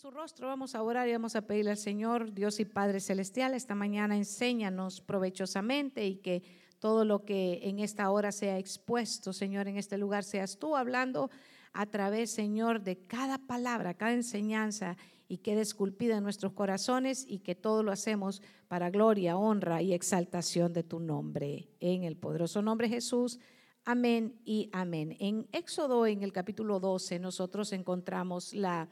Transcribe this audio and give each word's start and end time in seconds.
su 0.00 0.10
rostro, 0.10 0.46
vamos 0.46 0.74
a 0.74 0.82
orar 0.82 1.06
y 1.10 1.12
vamos 1.12 1.36
a 1.36 1.42
pedirle 1.42 1.72
al 1.72 1.76
Señor, 1.76 2.32
Dios 2.32 2.58
y 2.58 2.64
Padre 2.64 3.00
Celestial, 3.00 3.52
esta 3.52 3.74
mañana 3.74 4.16
enséñanos 4.16 5.02
provechosamente 5.02 6.06
y 6.06 6.16
que 6.16 6.42
todo 6.78 7.04
lo 7.04 7.26
que 7.26 7.60
en 7.64 7.80
esta 7.80 8.10
hora 8.10 8.32
sea 8.32 8.56
expuesto, 8.56 9.34
Señor, 9.34 9.68
en 9.68 9.76
este 9.76 9.98
lugar, 9.98 10.24
seas 10.24 10.58
tú 10.58 10.74
hablando 10.74 11.28
a 11.74 11.84
través, 11.84 12.30
Señor, 12.30 12.80
de 12.80 12.96
cada 12.96 13.36
palabra, 13.46 13.92
cada 13.92 14.14
enseñanza 14.14 14.96
y 15.28 15.36
quede 15.36 15.60
esculpida 15.60 16.16
en 16.16 16.24
nuestros 16.24 16.54
corazones 16.54 17.26
y 17.28 17.40
que 17.40 17.54
todo 17.54 17.82
lo 17.82 17.92
hacemos 17.92 18.40
para 18.68 18.88
gloria, 18.88 19.36
honra 19.36 19.82
y 19.82 19.92
exaltación 19.92 20.72
de 20.72 20.82
tu 20.82 20.98
nombre. 20.98 21.68
En 21.78 22.04
el 22.04 22.16
poderoso 22.16 22.62
nombre 22.62 22.88
de 22.88 22.94
Jesús. 22.94 23.38
Amén 23.84 24.40
y 24.46 24.70
amén. 24.72 25.14
En 25.20 25.46
Éxodo, 25.52 26.06
en 26.06 26.22
el 26.22 26.32
capítulo 26.32 26.80
12, 26.80 27.18
nosotros 27.18 27.74
encontramos 27.74 28.54
la 28.54 28.88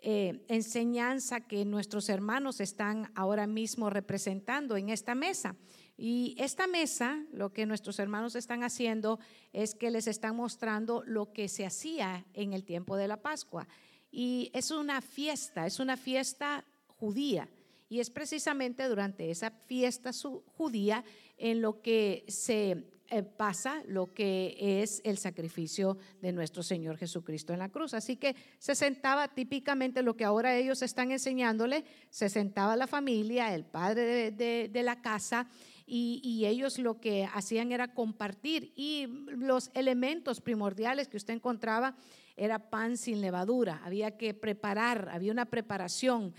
eh, 0.00 0.44
enseñanza 0.48 1.40
que 1.40 1.64
nuestros 1.64 2.08
hermanos 2.08 2.60
están 2.60 3.10
ahora 3.14 3.46
mismo 3.46 3.90
representando 3.90 4.76
en 4.76 4.90
esta 4.90 5.14
mesa. 5.14 5.56
Y 5.96 6.36
esta 6.38 6.68
mesa, 6.68 7.24
lo 7.32 7.52
que 7.52 7.66
nuestros 7.66 7.98
hermanos 7.98 8.36
están 8.36 8.62
haciendo 8.62 9.18
es 9.52 9.74
que 9.74 9.90
les 9.90 10.06
están 10.06 10.36
mostrando 10.36 11.02
lo 11.04 11.32
que 11.32 11.48
se 11.48 11.66
hacía 11.66 12.24
en 12.34 12.52
el 12.52 12.64
tiempo 12.64 12.96
de 12.96 13.08
la 13.08 13.16
Pascua. 13.16 13.66
Y 14.10 14.50
es 14.54 14.70
una 14.70 15.00
fiesta, 15.00 15.66
es 15.66 15.80
una 15.80 15.96
fiesta 15.96 16.64
judía. 16.86 17.48
Y 17.88 17.98
es 17.98 18.10
precisamente 18.10 18.86
durante 18.86 19.30
esa 19.30 19.50
fiesta 19.50 20.12
judía 20.56 21.04
en 21.36 21.60
lo 21.60 21.82
que 21.82 22.24
se 22.28 22.97
pasa 23.36 23.82
lo 23.86 24.12
que 24.12 24.56
es 24.82 25.00
el 25.04 25.16
sacrificio 25.16 25.96
de 26.20 26.32
nuestro 26.32 26.62
Señor 26.62 26.98
Jesucristo 26.98 27.52
en 27.52 27.58
la 27.58 27.70
cruz. 27.70 27.94
Así 27.94 28.16
que 28.16 28.36
se 28.58 28.74
sentaba 28.74 29.28
típicamente 29.28 30.02
lo 30.02 30.16
que 30.16 30.24
ahora 30.24 30.56
ellos 30.56 30.82
están 30.82 31.10
enseñándole, 31.10 31.84
se 32.10 32.28
sentaba 32.28 32.76
la 32.76 32.86
familia, 32.86 33.54
el 33.54 33.64
padre 33.64 34.30
de, 34.30 34.82
la 34.82 35.00
casa, 35.00 35.48
y, 35.86 36.20
y, 36.22 36.44
ellos 36.44 36.78
lo 36.78 37.00
que 37.00 37.26
hacían 37.32 37.72
era 37.72 37.94
compartir. 37.94 38.72
Y 38.76 39.06
los 39.28 39.70
elementos 39.72 40.42
primordiales 40.42 41.08
que 41.08 41.16
usted 41.16 41.32
encontraba 41.32 41.96
era 42.36 42.70
pan 42.70 42.96
sin 42.96 43.20
levadura, 43.20 43.80
había 43.84 44.16
que 44.16 44.34
preparar, 44.34 45.08
había 45.10 45.32
una 45.32 45.46
preparación, 45.46 46.34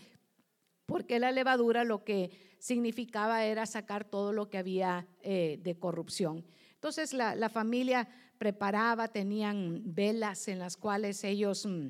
porque 0.85 1.19
la 1.19 1.31
levadura 1.31 1.83
lo 1.83 2.03
que 2.03 2.31
significaba 2.59 3.45
era 3.45 3.65
sacar 3.65 4.05
todo 4.05 4.33
lo 4.33 4.49
que 4.49 4.57
había 4.57 5.07
eh, 5.21 5.59
de 5.61 5.77
corrupción. 5.77 6.45
Entonces 6.79 7.11
la, 7.13 7.49
familia 7.49 8.07
preparaba, 8.37 9.09
tenían 9.09 9.81
velas 9.83 10.47
en 10.47 10.59
las 10.59 10.77
cuales 10.77 11.25
ellos 11.25 11.65
mm, 11.65 11.87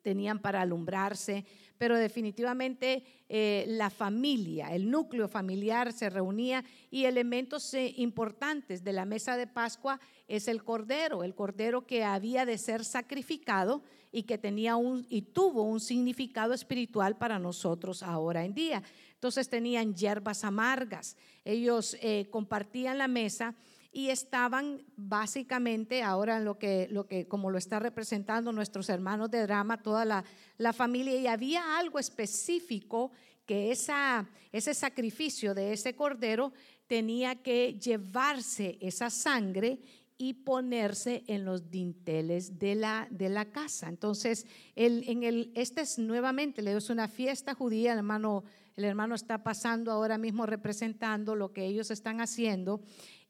tenían 0.00 0.38
para 0.38 0.60
alumbrarse, 0.60 1.44
pero 1.76 1.96
definitivamente 1.96 3.02
eh, 3.28 3.64
la 3.66 3.90
familia, 3.90 4.72
el 4.72 4.88
núcleo 4.88 5.26
familiar 5.26 5.92
se 5.92 6.08
reunía 6.08 6.64
y 6.88 7.06
elementos 7.06 7.74
eh, 7.74 7.94
importantes 7.96 8.84
de 8.84 8.92
la 8.92 9.04
mesa 9.04 9.36
de 9.36 9.48
Pascua 9.48 9.98
es 10.28 10.46
el 10.46 10.62
cordero, 10.62 11.24
el 11.24 11.34
cordero 11.34 11.84
que 11.84 12.04
había 12.04 12.46
de 12.46 12.58
ser 12.58 12.84
sacrificado 12.84 13.82
y 14.12 14.22
que 14.22 14.38
tenía 14.38 14.76
un 14.76 15.04
y 15.08 15.22
tuvo 15.22 15.64
un 15.64 15.80
significado 15.80 16.54
espiritual 16.54 17.18
para 17.18 17.40
nosotros 17.40 18.04
ahora 18.04 18.44
en 18.44 18.54
día. 18.54 18.84
Entonces 19.14 19.48
tenían 19.48 19.96
hierbas 19.96 20.44
amargas, 20.44 21.16
ellos 21.44 21.96
eh, 22.00 22.28
compartían 22.30 22.98
la 22.98 23.08
mesa 23.08 23.56
y 23.92 24.08
estaban 24.08 24.82
básicamente 24.96 26.02
ahora 26.02 26.38
en 26.38 26.46
lo 26.46 26.58
que, 26.58 26.88
lo 26.90 27.06
que 27.06 27.28
como 27.28 27.50
lo 27.50 27.58
está 27.58 27.78
representando 27.78 28.50
nuestros 28.50 28.88
hermanos 28.88 29.30
de 29.30 29.42
drama, 29.42 29.82
toda 29.82 30.06
la, 30.06 30.24
la 30.56 30.72
familia, 30.72 31.14
y 31.16 31.26
había 31.26 31.78
algo 31.78 31.98
específico 31.98 33.12
que 33.44 33.70
esa, 33.70 34.26
ese 34.50 34.72
sacrificio 34.72 35.54
de 35.54 35.74
ese 35.74 35.94
cordero 35.94 36.52
tenía 36.86 37.42
que 37.42 37.78
llevarse 37.78 38.78
esa 38.80 39.10
sangre 39.10 39.78
y 40.16 40.34
ponerse 40.34 41.24
en 41.26 41.44
los 41.44 41.70
dinteles 41.70 42.58
de 42.58 42.76
la, 42.76 43.08
de 43.10 43.28
la 43.28 43.46
casa. 43.46 43.88
Entonces, 43.88 44.46
el, 44.76 45.04
en 45.08 45.22
el, 45.22 45.52
este 45.54 45.82
es 45.82 45.98
nuevamente, 45.98 46.62
le 46.62 46.76
es 46.76 46.90
una 46.90 47.08
fiesta 47.08 47.54
judía, 47.54 47.92
el 47.92 47.98
hermano, 47.98 48.44
el 48.76 48.84
hermano 48.84 49.14
está 49.14 49.42
pasando 49.42 49.90
ahora 49.90 50.18
mismo 50.18 50.46
representando 50.46 51.34
lo 51.34 51.52
que 51.52 51.66
ellos 51.66 51.90
están 51.90 52.20
haciendo 52.20 52.80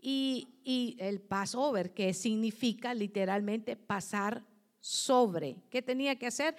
y, 0.02 0.96
el 0.98 1.20
Passover, 1.20 1.94
que 1.94 2.12
significa 2.12 2.92
literalmente 2.92 3.76
pasar 3.76 4.44
sobre. 4.80 5.56
¿Qué 5.70 5.80
tenía 5.80 6.16
que 6.16 6.26
hacer? 6.26 6.56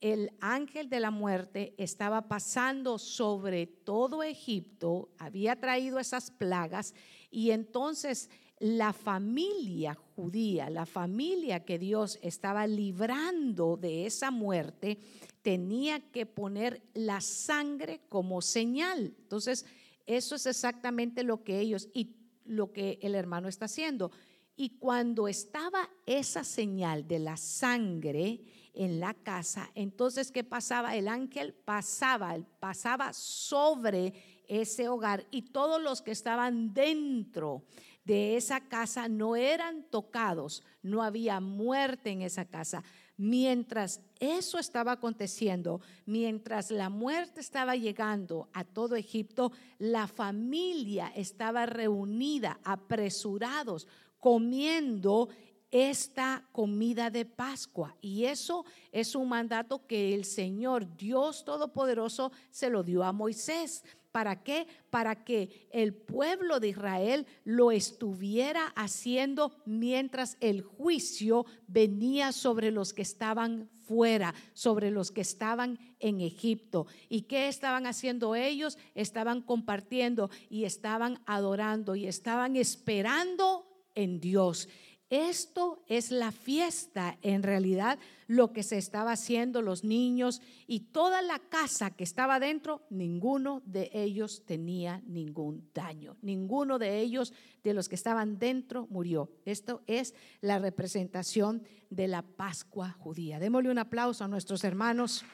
El 0.00 0.32
ángel 0.40 0.88
de 0.88 1.00
la 1.00 1.10
muerte 1.10 1.74
estaba 1.76 2.28
pasando 2.28 2.98
sobre 2.98 3.66
todo 3.66 4.22
Egipto, 4.22 5.10
había 5.18 5.60
traído 5.60 5.98
esas 5.98 6.30
plagas 6.30 6.94
y 7.30 7.50
entonces 7.50 8.30
la 8.60 8.92
familia 8.92 9.94
judía, 9.94 10.70
la 10.70 10.86
familia 10.86 11.64
que 11.64 11.78
Dios 11.78 12.18
estaba 12.22 12.66
librando 12.66 13.76
de 13.76 14.06
esa 14.06 14.30
muerte, 14.30 14.98
tenía 15.42 16.00
que 16.10 16.26
poner 16.26 16.82
la 16.94 17.20
sangre 17.20 18.00
como 18.08 18.40
señal. 18.40 19.14
Entonces, 19.18 19.64
eso 20.06 20.34
es 20.34 20.46
exactamente 20.46 21.22
lo 21.22 21.44
que 21.44 21.60
ellos, 21.60 21.88
y 21.92 22.16
lo 22.48 22.72
que 22.72 22.98
el 23.02 23.14
hermano 23.14 23.48
está 23.48 23.66
haciendo. 23.66 24.10
Y 24.56 24.78
cuando 24.78 25.28
estaba 25.28 25.88
esa 26.04 26.42
señal 26.42 27.06
de 27.06 27.20
la 27.20 27.36
sangre 27.36 28.40
en 28.74 28.98
la 28.98 29.14
casa, 29.14 29.70
entonces 29.76 30.32
¿qué 30.32 30.42
pasaba? 30.42 30.96
El 30.96 31.06
ángel 31.06 31.54
pasaba, 31.54 32.36
pasaba 32.58 33.12
sobre 33.12 34.14
ese 34.48 34.88
hogar 34.88 35.26
y 35.30 35.42
todos 35.42 35.80
los 35.80 36.02
que 36.02 36.10
estaban 36.10 36.74
dentro 36.74 37.62
de 38.04 38.36
esa 38.36 38.60
casa 38.60 39.06
no 39.06 39.36
eran 39.36 39.84
tocados, 39.90 40.64
no 40.82 41.02
había 41.02 41.40
muerte 41.40 42.10
en 42.10 42.22
esa 42.22 42.46
casa. 42.46 42.82
Mientras 43.18 44.00
eso 44.20 44.60
estaba 44.60 44.92
aconteciendo, 44.92 45.80
mientras 46.06 46.70
la 46.70 46.88
muerte 46.88 47.40
estaba 47.40 47.74
llegando 47.74 48.48
a 48.52 48.62
todo 48.62 48.94
Egipto, 48.94 49.50
la 49.80 50.06
familia 50.06 51.12
estaba 51.16 51.66
reunida, 51.66 52.60
apresurados, 52.62 53.88
comiendo 54.20 55.28
esta 55.72 56.48
comida 56.52 57.10
de 57.10 57.24
Pascua. 57.24 57.96
Y 58.00 58.24
eso 58.24 58.64
es 58.92 59.16
un 59.16 59.28
mandato 59.28 59.84
que 59.86 60.14
el 60.14 60.24
Señor 60.24 60.96
Dios 60.96 61.44
Todopoderoso 61.44 62.30
se 62.50 62.70
lo 62.70 62.84
dio 62.84 63.02
a 63.02 63.12
Moisés. 63.12 63.82
¿Para 64.12 64.42
qué? 64.42 64.66
Para 64.90 65.24
que 65.24 65.68
el 65.70 65.94
pueblo 65.94 66.60
de 66.60 66.68
Israel 66.68 67.26
lo 67.44 67.70
estuviera 67.70 68.68
haciendo 68.74 69.52
mientras 69.66 70.36
el 70.40 70.62
juicio 70.62 71.44
venía 71.66 72.32
sobre 72.32 72.70
los 72.70 72.94
que 72.94 73.02
estaban 73.02 73.68
fuera, 73.86 74.34
sobre 74.54 74.90
los 74.90 75.10
que 75.10 75.20
estaban 75.20 75.78
en 76.00 76.20
Egipto. 76.20 76.86
¿Y 77.08 77.22
qué 77.22 77.48
estaban 77.48 77.86
haciendo 77.86 78.34
ellos? 78.34 78.78
Estaban 78.94 79.42
compartiendo 79.42 80.30
y 80.48 80.64
estaban 80.64 81.20
adorando 81.26 81.94
y 81.94 82.06
estaban 82.06 82.56
esperando 82.56 83.66
en 83.94 84.20
Dios. 84.20 84.68
Esto 85.10 85.82
es 85.86 86.10
la 86.10 86.32
fiesta, 86.32 87.16
en 87.22 87.42
realidad, 87.42 87.98
lo 88.26 88.52
que 88.52 88.62
se 88.62 88.76
estaba 88.76 89.12
haciendo 89.12 89.62
los 89.62 89.82
niños 89.82 90.42
y 90.66 90.80
toda 90.80 91.22
la 91.22 91.38
casa 91.38 91.90
que 91.90 92.04
estaba 92.04 92.38
dentro, 92.38 92.82
ninguno 92.90 93.62
de 93.64 93.90
ellos 93.94 94.44
tenía 94.44 95.00
ningún 95.06 95.70
daño. 95.72 96.18
Ninguno 96.20 96.78
de 96.78 97.00
ellos, 97.00 97.32
de 97.64 97.72
los 97.72 97.88
que 97.88 97.94
estaban 97.94 98.38
dentro, 98.38 98.86
murió. 98.90 99.30
Esto 99.46 99.82
es 99.86 100.14
la 100.42 100.58
representación 100.58 101.62
de 101.88 102.06
la 102.06 102.20
Pascua 102.20 102.90
judía. 102.90 103.38
Démosle 103.38 103.70
un 103.70 103.78
aplauso 103.78 104.24
a 104.24 104.28
nuestros 104.28 104.62
hermanos. 104.62 105.24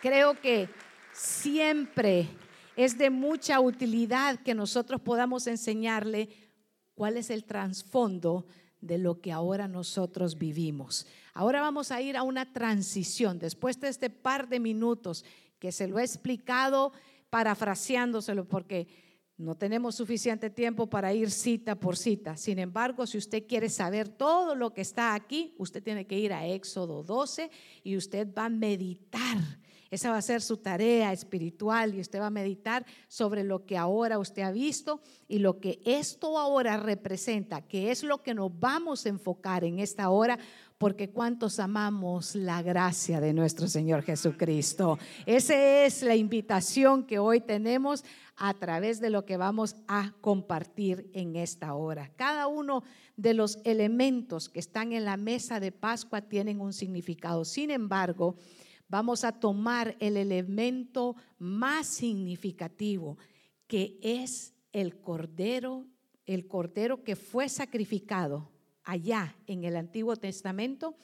Creo 0.00 0.40
que 0.40 0.70
siempre 1.12 2.28
es 2.76 2.96
de 2.96 3.10
mucha 3.10 3.60
utilidad 3.60 4.38
que 4.40 4.54
nosotros 4.54 5.02
podamos 5.02 5.46
enseñarle 5.48 6.47
cuál 6.98 7.16
es 7.16 7.30
el 7.30 7.44
trasfondo 7.44 8.44
de 8.80 8.98
lo 8.98 9.20
que 9.20 9.30
ahora 9.30 9.68
nosotros 9.68 10.36
vivimos. 10.36 11.06
Ahora 11.32 11.60
vamos 11.60 11.92
a 11.92 12.02
ir 12.02 12.16
a 12.16 12.24
una 12.24 12.52
transición. 12.52 13.38
Después 13.38 13.78
de 13.78 13.88
este 13.88 14.10
par 14.10 14.48
de 14.48 14.58
minutos 14.58 15.24
que 15.60 15.70
se 15.70 15.86
lo 15.86 16.00
he 16.00 16.02
explicado, 16.02 16.92
parafraseándoselo, 17.30 18.48
porque 18.48 18.88
no 19.36 19.54
tenemos 19.54 19.94
suficiente 19.94 20.50
tiempo 20.50 20.88
para 20.88 21.14
ir 21.14 21.30
cita 21.30 21.76
por 21.76 21.96
cita. 21.96 22.36
Sin 22.36 22.58
embargo, 22.58 23.06
si 23.06 23.16
usted 23.16 23.46
quiere 23.46 23.68
saber 23.68 24.08
todo 24.08 24.56
lo 24.56 24.74
que 24.74 24.80
está 24.80 25.14
aquí, 25.14 25.54
usted 25.56 25.80
tiene 25.80 26.04
que 26.04 26.18
ir 26.18 26.32
a 26.32 26.48
Éxodo 26.48 27.04
12 27.04 27.48
y 27.84 27.96
usted 27.96 28.26
va 28.36 28.46
a 28.46 28.48
meditar 28.48 29.38
esa 29.90 30.10
va 30.10 30.18
a 30.18 30.22
ser 30.22 30.42
su 30.42 30.58
tarea 30.58 31.12
espiritual 31.12 31.94
y 31.94 32.00
usted 32.00 32.20
va 32.20 32.26
a 32.26 32.30
meditar 32.30 32.84
sobre 33.08 33.44
lo 33.44 33.64
que 33.64 33.76
ahora 33.76 34.18
usted 34.18 34.42
ha 34.42 34.50
visto 34.50 35.00
y 35.28 35.38
lo 35.38 35.60
que 35.60 35.80
esto 35.84 36.38
ahora 36.38 36.76
representa, 36.76 37.62
que 37.62 37.90
es 37.90 38.02
lo 38.02 38.22
que 38.22 38.34
nos 38.34 38.58
vamos 38.58 39.06
a 39.06 39.08
enfocar 39.08 39.64
en 39.64 39.78
esta 39.78 40.10
hora, 40.10 40.38
porque 40.78 41.10
cuántos 41.10 41.58
amamos 41.58 42.34
la 42.34 42.62
gracia 42.62 43.20
de 43.20 43.32
nuestro 43.32 43.66
Señor 43.66 44.02
Jesucristo. 44.02 44.98
Esa 45.26 45.84
es 45.84 46.02
la 46.02 46.14
invitación 46.14 47.04
que 47.04 47.18
hoy 47.18 47.40
tenemos 47.40 48.04
a 48.36 48.54
través 48.54 49.00
de 49.00 49.10
lo 49.10 49.24
que 49.24 49.36
vamos 49.36 49.74
a 49.88 50.12
compartir 50.20 51.10
en 51.12 51.34
esta 51.34 51.74
hora. 51.74 52.12
Cada 52.14 52.46
uno 52.46 52.84
de 53.16 53.34
los 53.34 53.58
elementos 53.64 54.48
que 54.48 54.60
están 54.60 54.92
en 54.92 55.04
la 55.04 55.16
mesa 55.16 55.58
de 55.58 55.72
Pascua 55.72 56.22
tienen 56.22 56.60
un 56.60 56.72
significado. 56.72 57.44
Sin 57.44 57.72
embargo, 57.72 58.36
vamos 58.88 59.24
a 59.24 59.32
tomar 59.32 59.96
el 60.00 60.16
elemento 60.16 61.16
más 61.38 61.86
significativo, 61.86 63.18
que 63.66 63.98
es 64.02 64.54
el 64.72 65.00
cordero, 65.00 65.86
el 66.26 66.46
cordero 66.46 67.04
que 67.04 67.16
fue 67.16 67.48
sacrificado 67.48 68.50
allá 68.84 69.36
en 69.46 69.64
el 69.64 69.76
Antiguo 69.76 70.16
Testamento, 70.16 70.96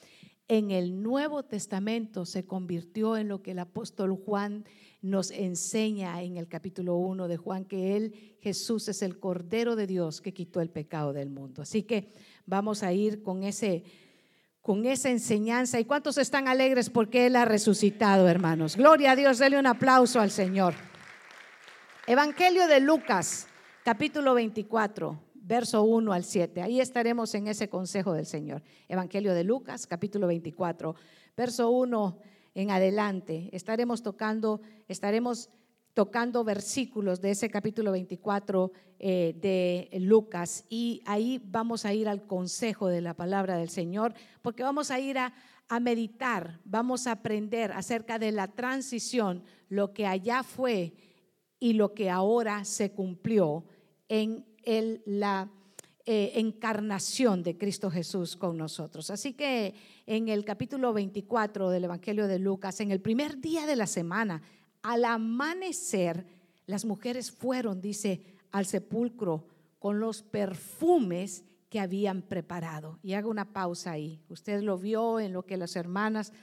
en 0.47 0.69
el 0.69 1.01
Nuevo 1.01 1.43
Testamento 1.43 2.25
se 2.25 2.45
convirtió 2.45 3.17
en 3.17 3.29
lo 3.29 3.41
que 3.41 3.51
el 3.51 3.59
apóstol 3.59 4.15
Juan 4.15 4.63
nos 5.01 5.31
enseña 5.31 6.21
en 6.21 6.37
el 6.37 6.47
capítulo 6.47 6.97
1 6.97 7.27
de 7.27 7.37
Juan, 7.37 7.65
que 7.65 7.95
él, 7.95 8.35
Jesús, 8.41 8.87
es 8.87 9.01
el 9.01 9.19
Cordero 9.19 9.75
de 9.75 9.87
Dios 9.87 10.21
que 10.21 10.33
quitó 10.33 10.61
el 10.61 10.69
pecado 10.69 11.13
del 11.13 11.31
mundo. 11.31 11.63
Así 11.63 11.83
que 11.83 12.09
vamos 12.45 12.83
a 12.83 12.93
ir 12.93 13.23
con 13.23 13.43
ese 13.43 13.83
con 14.65 14.83
esa 14.87 15.11
enseñanza. 15.11 15.79
¿Y 15.79 15.85
cuántos 15.85 16.17
están 16.17 16.47
alegres 16.47 16.89
porque 16.89 17.27
Él 17.27 17.35
ha 17.35 17.45
resucitado, 17.45 18.27
hermanos? 18.27 18.75
Gloria 18.75 19.11
a 19.11 19.15
Dios, 19.15 19.37
denle 19.37 19.59
un 19.59 19.67
aplauso 19.67 20.19
al 20.19 20.31
Señor. 20.31 20.73
Evangelio 22.07 22.65
de 22.65 22.79
Lucas, 22.79 23.45
capítulo 23.83 24.33
24, 24.33 25.21
verso 25.35 25.83
1 25.83 26.11
al 26.11 26.23
7. 26.23 26.63
Ahí 26.63 26.81
estaremos 26.81 27.35
en 27.35 27.47
ese 27.47 27.69
consejo 27.69 28.13
del 28.13 28.25
Señor. 28.25 28.63
Evangelio 28.87 29.35
de 29.35 29.43
Lucas, 29.43 29.85
capítulo 29.85 30.25
24, 30.25 30.95
verso 31.37 31.69
1 31.69 32.17
en 32.55 32.71
adelante. 32.71 33.51
Estaremos 33.51 34.01
tocando, 34.01 34.61
estaremos 34.87 35.51
tocando 35.95 36.43
versículos 36.43 37.21
de 37.21 37.31
ese 37.31 37.49
capítulo 37.49 37.93
24 37.93 38.71
eh, 38.99 39.33
de 39.41 39.99
Lucas 40.01 40.65
y 40.69 41.01
ahí 41.05 41.41
vamos 41.43 41.85
a 41.85 41.93
ir 41.93 42.09
al 42.09 42.27
consejo 42.27 42.89
de 42.89 43.01
la 43.01 43.15
palabra 43.15 43.57
del 43.57 43.69
Señor 43.69 44.13
porque 44.41 44.61
vamos 44.61 44.91
a 44.91 44.99
ir 44.99 45.17
a, 45.17 45.33
a 45.69 45.79
meditar, 45.79 46.59
vamos 46.65 47.07
a 47.07 47.13
aprender 47.13 47.71
acerca 47.71 48.19
de 48.19 48.33
la 48.33 48.49
transición, 48.49 49.43
lo 49.69 49.93
que 49.93 50.05
allá 50.05 50.43
fue 50.43 50.93
y 51.59 51.73
lo 51.73 51.93
que 51.93 52.09
ahora 52.09 52.65
se 52.65 52.91
cumplió 52.91 53.63
en 54.09 54.45
el, 54.63 55.01
la 55.05 55.49
eh, 56.05 56.33
encarnación 56.35 57.41
de 57.41 57.57
Cristo 57.57 57.89
Jesús 57.89 58.35
con 58.35 58.57
nosotros. 58.57 59.09
Así 59.09 59.33
que 59.33 59.73
en 60.05 60.27
el 60.27 60.43
capítulo 60.43 60.93
24 60.93 61.69
del 61.69 61.85
Evangelio 61.85 62.27
de 62.27 62.37
Lucas, 62.37 62.81
en 62.81 62.91
el 62.91 63.01
primer 63.01 63.39
día 63.39 63.65
de 63.65 63.75
la 63.75 63.87
semana, 63.87 64.41
al 64.85 65.03
amanecer, 65.03 66.27
las 66.67 66.85
mujeres 66.85 67.31
fueron, 67.31 67.81
dice, 67.81 68.21
al 68.51 68.67
sepulcro 68.67 69.47
con 69.79 69.99
los 69.99 70.21
perfumes 70.21 71.43
que 71.71 71.79
habían 71.79 72.21
preparado. 72.21 72.99
Y 73.01 73.13
hago 73.13 73.31
una 73.31 73.51
pausa 73.51 73.93
ahí. 73.93 74.21
Usted 74.29 74.61
lo 74.61 74.77
vio 74.77 75.19
en 75.19 75.33
lo 75.33 75.43
que 75.43 75.57
las 75.57 75.75
hermanas 75.75 76.33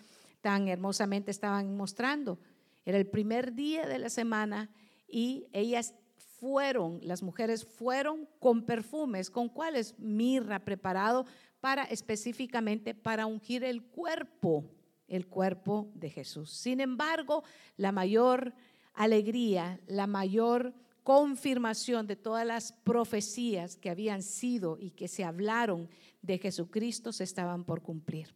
tan 0.41 0.67
hermosamente 0.67 1.31
estaban 1.31 1.77
mostrando. 1.77 2.41
Era 2.85 2.99
el 2.99 3.07
primer 3.07 3.55
día 3.55 3.87
de 3.87 4.01
la 4.01 4.11
semana 4.11 4.71
y 5.07 5.47
ellas 5.53 5.95
fueron, 6.41 6.99
las 7.01 7.23
mujeres 7.23 7.65
fueron 7.65 8.29
con 8.41 8.65
perfumes, 8.65 9.31
con 9.31 9.49
cuáles 9.49 9.97
mirra 10.01 10.65
preparado 10.65 11.27
para 11.61 11.85
específicamente 11.85 12.93
para 12.93 13.27
ungir 13.27 13.63
el 13.63 13.85
cuerpo 13.85 14.69
el 15.13 15.27
cuerpo 15.27 15.91
de 15.95 16.09
Jesús. 16.09 16.51
Sin 16.51 16.81
embargo, 16.81 17.45
la 17.77 17.93
mayor 17.93 18.55
alegría, 18.95 19.79
la 19.87 20.07
mayor 20.07 20.75
confirmación 21.03 22.07
de 22.07 22.17
todas 22.17 22.47
las 22.47 22.73
profecías 22.73 23.77
que 23.77 23.91
habían 23.91 24.23
sido 24.23 24.79
y 24.81 24.93
que 24.93 25.09
se 25.09 25.25
hablaron 25.25 25.91
de 26.23 26.39
Jesucristo 26.39 27.13
se 27.13 27.25
estaban 27.25 27.65
por 27.65 27.83
cumplir. 27.83 28.35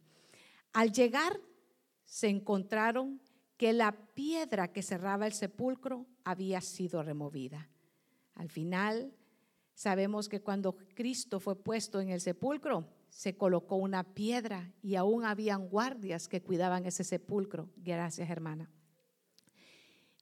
Al 0.71 0.91
llegar, 0.91 1.39
se 2.05 2.27
encontraron 2.27 3.21
que 3.57 3.73
la 3.73 3.91
piedra 4.13 4.71
que 4.71 4.83
cerraba 4.83 5.25
el 5.25 5.33
sepulcro 5.33 6.05
había 6.23 6.61
sido 6.61 7.01
removida. 7.01 7.69
Al 8.35 8.49
final, 8.49 9.11
sabemos 9.73 10.29
que 10.29 10.41
cuando 10.41 10.77
Cristo 10.93 11.39
fue 11.39 11.55
puesto 11.55 11.99
en 11.99 12.09
el 12.09 12.21
sepulcro, 12.21 12.87
se 13.09 13.35
colocó 13.35 13.75
una 13.75 14.03
piedra 14.03 14.73
y 14.81 14.95
aún 14.95 15.25
habían 15.25 15.69
guardias 15.69 16.27
que 16.27 16.41
cuidaban 16.41 16.85
ese 16.85 17.03
sepulcro. 17.03 17.69
Gracias, 17.77 18.29
hermana. 18.29 18.69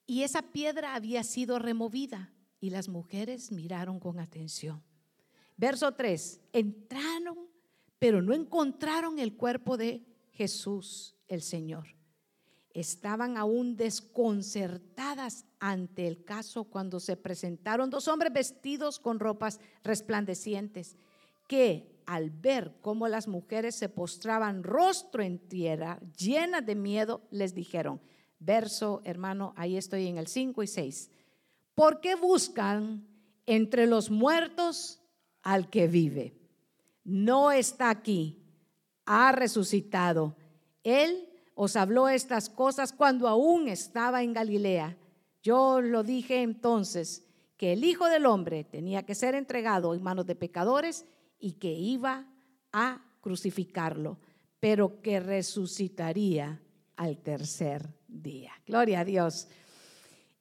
Y 0.08 0.24
esa 0.24 0.42
piedra 0.42 0.96
había 0.96 1.24
sido 1.24 1.60
removida 1.60 2.32
y 2.60 2.70
las 2.70 2.90
mujeres 2.90 3.52
miraron 3.52 4.00
con 4.00 4.20
atención. 4.20 4.84
Verso 5.58 5.94
3, 5.94 6.42
entraron, 6.54 7.50
pero 7.98 8.22
no 8.22 8.34
encontraron 8.34 9.20
el 9.20 9.36
cuerpo 9.36 9.78
de 9.78 10.06
Jesús, 10.32 11.16
el 11.28 11.42
Señor. 11.42 11.96
Estaban 12.74 13.38
aún 13.38 13.78
desconcertadas 13.78 15.46
ante 15.60 16.08
el 16.08 16.26
caso 16.26 16.66
cuando 16.66 17.00
se 17.00 17.16
presentaron 17.16 17.90
dos 17.90 18.10
hombres 18.10 18.34
vestidos 18.34 19.00
con 19.00 19.20
ropas 19.20 19.62
resplandecientes 19.82 20.98
que 21.48 21.95
al 22.06 22.30
ver 22.30 22.76
cómo 22.82 23.08
las 23.08 23.28
mujeres 23.28 23.76
se 23.76 23.90
postraban 23.90 24.64
rostro 24.64 25.24
en 25.24 25.40
tierra, 25.40 26.00
llenas 26.18 26.66
de 26.66 26.76
miedo, 26.76 27.22
les 27.32 27.54
dijeron, 27.54 28.02
verso 28.40 29.02
hermano, 29.04 29.54
ahí 29.56 29.78
estoy 29.78 30.08
en 30.08 30.18
el 30.18 30.28
5 30.28 30.64
y 30.64 30.68
6, 30.68 31.12
¿por 31.74 32.02
qué 32.02 32.16
buscan 32.16 33.08
entre 33.46 33.88
los 33.88 34.10
muertos 34.10 35.02
al 35.42 35.70
que 35.70 35.88
vive? 35.88 36.38
No 37.04 37.52
está 37.52 37.90
aquí, 37.90 38.44
ha 39.06 39.32
resucitado. 39.32 40.36
Él 40.84 41.30
os 41.54 41.76
habló 41.76 42.10
estas 42.10 42.50
cosas 42.50 42.92
cuando 42.92 43.28
aún 43.28 43.68
estaba 43.68 44.24
en 44.24 44.34
Galilea. 44.34 44.98
Yo 45.42 45.82
lo 45.82 46.04
dije 46.04 46.42
entonces, 46.42 47.26
que 47.58 47.74
el 47.74 47.84
Hijo 47.84 48.08
del 48.08 48.26
Hombre 48.26 48.64
tenía 48.64 49.04
que 49.04 49.16
ser 49.16 49.36
entregado 49.36 49.94
en 49.94 50.04
manos 50.04 50.26
de 50.26 50.36
pecadores 50.36 51.06
y 51.40 51.54
que 51.54 51.72
iba 51.72 52.28
a 52.72 53.02
crucificarlo, 53.22 54.20
pero 54.60 55.02
que 55.02 55.20
resucitaría 55.20 56.62
al 56.96 57.18
tercer 57.18 57.94
día. 58.08 58.52
Gloria 58.66 59.02
a 59.02 59.06
Dios. 59.06 59.48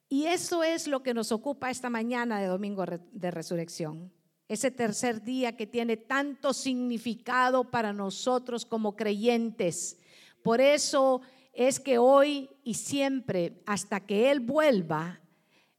Y 0.07 0.25
eso 0.25 0.63
es 0.63 0.87
lo 0.87 1.01
que 1.01 1.13
nos 1.13 1.31
ocupa 1.31 1.71
esta 1.71 1.89
mañana 1.89 2.39
de 2.39 2.47
Domingo 2.47 2.85
de 3.11 3.31
Resurrección. 3.31 4.11
Ese 4.47 4.69
tercer 4.69 5.23
día 5.23 5.57
que 5.57 5.65
tiene 5.65 5.97
tanto 5.97 6.53
significado 6.53 7.71
para 7.71 7.91
nosotros 7.91 8.65
como 8.65 8.95
creyentes. 8.95 9.97
Por 10.43 10.61
eso 10.61 11.21
es 11.53 11.79
que 11.79 11.97
hoy 11.97 12.49
y 12.63 12.75
siempre, 12.75 13.63
hasta 13.65 14.05
que 14.05 14.29
Él 14.29 14.41
vuelva, 14.41 15.21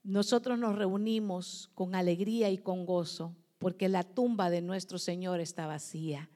nosotros 0.03 0.59
nos 0.59 0.77
reunimos 0.77 1.71
con 1.75 1.95
alegría 1.95 2.51
y 2.51 2.59
con 2.59 2.85
gozo 2.85 3.37
porque 3.59 3.89
la 3.89 4.03
tumba 4.03 4.51
de 4.51 4.61
nuestro 4.61 4.99
Señor 4.99 5.41
está 5.41 5.67
vacía. 5.67 6.29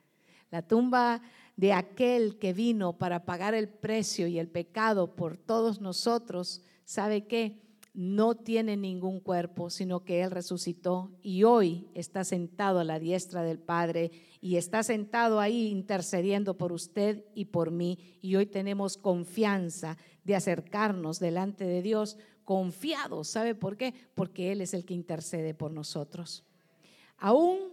La 0.49 0.61
tumba 0.61 1.21
de 1.55 1.73
aquel 1.73 2.39
que 2.39 2.53
vino 2.53 2.97
para 2.97 3.25
pagar 3.25 3.53
el 3.53 3.69
precio 3.69 4.27
y 4.27 4.39
el 4.39 4.47
pecado 4.47 5.15
por 5.15 5.37
todos 5.37 5.79
nosotros, 5.79 6.61
¿sabe 6.85 7.27
qué? 7.27 7.61
No 7.93 8.35
tiene 8.35 8.77
ningún 8.77 9.19
cuerpo, 9.19 9.69
sino 9.69 10.03
que 10.05 10.21
Él 10.21 10.31
resucitó 10.31 11.11
y 11.21 11.43
hoy 11.43 11.89
está 11.93 12.23
sentado 12.23 12.79
a 12.79 12.85
la 12.85 12.99
diestra 12.99 13.43
del 13.43 13.59
Padre 13.59 14.11
y 14.39 14.55
está 14.55 14.81
sentado 14.81 15.39
ahí 15.39 15.67
intercediendo 15.67 16.57
por 16.57 16.71
usted 16.71 17.25
y 17.35 17.45
por 17.45 17.69
mí. 17.69 17.99
Y 18.21 18.37
hoy 18.37 18.45
tenemos 18.45 18.97
confianza 18.97 19.97
de 20.23 20.35
acercarnos 20.35 21.19
delante 21.19 21.65
de 21.65 21.81
Dios 21.81 22.17
confiados. 22.45 23.27
¿Sabe 23.27 23.55
por 23.55 23.77
qué? 23.77 23.93
Porque 24.15 24.51
Él 24.51 24.61
es 24.61 24.73
el 24.73 24.85
que 24.85 24.93
intercede 24.93 25.53
por 25.53 25.71
nosotros. 25.71 26.45
Aún 27.21 27.71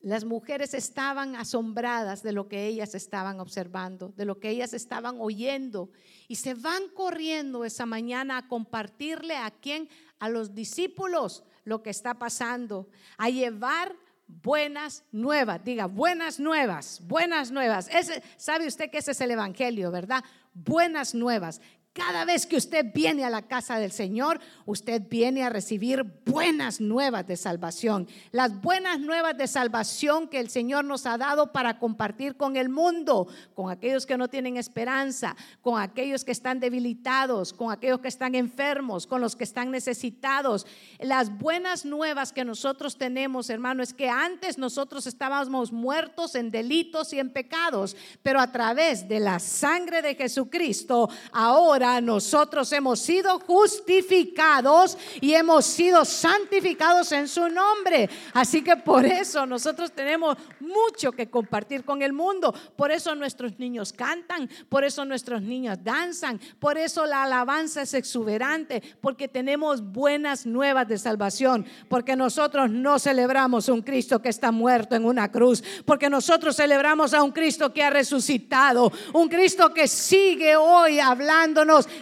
las 0.00 0.24
mujeres 0.24 0.74
estaban 0.74 1.36
asombradas 1.36 2.24
de 2.24 2.32
lo 2.32 2.48
que 2.48 2.66
ellas 2.66 2.94
estaban 2.96 3.38
observando, 3.38 4.12
de 4.16 4.24
lo 4.24 4.40
que 4.40 4.50
ellas 4.50 4.72
estaban 4.74 5.16
oyendo, 5.20 5.90
y 6.26 6.34
se 6.34 6.54
van 6.54 6.88
corriendo 6.94 7.64
esa 7.64 7.86
mañana 7.86 8.36
a 8.36 8.48
compartirle 8.48 9.36
a 9.36 9.52
quién, 9.52 9.88
a 10.18 10.28
los 10.28 10.56
discípulos, 10.56 11.44
lo 11.64 11.82
que 11.82 11.90
está 11.90 12.14
pasando, 12.14 12.88
a 13.16 13.30
llevar 13.30 13.94
buenas 14.26 15.04
nuevas. 15.12 15.64
Diga, 15.64 15.86
buenas 15.86 16.40
nuevas, 16.40 17.00
buenas 17.04 17.52
nuevas. 17.52 17.88
Sabe 18.36 18.66
usted 18.66 18.90
que 18.90 18.98
ese 18.98 19.12
es 19.12 19.20
el 19.20 19.30
Evangelio, 19.30 19.92
¿verdad? 19.92 20.24
Buenas 20.52 21.14
nuevas. 21.14 21.60
Cada 21.98 22.24
vez 22.24 22.46
que 22.46 22.56
usted 22.56 22.86
viene 22.94 23.24
a 23.24 23.30
la 23.30 23.42
casa 23.42 23.80
del 23.80 23.90
Señor, 23.90 24.38
usted 24.66 25.02
viene 25.10 25.42
a 25.42 25.50
recibir 25.50 26.04
buenas 26.24 26.80
nuevas 26.80 27.26
de 27.26 27.36
salvación. 27.36 28.06
Las 28.30 28.60
buenas 28.60 29.00
nuevas 29.00 29.36
de 29.36 29.48
salvación 29.48 30.28
que 30.28 30.38
el 30.38 30.48
Señor 30.48 30.84
nos 30.84 31.06
ha 31.06 31.18
dado 31.18 31.52
para 31.52 31.80
compartir 31.80 32.36
con 32.36 32.56
el 32.56 32.68
mundo, 32.68 33.26
con 33.52 33.68
aquellos 33.68 34.06
que 34.06 34.16
no 34.16 34.28
tienen 34.28 34.56
esperanza, 34.56 35.36
con 35.60 35.80
aquellos 35.80 36.24
que 36.24 36.30
están 36.30 36.60
debilitados, 36.60 37.52
con 37.52 37.72
aquellos 37.72 37.98
que 37.98 38.08
están 38.08 38.36
enfermos, 38.36 39.08
con 39.08 39.20
los 39.20 39.34
que 39.34 39.42
están 39.42 39.72
necesitados. 39.72 40.66
Las 41.00 41.36
buenas 41.36 41.84
nuevas 41.84 42.32
que 42.32 42.44
nosotros 42.44 42.96
tenemos, 42.96 43.50
hermano, 43.50 43.82
es 43.82 43.92
que 43.92 44.08
antes 44.08 44.56
nosotros 44.56 45.08
estábamos 45.08 45.72
muertos 45.72 46.36
en 46.36 46.52
delitos 46.52 47.12
y 47.12 47.18
en 47.18 47.32
pecados, 47.32 47.96
pero 48.22 48.38
a 48.38 48.52
través 48.52 49.08
de 49.08 49.18
la 49.18 49.40
sangre 49.40 50.00
de 50.00 50.14
Jesucristo, 50.14 51.08
ahora 51.32 51.87
nosotros 52.00 52.72
hemos 52.72 53.00
sido 53.00 53.38
justificados 53.40 54.96
y 55.20 55.34
hemos 55.34 55.64
sido 55.64 56.04
santificados 56.04 57.12
en 57.12 57.28
su 57.28 57.48
nombre. 57.48 58.08
Así 58.32 58.62
que 58.62 58.76
por 58.76 59.04
eso 59.06 59.46
nosotros 59.46 59.92
tenemos 59.92 60.36
mucho 60.60 61.12
que 61.12 61.28
compartir 61.30 61.84
con 61.84 62.02
el 62.02 62.12
mundo. 62.12 62.54
Por 62.76 62.90
eso 62.90 63.14
nuestros 63.14 63.58
niños 63.58 63.92
cantan, 63.92 64.48
por 64.68 64.84
eso 64.84 65.04
nuestros 65.04 65.42
niños 65.42 65.78
danzan, 65.82 66.40
por 66.58 66.78
eso 66.78 67.06
la 67.06 67.24
alabanza 67.24 67.82
es 67.82 67.94
exuberante, 67.94 68.82
porque 69.00 69.28
tenemos 69.28 69.82
buenas 69.82 70.46
nuevas 70.46 70.86
de 70.88 70.98
salvación, 70.98 71.66
porque 71.88 72.16
nosotros 72.16 72.70
no 72.70 72.98
celebramos 72.98 73.68
un 73.68 73.82
Cristo 73.82 74.20
que 74.20 74.28
está 74.28 74.52
muerto 74.52 74.94
en 74.94 75.04
una 75.04 75.30
cruz, 75.30 75.62
porque 75.84 76.10
nosotros 76.10 76.56
celebramos 76.56 77.14
a 77.14 77.22
un 77.22 77.32
Cristo 77.32 77.72
que 77.72 77.82
ha 77.82 77.90
resucitado, 77.90 78.92
un 79.12 79.28
Cristo 79.28 79.72
que 79.72 79.88
sigue 79.88 80.56
hoy 80.56 81.00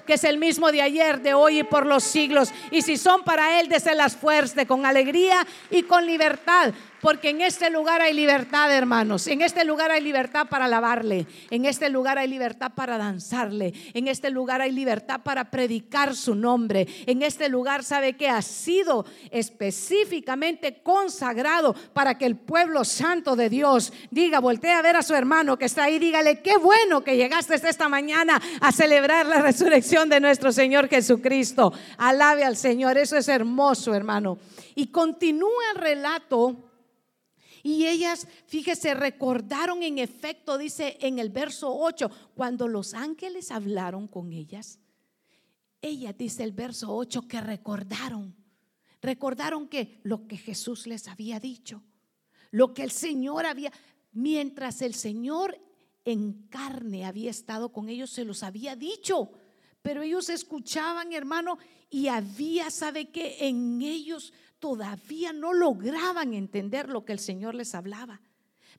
que 0.06 0.14
es 0.14 0.24
el 0.24 0.38
mismo 0.38 0.72
de 0.72 0.82
ayer, 0.82 1.20
de 1.20 1.34
hoy 1.34 1.60
y 1.60 1.64
por 1.64 1.86
los 1.86 2.04
siglos. 2.04 2.52
Y 2.70 2.82
si 2.82 2.96
son 2.96 3.22
para 3.24 3.60
Él, 3.60 3.68
las 3.94 4.16
fuerzas 4.16 4.66
con 4.66 4.86
alegría 4.86 5.46
y 5.70 5.82
con 5.82 6.06
libertad 6.06 6.72
porque 7.06 7.30
en 7.30 7.40
este 7.40 7.70
lugar 7.70 8.02
hay 8.02 8.12
libertad, 8.14 8.68
hermanos. 8.76 9.28
En 9.28 9.40
este 9.40 9.64
lugar 9.64 9.92
hay 9.92 10.00
libertad 10.00 10.48
para 10.48 10.64
alabarle. 10.64 11.28
En 11.50 11.64
este 11.64 11.88
lugar 11.88 12.18
hay 12.18 12.26
libertad 12.26 12.72
para 12.74 12.98
danzarle. 12.98 13.72
En 13.94 14.08
este 14.08 14.28
lugar 14.28 14.60
hay 14.60 14.72
libertad 14.72 15.20
para 15.22 15.48
predicar 15.48 16.16
su 16.16 16.34
nombre. 16.34 16.88
En 17.06 17.22
este 17.22 17.48
lugar 17.48 17.84
sabe 17.84 18.14
que 18.14 18.28
ha 18.28 18.42
sido 18.42 19.06
específicamente 19.30 20.82
consagrado 20.82 21.76
para 21.92 22.18
que 22.18 22.26
el 22.26 22.34
pueblo 22.34 22.84
santo 22.84 23.36
de 23.36 23.50
Dios 23.50 23.92
diga, 24.10 24.40
voltee 24.40 24.72
a 24.72 24.82
ver 24.82 24.96
a 24.96 25.02
su 25.02 25.14
hermano 25.14 25.56
que 25.56 25.66
está 25.66 25.84
ahí, 25.84 26.00
dígale, 26.00 26.42
qué 26.42 26.56
bueno 26.56 27.04
que 27.04 27.16
llegaste 27.16 27.54
esta 27.54 27.88
mañana 27.88 28.42
a 28.60 28.72
celebrar 28.72 29.26
la 29.26 29.42
resurrección 29.42 30.08
de 30.08 30.18
nuestro 30.18 30.50
Señor 30.50 30.88
Jesucristo. 30.88 31.72
Alabe 31.98 32.42
al 32.42 32.56
Señor, 32.56 32.98
eso 32.98 33.16
es 33.16 33.28
hermoso, 33.28 33.94
hermano. 33.94 34.38
Y 34.74 34.88
continúa 34.88 35.62
el 35.72 35.80
relato 35.80 36.65
y 37.66 37.84
ellas, 37.84 38.28
fíjese, 38.46 38.94
recordaron 38.94 39.82
en 39.82 39.98
efecto, 39.98 40.56
dice 40.56 40.98
en 41.00 41.18
el 41.18 41.30
verso 41.30 41.76
8, 41.76 42.08
cuando 42.36 42.68
los 42.68 42.94
ángeles 42.94 43.50
hablaron 43.50 44.06
con 44.06 44.32
ellas, 44.32 44.78
ella 45.82 46.12
dice 46.12 46.44
el 46.44 46.52
verso 46.52 46.94
8 46.94 47.26
que 47.26 47.40
recordaron, 47.40 48.36
recordaron 49.02 49.66
que 49.66 49.98
lo 50.04 50.28
que 50.28 50.36
Jesús 50.36 50.86
les 50.86 51.08
había 51.08 51.40
dicho, 51.40 51.82
lo 52.52 52.72
que 52.72 52.84
el 52.84 52.92
Señor 52.92 53.46
había, 53.46 53.72
mientras 54.12 54.80
el 54.80 54.94
Señor 54.94 55.60
en 56.04 56.46
carne 56.48 57.04
había 57.04 57.32
estado 57.32 57.72
con 57.72 57.88
ellos, 57.88 58.10
se 58.10 58.24
los 58.24 58.44
había 58.44 58.76
dicho. 58.76 59.32
Pero 59.82 60.02
ellos 60.02 60.28
escuchaban, 60.28 61.12
hermano, 61.12 61.58
y 61.90 62.06
había, 62.06 62.70
¿sabe 62.70 63.10
qué? 63.10 63.38
En 63.40 63.82
ellos 63.82 64.32
todavía 64.58 65.32
no 65.32 65.52
lograban 65.52 66.34
entender 66.34 66.88
lo 66.88 67.04
que 67.04 67.12
el 67.12 67.18
Señor 67.18 67.54
les 67.54 67.74
hablaba. 67.74 68.20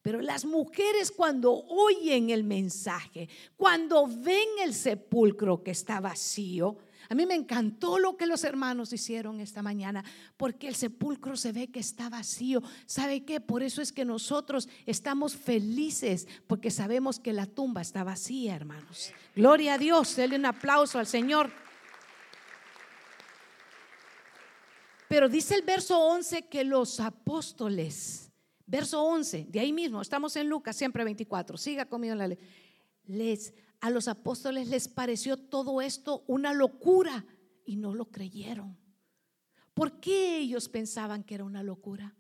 Pero 0.02 0.22
las 0.22 0.46
mujeres 0.46 1.12
cuando 1.12 1.54
oyen 1.54 2.30
el 2.30 2.44
mensaje, 2.44 3.30
cuando 3.56 4.08
ven 4.08 4.48
el 4.64 4.74
sepulcro 4.74 5.64
que 5.64 5.72
está 5.72 6.00
vacío, 6.00 6.78
a 7.10 7.16
mí 7.16 7.26
me 7.26 7.36
encantó 7.36 8.00
lo 8.00 8.18
que 8.18 8.26
los 8.26 8.44
hermanos 8.44 8.92
hicieron 8.92 9.40
esta 9.40 9.62
mañana, 9.62 10.04
porque 10.36 10.68
el 10.68 10.76
sepulcro 10.76 11.38
se 11.38 11.52
ve 11.52 11.68
que 11.68 11.80
está 11.80 12.10
vacío. 12.10 12.62
¿Sabe 12.86 13.24
qué? 13.24 13.40
Por 13.40 13.64
eso 13.64 13.82
es 13.82 13.94
que 13.94 14.04
nosotros 14.04 14.68
estamos 14.86 15.36
felices, 15.36 16.28
porque 16.48 16.70
sabemos 16.70 17.20
que 17.20 17.34
la 17.34 17.46
tumba 17.46 17.82
está 17.82 18.04
vacía, 18.04 18.56
hermanos. 18.56 19.14
Gloria 19.36 19.76
a 19.76 19.78
Dios, 19.78 20.16
denle 20.16 20.38
un 20.38 20.46
aplauso 20.46 21.00
al 21.00 21.08
Señor. 21.08 21.52
Pero 25.08 25.30
dice 25.30 25.56
el 25.56 25.62
verso 25.62 26.00
11 26.00 26.48
que 26.48 26.64
los 26.64 27.00
apóstoles, 27.00 28.32
verso 28.66 29.02
11, 29.04 29.48
de 29.50 29.60
ahí 29.60 29.72
mismo, 29.72 30.02
estamos 30.02 30.36
en 30.36 30.50
Lucas, 30.50 30.76
siempre 30.76 31.04
24, 31.04 31.58
siga 31.58 31.86
conmigo 31.86 32.14
en 32.14 32.18
la 32.18 32.28
ley. 32.28 32.38
Les, 33.06 33.54
a 33.80 33.90
los 33.90 34.08
apóstoles 34.08 34.68
les 34.68 34.88
pareció 34.88 35.38
todo 35.38 35.82
esto 35.82 36.24
una 36.28 36.54
locura 36.54 37.26
y 37.66 37.78
no 37.78 37.94
lo 37.94 38.12
creyeron. 38.12 38.78
¿Por 39.74 40.00
qué 40.00 40.40
ellos 40.40 40.68
pensaban 40.68 41.24
que 41.24 41.36
era 41.36 41.44
una 41.44 41.64
locura? 41.64 42.16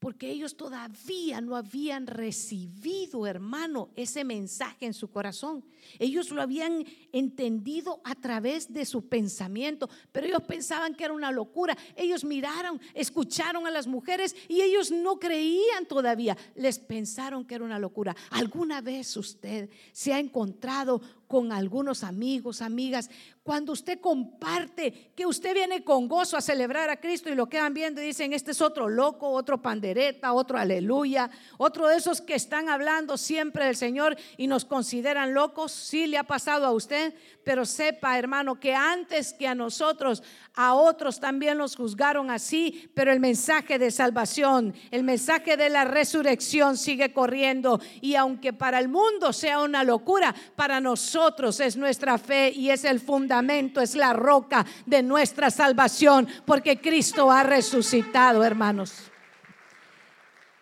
Porque 0.00 0.30
ellos 0.30 0.56
todavía 0.56 1.42
no 1.42 1.54
habían 1.54 2.06
recibido, 2.06 3.26
hermano, 3.26 3.90
ese 3.94 4.24
mensaje 4.24 4.86
en 4.86 4.94
su 4.94 5.10
corazón. 5.10 5.62
Ellos 5.98 6.30
lo 6.30 6.40
habían 6.40 6.86
entendido 7.12 8.00
a 8.02 8.14
través 8.14 8.72
de 8.72 8.86
su 8.86 9.08
pensamiento, 9.08 9.90
pero 10.10 10.26
ellos 10.26 10.42
pensaban 10.42 10.94
que 10.94 11.04
era 11.04 11.12
una 11.12 11.30
locura. 11.30 11.76
Ellos 11.94 12.24
miraron, 12.24 12.80
escucharon 12.94 13.66
a 13.66 13.70
las 13.70 13.86
mujeres 13.86 14.34
y 14.48 14.62
ellos 14.62 14.90
no 14.90 15.18
creían 15.18 15.84
todavía. 15.86 16.36
Les 16.54 16.78
pensaron 16.78 17.44
que 17.44 17.56
era 17.56 17.64
una 17.64 17.78
locura. 17.78 18.16
¿Alguna 18.30 18.80
vez 18.80 19.14
usted 19.18 19.68
se 19.92 20.14
ha 20.14 20.18
encontrado 20.18 21.02
con 21.30 21.52
algunos 21.52 22.02
amigos, 22.02 22.60
amigas, 22.60 23.08
cuando 23.44 23.72
usted 23.72 24.00
comparte 24.00 25.12
que 25.14 25.26
usted 25.26 25.54
viene 25.54 25.84
con 25.84 26.08
gozo 26.08 26.36
a 26.36 26.40
celebrar 26.40 26.90
a 26.90 26.98
Cristo 26.98 27.30
y 27.30 27.36
lo 27.36 27.48
quedan 27.48 27.72
viendo 27.72 28.02
y 28.02 28.06
dicen, 28.06 28.32
este 28.32 28.50
es 28.50 28.60
otro 28.60 28.88
loco, 28.88 29.30
otro 29.30 29.62
pandereta, 29.62 30.32
otro 30.32 30.58
aleluya, 30.58 31.30
otro 31.56 31.86
de 31.86 31.98
esos 31.98 32.20
que 32.20 32.34
están 32.34 32.68
hablando 32.68 33.16
siempre 33.16 33.64
del 33.64 33.76
Señor 33.76 34.16
y 34.38 34.48
nos 34.48 34.64
consideran 34.64 35.32
locos, 35.32 35.70
sí 35.70 36.08
le 36.08 36.18
ha 36.18 36.24
pasado 36.24 36.66
a 36.66 36.72
usted, 36.72 37.14
pero 37.44 37.64
sepa 37.64 38.18
hermano 38.18 38.58
que 38.58 38.74
antes 38.74 39.32
que 39.32 39.46
a 39.46 39.54
nosotros, 39.54 40.24
a 40.54 40.74
otros 40.74 41.20
también 41.20 41.58
los 41.58 41.76
juzgaron 41.76 42.28
así, 42.28 42.90
pero 42.94 43.12
el 43.12 43.20
mensaje 43.20 43.78
de 43.78 43.92
salvación, 43.92 44.74
el 44.90 45.04
mensaje 45.04 45.56
de 45.56 45.70
la 45.70 45.84
resurrección 45.84 46.76
sigue 46.76 47.12
corriendo. 47.12 47.80
Y 48.00 48.16
aunque 48.16 48.52
para 48.52 48.80
el 48.80 48.88
mundo 48.88 49.32
sea 49.32 49.60
una 49.60 49.84
locura, 49.84 50.34
para 50.56 50.80
nosotros, 50.80 51.19
es 51.60 51.76
nuestra 51.76 52.18
fe 52.18 52.50
y 52.50 52.70
es 52.70 52.84
el 52.84 53.00
fundamento, 53.00 53.80
es 53.80 53.94
la 53.94 54.12
roca 54.12 54.66
de 54.86 55.02
nuestra 55.02 55.50
salvación, 55.50 56.26
porque 56.46 56.80
Cristo 56.80 57.30
ha 57.30 57.42
resucitado, 57.42 58.44
hermanos. 58.44 59.10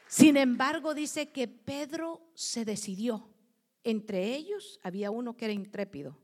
Sin 0.09 0.37
embargo, 0.37 0.95
dice 0.95 1.31
que 1.31 1.49
Pedro 1.49 2.21
se 2.35 2.65
decidió. 2.65 3.29
Entre 3.85 4.35
ellos 4.35 4.81
había 4.83 5.11
uno 5.11 5.37
que 5.37 5.47
era 5.47 5.55
intrépido. 5.55 6.19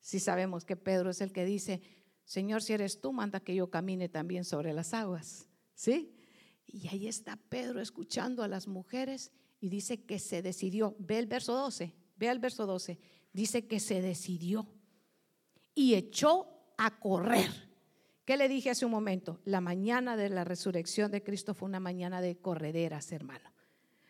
Si 0.00 0.20
sabemos 0.20 0.64
que 0.64 0.76
Pedro 0.76 1.10
es 1.10 1.20
el 1.20 1.32
que 1.32 1.44
dice, 1.44 1.80
Señor, 2.24 2.62
si 2.62 2.72
eres 2.72 3.00
tú, 3.00 3.12
manda 3.12 3.40
que 3.40 3.54
yo 3.54 3.70
camine 3.70 4.08
también 4.08 4.44
sobre 4.44 4.72
las 4.72 4.92
aguas. 4.94 5.48
¿Sí? 5.74 6.14
Y 6.66 6.88
ahí 6.88 7.06
está 7.06 7.36
Pedro 7.36 7.80
escuchando 7.80 8.42
a 8.42 8.48
las 8.48 8.68
mujeres 8.68 9.32
y 9.60 9.68
dice 9.68 10.04
que 10.04 10.18
se 10.18 10.42
decidió. 10.42 10.94
Ve 10.98 11.18
el 11.18 11.26
verso 11.26 11.54
12, 11.54 11.94
ve 12.16 12.28
el 12.28 12.38
verso 12.38 12.66
12 12.66 12.98
dice 13.34 13.66
que 13.66 13.80
se 13.80 14.00
decidió 14.00 14.66
y 15.74 15.94
echó 15.94 16.48
a 16.78 16.98
correr. 16.98 17.50
¿Qué 18.24 18.38
le 18.38 18.48
dije 18.48 18.70
hace 18.70 18.86
un 18.86 18.92
momento? 18.92 19.40
La 19.44 19.60
mañana 19.60 20.16
de 20.16 20.30
la 20.30 20.44
resurrección 20.44 21.10
de 21.10 21.22
Cristo 21.22 21.52
fue 21.52 21.68
una 21.68 21.80
mañana 21.80 22.22
de 22.22 22.36
correderas, 22.36 23.12
hermano. 23.12 23.52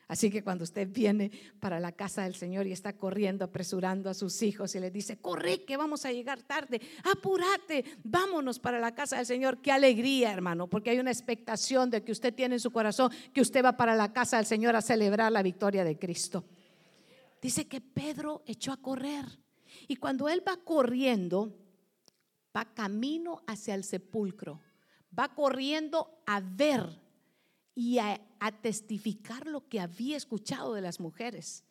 Así 0.07 0.31
que 0.31 0.45
cuando 0.45 0.65
usted 0.65 0.87
viene 0.89 1.31
para 1.59 1.81
la 1.81 1.93
casa 1.93 2.25
del 2.25 2.35
Señor 2.35 2.67
y 2.67 2.73
está 2.73 2.93
corriendo, 2.93 3.47
apresurando 3.47 4.11
a 4.11 4.15
sus 4.15 4.43
hijos 4.43 4.75
y 4.75 4.81
les 4.81 4.93
dice, 4.93 5.17
corre 5.17 5.65
que 5.65 5.79
vamos 5.79 6.05
a 6.05 6.13
llegar 6.13 6.43
tarde, 6.43 6.81
apúrate, 7.11 7.85
vámonos 8.05 8.59
para 8.59 8.79
la 8.79 8.95
casa 8.95 9.17
del 9.17 9.27
Señor. 9.27 9.63
Qué 9.63 9.73
alegría, 9.73 10.31
hermano, 10.31 10.69
porque 10.69 10.91
hay 10.91 10.99
una 10.99 11.11
expectación 11.11 11.91
de 11.91 12.05
que 12.05 12.13
usted 12.13 12.35
tiene 12.35 12.57
en 12.57 12.61
su 12.61 12.71
corazón 12.71 13.11
que 13.33 13.41
usted 13.41 13.65
va 13.65 13.79
para 13.79 13.95
la 13.95 14.13
casa 14.13 14.37
del 14.37 14.47
Señor 14.47 14.77
a 14.77 14.83
celebrar 14.83 15.33
la 15.33 15.43
victoria 15.43 15.85
de 15.85 15.99
Cristo. 15.99 16.45
Dice 17.45 17.69
que 17.69 17.83
Pedro 17.83 18.43
echó 18.47 18.73
a 18.73 18.79
correr. 18.79 19.27
Y 19.87 19.97
cuando 19.97 20.31
él 20.31 20.43
va 20.49 20.57
corriendo, 20.57 21.55
va 22.57 22.73
camino 22.73 23.43
hacia 23.47 23.75
el 23.75 23.85
sepulcro. 23.85 24.63
Va 25.17 25.35
corriendo 25.35 26.23
a 26.25 26.41
ver 26.41 27.03
y 27.75 27.99
a, 27.99 28.19
testificar 28.63 29.47
lo 29.47 29.69
que 29.69 29.79
había 29.79 30.17
escuchado 30.17 30.73
de 30.73 30.81
las 30.81 31.01
mujeres. 31.01 31.65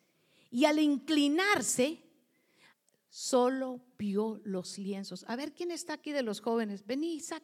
Y 0.48 0.64
al 0.64 0.78
inclinarse, 0.78 2.04
solo 3.08 3.80
vio 3.98 4.40
los 4.44 4.78
lienzos. 4.78 5.24
A 5.26 5.34
ver, 5.34 5.52
¿quién 5.54 5.72
está 5.72 5.94
aquí 5.94 6.12
de 6.12 6.22
los 6.22 6.38
jóvenes? 6.38 6.86
Vení, 6.86 7.16
Isaac. 7.16 7.42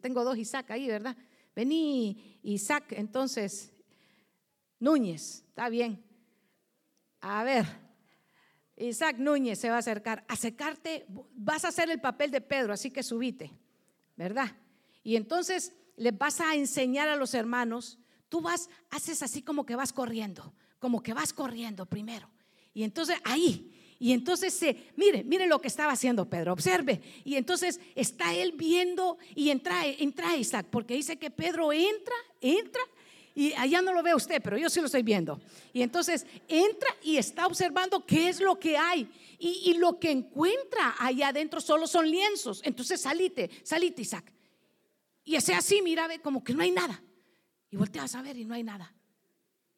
Tengo 0.00 0.22
dos 0.22 0.38
Isaac 0.38 0.70
ahí, 0.70 0.86
¿verdad? 0.86 1.16
Vení, 1.56 2.38
Isaac, 2.44 2.92
entonces, 2.92 3.72
Núñez, 4.78 5.42
está 5.48 5.68
bien. 5.68 6.07
A 7.20 7.44
ver, 7.44 7.66
Isaac 8.76 9.18
Núñez 9.18 9.58
se 9.58 9.70
va 9.70 9.76
a 9.76 9.80
acercar. 9.80 10.24
Acercarte, 10.28 11.06
vas 11.34 11.64
a 11.64 11.68
hacer 11.68 11.90
el 11.90 12.00
papel 12.00 12.30
de 12.30 12.40
Pedro, 12.40 12.72
así 12.72 12.90
que 12.90 13.02
subite, 13.02 13.52
¿verdad? 14.16 14.56
Y 15.02 15.16
entonces 15.16 15.74
les 15.96 16.16
vas 16.16 16.40
a 16.40 16.54
enseñar 16.54 17.08
a 17.08 17.16
los 17.16 17.34
hermanos, 17.34 17.98
tú 18.28 18.40
vas, 18.40 18.70
haces 18.90 19.22
así 19.22 19.42
como 19.42 19.66
que 19.66 19.76
vas 19.76 19.92
corriendo, 19.92 20.54
como 20.78 21.02
que 21.02 21.12
vas 21.12 21.32
corriendo 21.32 21.86
primero. 21.86 22.30
Y 22.72 22.84
entonces 22.84 23.18
ahí, 23.24 23.74
y 23.98 24.12
entonces 24.12 24.54
se, 24.54 24.76
mire, 24.96 25.24
mire 25.24 25.46
lo 25.46 25.60
que 25.60 25.66
estaba 25.66 25.92
haciendo 25.92 26.30
Pedro, 26.30 26.52
observe. 26.52 27.00
Y 27.24 27.34
entonces 27.34 27.80
está 27.96 28.32
él 28.34 28.52
viendo 28.52 29.18
y 29.34 29.50
entra, 29.50 29.86
entra 29.86 30.36
Isaac, 30.36 30.66
porque 30.70 30.94
dice 30.94 31.18
que 31.18 31.30
Pedro 31.30 31.72
entra, 31.72 32.14
entra 32.40 32.82
y 33.38 33.54
allá 33.54 33.80
no 33.82 33.92
lo 33.92 34.02
ve 34.02 34.16
usted, 34.16 34.42
pero 34.42 34.58
yo 34.58 34.68
sí 34.68 34.80
lo 34.80 34.86
estoy 34.86 35.04
viendo. 35.04 35.40
Y 35.72 35.82
entonces 35.82 36.26
entra 36.48 36.88
y 37.04 37.18
está 37.18 37.46
observando 37.46 38.04
qué 38.04 38.28
es 38.28 38.40
lo 38.40 38.58
que 38.58 38.76
hay. 38.76 39.08
Y, 39.38 39.74
lo 39.74 40.00
que 40.00 40.10
encuentra 40.10 40.96
allá 40.98 41.28
adentro 41.28 41.60
solo 41.60 41.86
son 41.86 42.10
lienzos. 42.10 42.60
Entonces 42.64 43.00
salite, 43.00 43.48
salite 43.62 44.02
Isaac. 44.02 44.32
Y 45.22 45.36
ese 45.36 45.54
así, 45.54 45.80
mira, 45.82 46.08
ve 46.08 46.20
como 46.20 46.42
que 46.42 46.52
no 46.52 46.64
hay 46.64 46.72
nada. 46.72 47.00
Y 47.70 47.76
volteas 47.76 48.12
a 48.16 48.22
ver 48.22 48.36
y 48.36 48.44
no 48.44 48.54
hay 48.54 48.64
nada. 48.64 48.92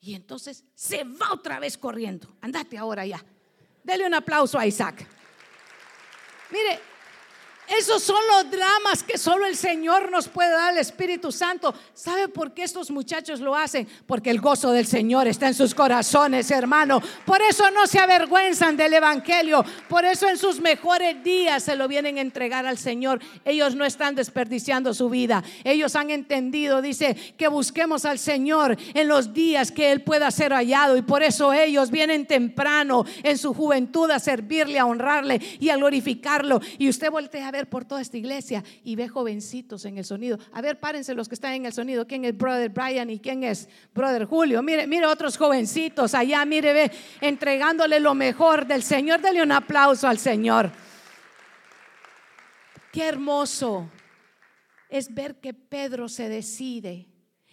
Y 0.01 0.15
entonces 0.15 0.65
se 0.75 1.05
va 1.05 1.31
otra 1.31 1.61
vez 1.61 1.77
corriendo. 1.77 2.35
Andate 2.41 2.79
ahora 2.79 3.05
ya. 3.05 3.23
Dele 3.85 4.07
un 4.07 4.15
aplauso 4.15 4.59
a 4.59 4.67
Isaac. 4.67 5.07
Mire, 6.51 6.81
esos 7.79 8.03
son 8.03 8.21
los 8.35 8.51
dramas 8.51 9.05
que 9.05 9.17
solo 9.17 9.47
el 9.47 9.57
Señor 9.57 10.11
nos 10.11 10.27
puede 10.27 10.51
dar, 10.51 10.73
el 10.73 10.79
Espíritu 10.79 11.31
Santo. 11.31 11.73
¿Sabe 11.95 12.27
por 12.27 12.53
qué 12.53 12.65
estos 12.65 12.91
muchachos 12.91 13.41
lo 13.41 13.55
hacen? 13.55 13.87
Porque 14.07 14.31
el 14.31 14.41
gozo 14.41 14.73
del 14.73 14.87
Señor 14.87 15.29
está 15.29 15.47
en 15.47 15.55
sus 15.55 15.75
corazones, 15.75 16.51
hermano. 16.51 17.01
Por 17.25 17.41
eso 17.43 17.71
no 17.71 17.87
se 17.87 18.01
avergüenzan 18.01 18.77
del 18.77 18.95
Evangelio. 18.95 19.65
Por 19.89 20.05
eso 20.05 20.29
en 20.29 20.37
sus 20.37 20.61
mejores 20.61 21.23
días 21.23 21.63
se 21.63 21.77
lo 21.77 21.87
vienen 21.87 22.19
a 22.19 22.23
entregar 22.23 22.67
al 22.67 22.77
Señor. 22.77 23.21
Ellos 23.45 23.77
no 23.77 23.85
están 23.85 24.17
desperdiciando 24.17 24.93
su 24.93 25.09
vida. 25.09 25.45
Ellos 25.63 25.95
han 25.95 26.11
entendido, 26.11 26.83
dice, 26.83 27.15
que 27.37 27.47
busquemos 27.47 28.05
al 28.05 28.19
Señor 28.19 28.77
en 28.95 29.07
los 29.07 29.33
días 29.33 29.71
que 29.71 29.93
Él 29.93 30.03
pueda 30.03 30.31
ser 30.33 30.53
hallado. 30.53 30.97
Y 30.97 31.03
por 31.03 31.23
eso 31.23 31.53
ellos 31.53 31.93
vienen 31.93 32.27
temprano 32.27 33.05
en 33.23 33.39
su 33.39 33.55
juventud 33.55 34.11
a 34.11 34.19
servirle, 34.19 34.81
a 34.81 34.87
honrarle 34.87 35.41
y 35.61 35.69
a 35.69 35.77
glorificarlo. 35.77 36.61
Y 36.77 36.89
usted 36.89 37.11
voltea 37.11 37.47
a 37.47 37.53
ver 37.53 37.60
por 37.69 37.85
toda 37.85 38.01
esta 38.01 38.17
iglesia 38.17 38.65
y 38.85 38.97
ve 38.97 39.09
jovencitos 39.09 39.85
en 39.85 39.99
el 39.99 40.05
sonido. 40.05 40.39
A 40.53 40.61
ver, 40.61 40.81
párense 40.81 41.15
los 41.15 41.29
que 41.29 41.35
están 41.35 41.55
en 41.55 41.67
el 41.67 41.73
sonido. 41.73 42.07
¿Quién 42.07 42.25
es 42.25 42.37
Brother 42.37 42.71
Brian 42.71 43.11
y 43.11 43.19
quién 43.19 43.45
es 43.45 43.69
Brother 43.95 44.25
Julio? 44.25 44.63
Mire, 44.63 44.87
mire 44.87 45.07
otros 45.07 45.37
jovencitos 45.37 46.15
allá, 46.15 46.45
mire, 46.45 46.73
ve, 46.73 46.91
entregándole 47.21 48.01
lo 48.01 48.15
mejor 48.15 48.67
del 48.67 48.83
Señor. 48.83 49.21
Dele 49.21 49.43
un 49.43 49.53
aplauso 49.53 50.09
al 50.09 50.19
Señor. 50.19 50.71
Qué 52.93 53.07
hermoso 53.07 53.89
es 54.89 55.13
ver 55.15 55.37
que 55.41 55.55
Pedro 55.55 56.09
se 56.09 56.29
decide 56.29 57.10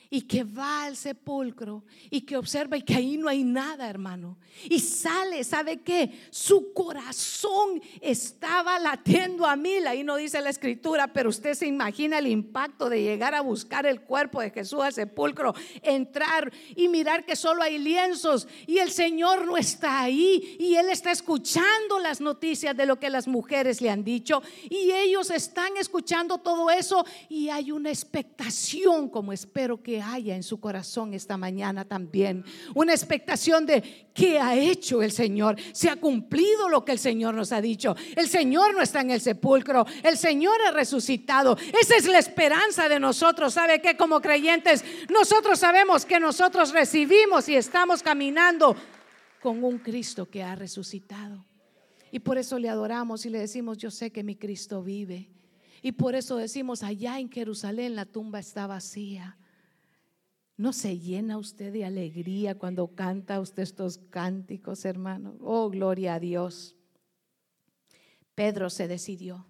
y 0.10 0.22
que 0.22 0.44
va 0.44 0.84
al 0.84 0.96
sepulcro 0.96 1.84
y 2.10 2.22
que 2.22 2.38
observa 2.38 2.78
y 2.78 2.82
que 2.82 2.96
ahí 2.96 3.18
no 3.18 3.28
hay 3.28 3.44
nada, 3.44 3.90
hermano. 3.90 4.38
Y 4.70 4.80
sale, 4.80 5.44
¿sabe 5.44 5.82
qué? 5.82 6.12
Su 6.30 6.74
corazón 6.74 7.82
estaba 8.02 8.80
latiendo 8.80 9.46
a 9.46 9.56
mil. 9.56 9.86
Ahí 9.88 10.04
no 10.04 10.16
dice 10.16 10.42
la 10.42 10.50
escritura, 10.50 11.08
pero 11.08 11.30
usted 11.30 11.54
se 11.54 11.68
imagina 11.68 12.20
el 12.20 12.28
impacto 12.28 12.90
de 12.90 13.02
llegar 13.02 13.36
a 13.36 13.42
buscar 13.42 13.86
el 13.86 14.02
cuerpo 14.02 14.42
de 14.42 14.52
Jesús 14.52 14.82
al 14.82 14.94
sepulcro, 14.94 15.54
entrar 15.82 16.52
y 16.76 16.88
mirar 16.88 17.26
que 17.26 17.36
solo 17.36 17.62
hay 17.62 17.78
lienzos 17.78 18.48
y 18.66 18.80
el 18.80 18.92
Señor 18.92 19.46
no 19.46 19.58
está 19.58 20.02
ahí 20.02 20.58
y 20.60 20.76
Él 20.76 20.90
está 20.90 21.12
escuchando 21.12 22.00
las 22.02 22.22
noticias 22.22 22.76
de 22.76 22.86
lo 22.86 23.00
que 23.00 23.10
las 23.10 23.28
mujeres 23.28 23.82
le 23.82 23.90
han 23.90 24.04
dicho 24.04 24.42
y 24.70 24.92
ellos 24.92 25.30
están 25.32 25.78
escuchando 25.78 26.38
todo 26.38 26.70
eso 26.70 27.06
y 27.30 27.50
hay 27.50 27.72
una 27.72 27.90
expectación 27.90 29.10
como 29.10 29.34
espero 29.34 29.82
que 29.82 29.97
haya 30.02 30.36
en 30.36 30.44
su 30.44 30.60
corazón 30.60 31.14
esta 31.14 31.38
mañana 31.38 31.86
también. 31.86 32.44
Una 32.74 32.94
expectación 32.94 33.66
de 33.66 34.10
qué 34.14 34.40
ha 34.40 34.56
hecho 34.56 35.02
el 35.02 35.12
Señor. 35.12 35.56
Se 35.74 35.90
ha 35.90 35.96
cumplido 35.96 36.70
lo 36.70 36.84
que 36.84 36.92
el 36.92 37.00
Señor 37.00 37.36
nos 37.36 37.52
ha 37.52 37.62
dicho. 37.62 37.96
El 38.16 38.28
Señor 38.28 38.74
no 38.74 38.82
está 38.82 39.02
en 39.02 39.12
el 39.12 39.22
sepulcro. 39.22 39.86
El 40.04 40.18
Señor 40.18 40.56
ha 40.68 40.72
resucitado. 40.72 41.58
Esa 41.80 41.96
es 41.96 42.08
la 42.08 42.20
esperanza 42.20 42.90
de 42.90 43.00
nosotros. 43.00 43.54
¿Sabe 43.54 43.82
que 43.82 43.98
Como 43.98 44.22
creyentes, 44.22 44.84
nosotros 45.10 45.60
sabemos 45.60 46.06
que 46.06 46.20
nosotros 46.20 46.72
recibimos 46.72 47.50
y 47.50 47.56
estamos 47.56 48.04
caminando 48.04 48.76
con 49.42 49.64
un 49.64 49.80
Cristo 49.80 50.30
que 50.30 50.44
ha 50.44 50.56
resucitado. 50.56 51.46
Y 52.12 52.20
por 52.20 52.38
eso 52.38 52.58
le 52.58 52.70
adoramos 52.70 53.26
y 53.26 53.30
le 53.30 53.40
decimos, 53.40 53.78
yo 53.78 53.92
sé 53.92 54.12
que 54.12 54.24
mi 54.24 54.36
Cristo 54.36 54.82
vive. 54.82 55.30
Y 55.82 55.92
por 55.92 56.16
eso 56.16 56.38
decimos, 56.38 56.84
allá 56.84 57.20
en 57.20 57.30
Jerusalén 57.30 57.96
la 57.96 58.06
tumba 58.06 58.40
está 58.40 58.68
vacía. 58.68 59.38
¿No 60.58 60.74
se 60.74 60.98
llena 60.98 61.38
usted 61.38 61.72
de 61.72 61.86
alegría 61.86 62.58
cuando 62.58 62.88
canta 62.96 63.40
usted 63.40 63.62
estos 63.62 64.00
cánticos, 64.10 64.86
hermano? 64.86 65.38
Oh, 65.40 65.70
gloria 65.70 66.16
a 66.16 66.20
Dios. 66.20 66.76
Pedro 68.34 68.72
se 68.72 68.88
decidió. 68.88 69.46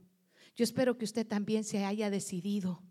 Yo 0.56 0.65
espero 0.65 0.98
que 0.98 1.06
usted 1.06 1.26
también 1.26 1.63
se 1.63 1.86
haya 1.86 2.10
decidido 2.10 2.82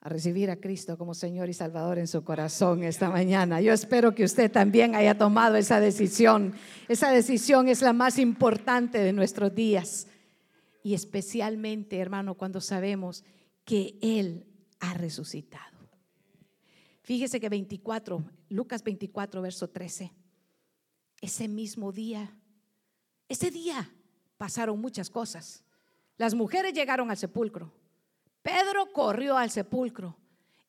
a 0.00 0.10
recibir 0.10 0.50
a 0.50 0.56
Cristo 0.56 0.98
como 0.98 1.14
Señor 1.14 1.48
y 1.48 1.54
Salvador 1.54 1.98
en 1.98 2.06
su 2.06 2.22
corazón 2.22 2.84
esta 2.84 3.08
mañana. 3.08 3.62
Yo 3.62 3.72
espero 3.72 4.14
que 4.14 4.24
usted 4.24 4.52
también 4.52 4.94
haya 4.94 5.16
tomado 5.16 5.56
esa 5.56 5.80
decisión. 5.80 6.54
Esa 6.86 7.10
decisión 7.10 7.68
es 7.68 7.80
la 7.80 7.94
más 7.94 8.18
importante 8.18 8.98
de 8.98 9.12
nuestros 9.14 9.54
días. 9.54 10.06
Y 10.82 10.92
especialmente, 10.94 11.98
hermano, 11.98 12.34
cuando 12.34 12.60
sabemos 12.60 13.24
que 13.64 13.98
Él 14.02 14.46
ha 14.80 14.94
resucitado. 14.94 15.75
Fíjese 17.06 17.38
que 17.38 17.48
24, 17.48 18.24
Lucas 18.48 18.82
24, 18.82 19.40
verso 19.40 19.70
13. 19.70 20.10
Ese 21.20 21.46
mismo 21.46 21.92
día, 21.92 22.36
ese 23.28 23.52
día 23.52 23.88
pasaron 24.36 24.80
muchas 24.80 25.08
cosas. 25.08 25.62
Las 26.16 26.34
mujeres 26.34 26.72
llegaron 26.72 27.08
al 27.08 27.16
sepulcro. 27.16 27.72
Pedro 28.42 28.92
corrió 28.92 29.36
al 29.36 29.52
sepulcro. 29.52 30.16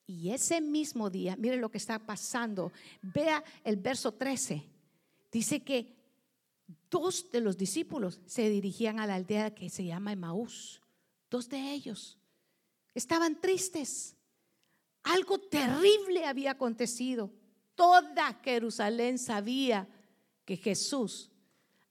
Y 0.06 0.30
ese 0.30 0.60
mismo 0.60 1.10
día, 1.10 1.34
mire 1.34 1.56
lo 1.56 1.72
que 1.72 1.78
está 1.78 1.98
pasando. 1.98 2.70
Vea 3.02 3.42
el 3.64 3.76
verso 3.76 4.14
13. 4.14 4.64
Dice 5.32 5.64
que 5.64 5.96
dos 6.88 7.32
de 7.32 7.40
los 7.40 7.58
discípulos 7.58 8.20
se 8.26 8.48
dirigían 8.48 9.00
a 9.00 9.08
la 9.08 9.16
aldea 9.16 9.56
que 9.56 9.68
se 9.70 9.84
llama 9.84 10.12
Emaús. 10.12 10.80
Dos 11.28 11.48
de 11.48 11.72
ellos 11.72 12.16
estaban 12.94 13.40
tristes 13.40 14.14
algo 15.08 15.38
terrible 15.38 16.26
había 16.26 16.52
acontecido. 16.52 17.30
Toda 17.74 18.34
Jerusalén 18.42 19.18
sabía 19.18 19.88
que 20.44 20.56
Jesús 20.56 21.30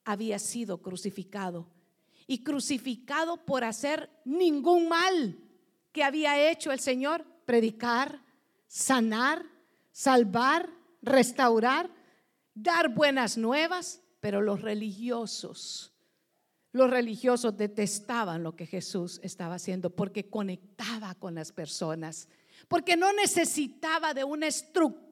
había 0.03 0.39
sido 0.39 0.81
crucificado. 0.81 1.67
Y 2.27 2.43
crucificado 2.43 3.45
por 3.45 3.63
hacer 3.63 4.09
ningún 4.25 4.89
mal 4.89 5.37
que 5.91 6.03
había 6.03 6.49
hecho 6.51 6.71
el 6.71 6.79
Señor, 6.79 7.25
predicar, 7.45 8.21
sanar, 8.67 9.45
salvar, 9.91 10.69
restaurar, 11.01 11.89
dar 12.53 12.93
buenas 12.93 13.37
nuevas, 13.37 14.01
pero 14.19 14.41
los 14.41 14.61
religiosos, 14.61 15.93
los 16.71 16.89
religiosos 16.89 17.55
detestaban 17.55 18.43
lo 18.43 18.55
que 18.55 18.65
Jesús 18.65 19.19
estaba 19.23 19.55
haciendo 19.55 19.89
porque 19.89 20.29
conectaba 20.29 21.15
con 21.15 21.35
las 21.35 21.51
personas 21.51 22.27
porque 22.67 22.97
no 22.97 23.13
necesitaba 23.13 24.13
de 24.13 24.23
una 24.23 24.47
estructura 24.47 25.06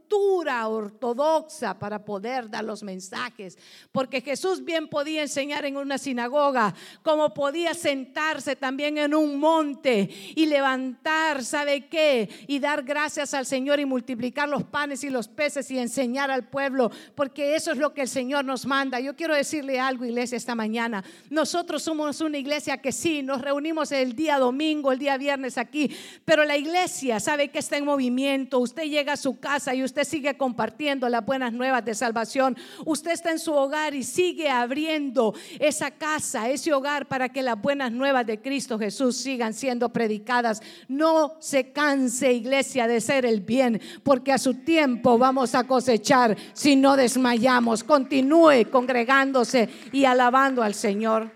ortodoxa 0.67 1.77
para 1.77 2.03
poder 2.03 2.49
dar 2.49 2.63
los 2.63 2.83
mensajes, 2.83 3.57
porque 3.91 4.21
Jesús 4.21 4.63
bien 4.63 4.87
podía 4.87 5.21
enseñar 5.21 5.65
en 5.65 5.77
una 5.77 5.97
sinagoga, 5.97 6.73
como 7.03 7.33
podía 7.33 7.73
sentarse 7.73 8.55
también 8.55 8.97
en 8.97 9.13
un 9.13 9.39
monte 9.39 10.09
y 10.35 10.45
levantar, 10.45 11.43
¿sabe 11.43 11.87
qué? 11.87 12.29
Y 12.47 12.59
dar 12.59 12.83
gracias 12.83 13.33
al 13.33 13.45
Señor 13.45 13.79
y 13.79 13.85
multiplicar 13.85 14.47
los 14.47 14.63
panes 14.63 15.03
y 15.03 15.09
los 15.09 15.27
peces 15.27 15.69
y 15.71 15.79
enseñar 15.79 16.31
al 16.31 16.47
pueblo, 16.47 16.91
porque 17.15 17.55
eso 17.55 17.71
es 17.71 17.77
lo 17.77 17.93
que 17.93 18.01
el 18.01 18.09
Señor 18.09 18.45
nos 18.45 18.65
manda. 18.65 18.99
Yo 18.99 19.15
quiero 19.15 19.35
decirle 19.35 19.79
algo, 19.79 20.05
iglesia, 20.05 20.37
esta 20.37 20.55
mañana. 20.55 21.03
Nosotros 21.29 21.83
somos 21.83 22.21
una 22.21 22.37
iglesia 22.37 22.77
que 22.77 22.91
sí, 22.91 23.23
nos 23.23 23.41
reunimos 23.41 23.91
el 23.91 24.15
día 24.15 24.39
domingo, 24.39 24.91
el 24.91 24.99
día 24.99 25.17
viernes 25.17 25.57
aquí, 25.57 25.95
pero 26.23 26.45
la 26.45 26.57
iglesia 26.57 27.19
sabe 27.19 27.49
que 27.49 27.59
está 27.59 27.77
en 27.77 27.85
movimiento. 27.85 28.59
Usted 28.59 28.83
llega 28.83 29.13
a 29.13 29.17
su 29.17 29.39
casa 29.39 29.73
y 29.73 29.83
usted 29.83 29.94
usted 29.95 30.09
sigue 30.09 30.35
compartiendo 30.35 31.07
las 31.07 31.25
buenas 31.25 31.53
nuevas 31.53 31.85
de 31.85 31.95
salvación. 31.95 32.57
Usted 32.85 33.11
está 33.11 33.31
en 33.31 33.39
su 33.39 33.53
hogar 33.53 33.95
y 33.95 34.03
sigue 34.03 34.49
abriendo 34.49 35.33
esa 35.57 35.89
casa, 35.89 36.49
ese 36.49 36.73
hogar 36.73 37.07
para 37.07 37.29
que 37.29 37.41
las 37.41 37.61
buenas 37.61 37.93
nuevas 37.93 38.27
de 38.27 38.41
Cristo 38.41 38.77
Jesús 38.77 39.15
sigan 39.15 39.53
siendo 39.53 39.93
predicadas. 39.93 40.61
No 40.89 41.37
se 41.39 41.71
canse, 41.71 42.33
iglesia, 42.33 42.87
de 42.87 42.99
ser 42.99 43.25
el 43.25 43.39
bien, 43.39 43.79
porque 44.03 44.33
a 44.33 44.37
su 44.37 44.55
tiempo 44.55 45.17
vamos 45.17 45.55
a 45.55 45.65
cosechar 45.65 46.35
si 46.51 46.75
no 46.75 46.97
desmayamos. 46.97 47.85
Continúe 47.85 48.69
congregándose 48.69 49.69
y 49.93 50.03
alabando 50.03 50.61
al 50.61 50.73
Señor. 50.73 51.31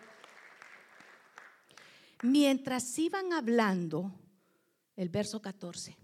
Mientras 2.24 3.00
iban 3.00 3.32
hablando, 3.32 4.12
el 4.98 5.08
verso 5.08 5.42
14, 5.42 5.96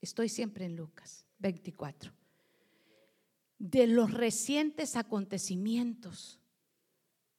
estoy 0.00 0.28
siempre 0.28 0.64
en 0.64 0.76
Lucas 0.76 1.22
24, 1.42 2.12
de 3.58 3.86
los 3.86 4.12
recientes 4.12 4.96
acontecimientos. 4.96 6.38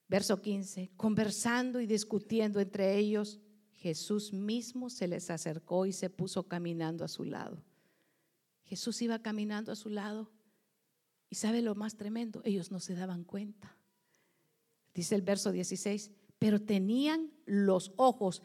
Verso 0.06 0.40
15, 0.40 0.92
conversando 0.96 1.80
y 1.80 1.86
discutiendo 1.86 2.60
entre 2.60 2.96
ellos, 2.96 3.40
Jesús 3.72 4.32
mismo 4.32 4.90
se 4.90 5.08
les 5.08 5.30
acercó 5.30 5.86
y 5.86 5.92
se 5.92 6.10
puso 6.10 6.46
caminando 6.46 7.04
a 7.04 7.08
su 7.08 7.24
lado. 7.24 7.64
Jesús 8.62 9.02
iba 9.02 9.18
caminando 9.18 9.72
a 9.72 9.76
su 9.76 9.88
lado 9.88 10.30
y 11.30 11.36
sabe 11.36 11.62
lo 11.62 11.74
más 11.74 11.96
tremendo, 11.96 12.42
ellos 12.44 12.70
no 12.70 12.80
se 12.80 12.94
daban 12.94 13.24
cuenta. 13.24 13.76
Dice 14.94 15.14
el 15.14 15.22
verso 15.22 15.50
16, 15.50 16.12
pero 16.38 16.62
tenían 16.62 17.32
los 17.46 17.92
ojos 17.96 18.42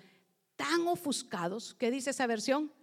tan 0.56 0.88
ofuscados, 0.88 1.76
¿qué 1.76 1.92
dice 1.92 2.10
esa 2.10 2.28
versión? 2.28 2.74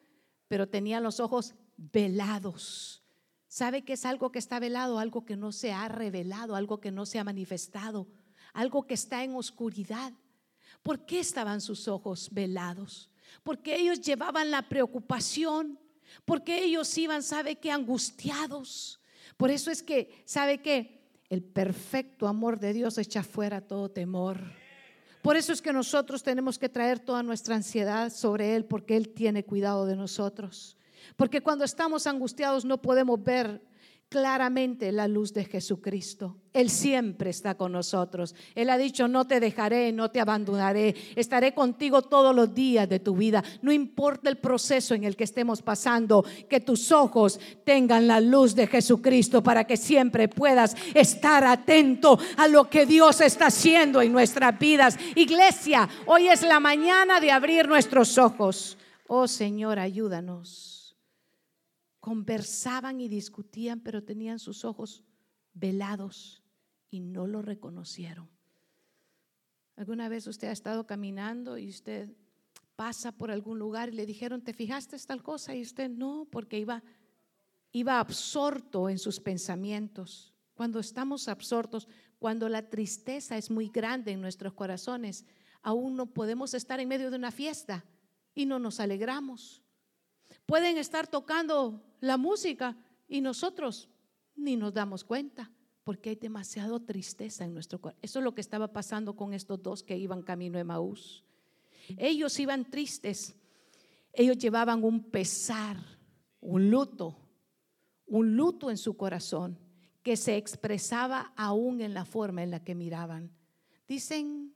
Pero 0.49 0.69
tenían 0.69 1.03
los 1.03 1.21
ojos 1.21 1.55
velados. 1.77 3.03
¿Sabe 3.49 3.85
que 3.85 3.95
es 3.95 4.05
algo 4.05 4.31
que 4.31 4.39
está 4.39 4.59
velado? 4.59 4.99
Algo 4.99 5.25
que 5.25 5.37
no 5.37 5.53
se 5.53 5.73
ha 5.73 5.89
revelado, 5.89 6.57
algo 6.57 6.81
que 6.81 6.91
no 6.91 7.07
se 7.07 7.19
ha 7.19 7.25
manifestado, 7.25 8.07
algo 8.53 8.87
que 8.87 8.95
está 8.95 9.25
en 9.25 9.35
oscuridad. 9.35 10.13
¿Por 10.83 11.07
qué 11.07 11.21
estaban 11.21 11.61
sus 11.61 11.89
ojos 11.89 12.29
velados? 12.33 13.11
Porque 13.43 13.77
ellos 13.77 14.01
llevaban 14.01 14.51
la 14.51 14.69
preocupación, 14.69 15.79
porque 16.25 16.65
ellos 16.65 16.97
iban, 16.99 17.23
¿sabe 17.23 17.57
qué? 17.57 17.71
Angustiados. 17.71 19.01
Por 19.37 19.51
eso 19.51 19.71
es 19.71 19.83
que, 19.83 20.23
¿sabe 20.25 20.63
qué? 20.63 21.01
El 21.29 21.43
perfecto 21.43 22.29
amor 22.29 22.61
de 22.61 22.73
Dios 22.73 22.99
echa 22.99 23.23
fuera 23.23 23.61
todo 23.61 23.91
temor. 23.91 24.39
Por 25.23 25.37
eso 25.37 25.53
es 25.53 25.61
que 25.61 25.73
nosotros 25.73 26.23
tenemos 26.23 26.59
que 26.59 26.69
traer 26.69 27.01
toda 27.01 27.23
nuestra 27.23 27.57
ansiedad 27.57 28.13
sobre 28.13 28.55
Él, 28.55 28.65
porque 28.65 28.97
Él 28.97 29.09
tiene 29.09 29.45
cuidado 29.45 29.87
de 29.87 29.97
nosotros. 29.97 30.77
Porque 31.15 31.43
cuando 31.43 31.65
estamos 31.65 32.07
angustiados 32.07 32.65
no 32.65 32.81
podemos 32.83 33.23
ver 33.23 33.61
claramente 34.09 34.93
la 34.93 35.09
luz 35.09 35.33
de 35.33 35.45
Jesucristo. 35.45 36.37
Él 36.53 36.71
siempre 36.71 37.31
está 37.31 37.57
con 37.57 37.73
nosotros. 37.73 38.35
Él 38.55 38.71
ha 38.71 38.79
dicho, 38.79 39.09
no 39.09 39.27
te 39.27 39.41
dejaré, 39.41 39.93
no 39.93 40.11
te 40.11 40.21
abandonaré, 40.21 40.95
estaré 41.17 41.53
contigo 41.53 42.03
todos 42.03 42.35
los 42.35 42.55
días 42.55 42.89
de 42.89 43.01
tu 43.01 43.17
vida. 43.17 43.43
No 43.63 43.73
importa 43.73 44.31
el 44.31 44.39
proceso 44.39 44.95
en 44.95 45.05
el 45.05 45.17
que 45.17 45.25
estemos 45.25 45.61
pasando, 45.61 46.25
que 46.49 46.61
tus 46.61 46.93
ojos 46.93 47.41
tengan 47.65 48.07
la 48.07 48.21
luz 48.21 48.55
de 48.55 48.69
Jesucristo 48.69 49.43
para 49.43 49.65
que 49.65 49.77
siempre 49.77 50.29
puedas 50.29 50.77
estar 50.95 51.45
atento 51.45 52.19
a 52.37 52.49
lo 52.49 52.71
que 52.71 52.87
Dios 52.87 53.21
está 53.21 53.47
haciendo 53.47 54.01
en 54.01 54.13
nuestras 54.13 54.57
vidas. 54.59 54.97
Iglesia, 55.17 55.89
hoy 56.07 56.29
es 56.29 56.43
la 56.43 56.61
mañana 56.61 57.21
de 57.21 57.33
abrir 57.33 57.69
nuestros 57.69 58.19
ojos. 58.19 58.79
Oh 59.09 59.27
Señor, 59.29 59.79
ayúdanos 59.79 60.76
conversaban 62.07 63.01
y 63.01 63.09
discutían, 63.09 63.81
pero 63.81 64.05
tenían 64.05 64.39
sus 64.39 64.65
ojos 64.65 65.03
velados 65.55 66.41
y 66.89 67.01
no 67.01 67.27
lo 67.27 67.43
reconocieron. 67.43 68.31
¿Alguna 69.75 70.09
vez 70.09 70.29
usted 70.29 70.47
ha 70.47 70.53
estado 70.53 70.87
caminando 70.87 71.59
y 71.59 71.69
usted 71.69 72.17
pasa 72.77 73.11
por 73.11 73.33
algún 73.33 73.59
lugar 73.59 73.89
y 73.89 73.97
le 73.97 74.07
dijeron, 74.07 74.41
¿te 74.41 74.55
fijaste 74.55 74.97
tal 75.01 75.25
cosa? 75.25 75.57
Y 75.57 75.63
usted 75.63 75.91
no, 75.91 76.29
porque 76.31 76.61
iba, 76.61 76.85
iba 77.73 77.99
absorto 77.99 78.89
en 78.89 79.01
sus 79.01 79.19
pensamientos. 79.19 80.33
Cuando 80.55 80.79
estamos 80.79 81.27
absortos, 81.27 81.89
cuando 82.21 82.49
la 82.49 82.71
tristeza 82.71 83.37
es 83.37 83.51
muy 83.51 83.69
grande 83.69 84.13
en 84.13 84.21
nuestros 84.21 84.53
corazones, 84.53 85.27
aún 85.61 85.97
no 85.97 86.07
podemos 86.07 86.55
estar 86.55 86.79
en 86.79 86.87
medio 86.87 87.11
de 87.11 87.17
una 87.17 87.33
fiesta 87.33 87.85
y 88.33 88.47
no 88.47 88.61
nos 88.61 88.79
alegramos. 88.79 89.61
Pueden 90.47 90.79
estar 90.79 91.09
tocando 91.09 91.83
la 92.01 92.17
música 92.17 92.77
y 93.09 93.21
nosotros 93.21 93.89
ni 94.35 94.57
nos 94.57 94.73
damos 94.73 95.05
cuenta 95.05 95.51
porque 95.85 96.11
hay 96.11 96.17
demasiado 96.17 96.81
tristeza 96.81 97.45
en 97.45 97.55
nuestro 97.55 97.81
corazón. 97.81 98.01
Eso 98.03 98.19
es 98.19 98.25
lo 98.25 98.35
que 98.35 98.41
estaba 98.41 98.73
pasando 98.73 99.15
con 99.15 99.33
estos 99.33 99.63
dos 99.63 99.83
que 99.83 99.97
iban 99.97 100.23
camino 100.23 100.59
de 100.59 100.65
Maús. 100.65 101.25
Ellos 101.97 102.39
iban 102.41 102.65
tristes, 102.69 103.37
ellos 104.13 104.37
llevaban 104.37 104.83
un 104.83 105.05
pesar, 105.11 105.77
un 106.41 106.71
luto, 106.71 107.17
un 108.07 108.37
luto 108.37 108.71
en 108.71 108.77
su 108.77 108.97
corazón 108.97 109.59
que 110.03 110.17
se 110.17 110.37
expresaba 110.37 111.33
aún 111.37 111.81
en 111.81 111.95
la 111.95 112.05
forma 112.05 112.43
en 112.43 112.51
la 112.51 112.63
que 112.63 112.75
miraban. 112.75 113.31
Dicen 113.87 114.55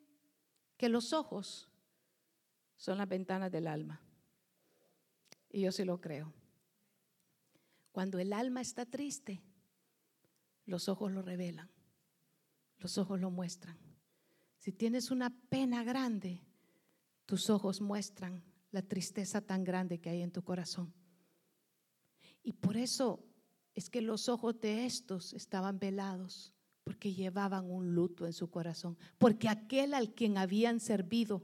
que 0.76 0.88
los 0.88 1.12
ojos 1.12 1.68
son 2.76 2.98
las 2.98 3.09
ventanas 3.09 3.53
del 3.53 3.66
alma. 3.66 4.00
Y 5.50 5.61
yo 5.61 5.72
sí 5.72 5.85
lo 5.85 6.00
creo. 6.00 6.33
Cuando 7.92 8.18
el 8.18 8.33
alma 8.33 8.61
está 8.61 8.87
triste, 8.87 9.42
los 10.66 10.88
ojos 10.88 11.11
lo 11.12 11.22
revelan, 11.22 11.68
los 12.79 12.98
ojos 12.98 13.20
lo 13.20 13.31
muestran. 13.31 13.76
Si 14.59 14.72
tienes 14.72 15.11
una 15.11 15.31
pena 15.48 15.83
grande, 15.83 16.40
tus 17.26 17.50
ojos 17.50 17.81
muestran 17.81 18.42
la 18.70 18.83
tristeza 18.83 19.40
tan 19.40 19.64
grande 19.64 20.00
que 20.00 20.11
hay 20.11 20.22
en 20.22 20.31
tu 20.31 20.42
corazón. 20.42 20.92
Y 22.42 22.53
por 22.53 22.76
eso 22.76 23.24
es 23.74 23.90
que 23.90 24.00
los 24.00 24.29
ojos 24.29 24.61
de 24.61 24.87
estos 24.87 25.33
estaban 25.33 25.79
velados, 25.79 26.53
porque 26.85 27.12
llevaban 27.12 27.70
un 27.70 27.94
luto 27.94 28.26
en 28.26 28.33
su 28.33 28.50
corazón, 28.50 28.96
porque 29.18 29.48
aquel 29.48 29.94
al 29.94 30.14
quien 30.14 30.38
habían 30.38 30.81
servido, 30.81 31.42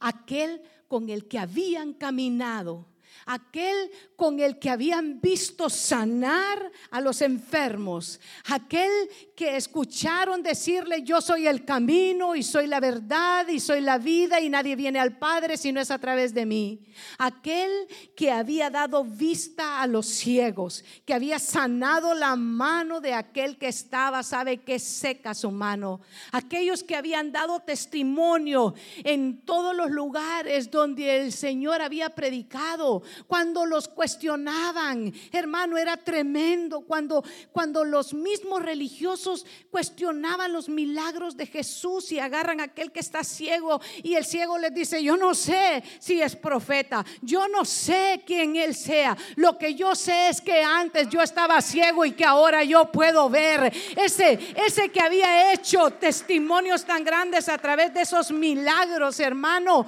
aquel 0.00 0.62
con 0.88 1.10
el 1.10 1.28
que 1.28 1.38
habían 1.38 1.92
caminado, 1.92 2.88
aquel 3.26 3.90
con 4.14 4.40
el 4.40 4.58
que 4.58 4.70
habían 4.70 5.20
visto 5.20 5.68
sanar 5.68 6.70
a 6.90 7.00
los 7.00 7.20
enfermos, 7.22 8.20
aquel 8.46 8.90
que 9.34 9.56
escucharon 9.56 10.42
decirle, 10.42 11.02
yo 11.02 11.20
soy 11.20 11.46
el 11.46 11.64
camino 11.64 12.34
y 12.34 12.42
soy 12.42 12.66
la 12.66 12.80
verdad 12.80 13.48
y 13.48 13.60
soy 13.60 13.80
la 13.80 13.98
vida 13.98 14.40
y 14.40 14.48
nadie 14.48 14.76
viene 14.76 14.98
al 14.98 15.18
Padre 15.18 15.56
si 15.56 15.72
no 15.72 15.80
es 15.80 15.90
a 15.90 15.98
través 15.98 16.32
de 16.34 16.46
mí, 16.46 16.80
aquel 17.18 17.70
que 18.14 18.30
había 18.30 18.70
dado 18.70 19.04
vista 19.04 19.80
a 19.82 19.86
los 19.86 20.06
ciegos, 20.06 20.84
que 21.04 21.14
había 21.14 21.38
sanado 21.38 22.14
la 22.14 22.36
mano 22.36 23.00
de 23.00 23.12
aquel 23.12 23.58
que 23.58 23.68
estaba, 23.68 24.22
sabe 24.22 24.58
que 24.58 24.78
seca 24.78 25.34
su 25.34 25.50
mano, 25.50 26.00
aquellos 26.32 26.82
que 26.82 26.96
habían 26.96 27.32
dado 27.32 27.60
testimonio 27.60 28.74
en 29.04 29.42
todos 29.44 29.74
los 29.74 29.90
lugares 29.90 30.70
donde 30.70 31.22
el 31.22 31.32
Señor 31.32 31.82
había 31.82 32.10
predicado, 32.10 32.95
cuando 33.26 33.66
los 33.66 33.88
cuestionaban, 33.88 35.12
hermano, 35.32 35.78
era 35.78 35.96
tremendo. 35.96 36.80
Cuando, 36.80 37.24
cuando 37.52 37.84
los 37.84 38.14
mismos 38.14 38.62
religiosos 38.62 39.46
cuestionaban 39.70 40.52
los 40.52 40.68
milagros 40.68 41.36
de 41.36 41.46
Jesús 41.46 42.12
y 42.12 42.18
agarran 42.18 42.60
a 42.60 42.64
aquel 42.64 42.92
que 42.92 43.00
está 43.00 43.24
ciego 43.24 43.80
y 44.02 44.14
el 44.14 44.24
ciego 44.24 44.58
les 44.58 44.74
dice, 44.74 45.02
yo 45.02 45.16
no 45.16 45.34
sé 45.34 45.82
si 45.98 46.20
es 46.20 46.36
profeta, 46.36 47.04
yo 47.22 47.48
no 47.48 47.64
sé 47.64 48.22
quién 48.26 48.56
él 48.56 48.74
sea. 48.74 49.16
Lo 49.36 49.58
que 49.58 49.74
yo 49.74 49.94
sé 49.94 50.28
es 50.28 50.40
que 50.40 50.62
antes 50.62 51.08
yo 51.08 51.20
estaba 51.22 51.60
ciego 51.60 52.04
y 52.04 52.12
que 52.12 52.24
ahora 52.24 52.64
yo 52.64 52.90
puedo 52.90 53.28
ver. 53.28 53.72
Ese, 53.96 54.38
ese 54.56 54.88
que 54.90 55.00
había 55.00 55.52
hecho 55.52 55.90
testimonios 55.90 56.84
tan 56.84 57.04
grandes 57.04 57.48
a 57.48 57.58
través 57.58 57.92
de 57.94 58.02
esos 58.02 58.30
milagros, 58.30 59.20
hermano 59.20 59.86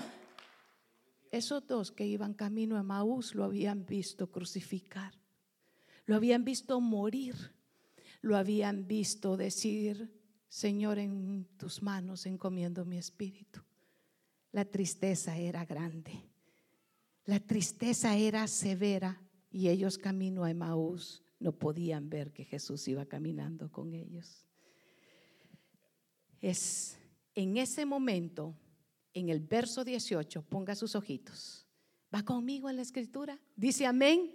esos 1.38 1.66
dos 1.66 1.90
que 1.90 2.06
iban 2.06 2.34
camino 2.34 2.76
a 2.76 2.82
Maús 2.82 3.34
lo 3.34 3.44
habían 3.44 3.86
visto 3.86 4.30
crucificar, 4.30 5.14
lo 6.06 6.16
habían 6.16 6.44
visto 6.44 6.80
morir, 6.80 7.34
lo 8.20 8.36
habían 8.36 8.86
visto 8.86 9.36
decir, 9.36 10.12
Señor, 10.48 10.98
en 10.98 11.46
tus 11.56 11.82
manos 11.82 12.26
encomiendo 12.26 12.84
mi 12.84 12.98
espíritu. 12.98 13.60
La 14.52 14.64
tristeza 14.64 15.36
era 15.36 15.64
grande, 15.64 16.12
la 17.24 17.40
tristeza 17.40 18.16
era 18.16 18.46
severa 18.46 19.20
y 19.50 19.68
ellos 19.68 19.98
camino 19.98 20.44
a 20.44 20.54
Maús 20.54 21.22
no 21.40 21.52
podían 21.52 22.08
ver 22.08 22.32
que 22.32 22.44
Jesús 22.44 22.88
iba 22.88 23.06
caminando 23.06 23.70
con 23.70 23.94
ellos. 23.94 24.46
Es 26.40 26.98
en 27.34 27.56
ese 27.56 27.84
momento 27.84 28.54
en 29.18 29.28
el 29.28 29.40
verso 29.40 29.84
18, 29.84 30.42
ponga 30.42 30.74
sus 30.74 30.94
ojitos. 30.94 31.66
¿Va 32.14 32.24
conmigo 32.24 32.70
en 32.70 32.76
la 32.76 32.82
escritura? 32.82 33.38
Dice 33.56 33.86
amén. 33.86 34.32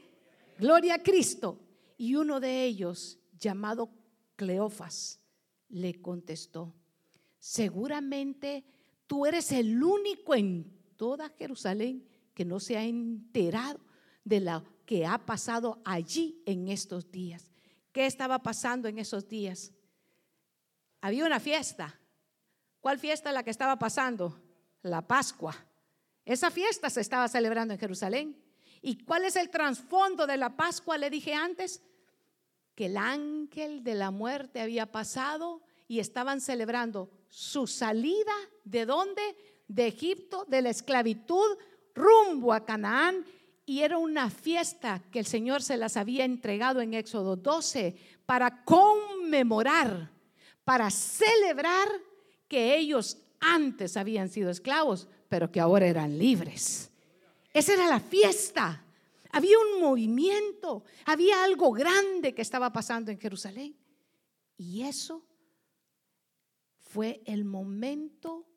Gloria 0.60 0.96
a 0.96 1.04
Cristo. 1.04 1.60
Y 1.98 2.16
uno 2.16 2.40
de 2.40 2.66
ellos, 2.66 3.20
llamado 3.38 3.90
Cleofas, 4.36 5.20
le 5.70 6.02
contestó, 6.02 6.76
seguramente 7.40 8.64
tú 9.08 9.26
eres 9.26 9.52
el 9.52 9.84
único 9.84 10.36
en 10.36 10.72
toda 10.96 11.30
Jerusalén 11.30 12.08
que 12.34 12.46
no 12.46 12.60
se 12.60 12.78
ha 12.78 12.84
enterado 12.84 13.80
de 14.24 14.40
lo 14.40 14.64
que 14.86 15.06
ha 15.06 15.18
pasado 15.26 15.82
allí 15.86 16.44
en 16.46 16.68
estos 16.68 17.12
días. 17.12 17.52
¿Qué 17.92 18.06
estaba 18.06 18.42
pasando 18.42 18.88
en 18.88 19.00
esos 19.00 19.28
días? 19.28 19.72
Había 21.02 21.26
una 21.26 21.40
fiesta. 21.40 22.00
¿Cuál 22.82 23.00
fiesta 23.00 23.32
la 23.32 23.44
que 23.44 23.52
estaba 23.52 23.78
pasando? 23.78 24.43
La 24.84 25.02
Pascua. 25.02 25.56
Esa 26.26 26.52
fiesta 26.52 26.90
se 26.90 27.02
estaba 27.02 27.28
celebrando 27.28 27.74
en 27.74 27.80
Jerusalén. 27.80 28.38
¿Y 28.82 29.04
cuál 29.04 29.26
es 29.26 29.36
el 29.36 29.50
trasfondo 29.50 30.28
de 30.28 30.38
la 30.38 30.56
Pascua? 30.56 30.98
Le 30.98 31.10
dije 31.10 31.34
antes 31.34 31.82
que 32.76 32.86
el 32.86 32.98
ángel 32.98 33.84
de 33.84 33.96
la 33.96 34.12
muerte 34.12 34.62
había 34.62 34.92
pasado 34.92 35.62
y 35.88 36.00
estaban 36.00 36.42
celebrando 36.42 37.10
su 37.30 37.68
salida 37.68 38.34
de 38.64 38.86
dónde? 38.86 39.22
De 39.68 39.88
Egipto, 39.88 40.46
de 40.48 40.62
la 40.62 40.70
esclavitud 40.70 41.58
rumbo 41.96 42.54
a 42.54 42.66
Canaán 42.66 43.26
y 43.66 43.82
era 43.82 43.98
una 43.98 44.30
fiesta 44.30 45.02
que 45.12 45.20
el 45.20 45.26
Señor 45.26 45.62
se 45.62 45.78
las 45.78 45.96
había 45.96 46.26
entregado 46.26 46.82
en 46.82 46.94
Éxodo 46.94 47.36
12 47.38 47.96
para 48.26 48.64
conmemorar, 48.66 50.12
para 50.66 50.90
celebrar 50.90 51.88
que 52.48 52.76
ellos 52.76 53.18
antes 53.46 53.98
habían 53.98 54.30
sido 54.30 54.50
esclavos, 54.50 55.08
pero 55.30 55.52
que 55.52 55.60
ahora 55.60 55.88
eran 55.88 56.18
libres. 56.18 56.92
Esa 57.54 57.74
era 57.74 57.88
la 57.88 58.00
fiesta. 58.00 58.84
Había 59.32 59.58
un 59.60 59.82
movimiento, 59.82 60.84
había 61.06 61.44
algo 61.44 61.72
grande 61.72 62.34
que 62.34 62.42
estaba 62.42 62.72
pasando 62.72 63.12
en 63.12 63.20
Jerusalén. 63.20 63.76
Y 64.58 64.84
eso 64.84 65.26
fue 66.80 67.22
el 67.26 67.44
momento 67.44 68.48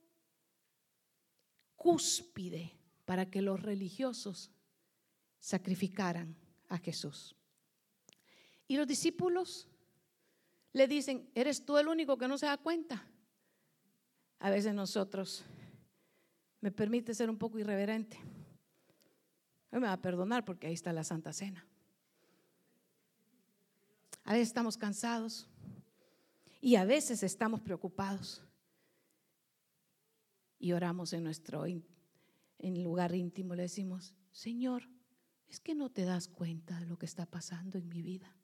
cúspide 1.76 2.72
para 3.04 3.30
que 3.30 3.40
los 3.40 3.62
religiosos 3.62 4.50
sacrificaran 5.38 6.36
a 6.68 6.78
Jesús. 6.78 7.36
Y 8.68 8.76
los 8.76 8.86
discípulos 8.86 9.68
le 10.72 10.88
dicen, 10.88 11.30
¿eres 11.34 11.64
tú 11.64 11.78
el 11.78 11.88
único 11.88 12.18
que 12.18 12.28
no 12.28 12.36
se 12.36 12.46
da 12.46 12.58
cuenta? 12.58 13.08
A 14.38 14.50
veces 14.50 14.74
nosotros, 14.74 15.44
me 16.60 16.70
permite 16.70 17.14
ser 17.14 17.30
un 17.30 17.38
poco 17.38 17.58
irreverente. 17.58 18.18
me 19.70 19.80
va 19.80 19.92
a 19.92 20.00
perdonar 20.00 20.44
porque 20.44 20.66
ahí 20.66 20.74
está 20.74 20.92
la 20.92 21.04
Santa 21.04 21.32
Cena. 21.32 21.66
A 24.24 24.32
veces 24.32 24.48
estamos 24.48 24.76
cansados 24.76 25.48
y 26.60 26.76
a 26.76 26.84
veces 26.84 27.22
estamos 27.22 27.60
preocupados 27.60 28.42
y 30.58 30.72
oramos 30.72 31.12
en 31.12 31.22
nuestro 31.22 31.64
en 31.66 32.82
lugar 32.82 33.14
íntimo 33.14 33.54
le 33.54 33.62
decimos, 33.62 34.14
Señor, 34.32 34.88
es 35.48 35.60
que 35.60 35.74
no 35.74 35.90
te 35.90 36.04
das 36.04 36.28
cuenta 36.28 36.80
de 36.80 36.86
lo 36.86 36.98
que 36.98 37.06
está 37.06 37.26
pasando 37.26 37.78
en 37.78 37.88
mi 37.88 38.02
vida. 38.02 38.34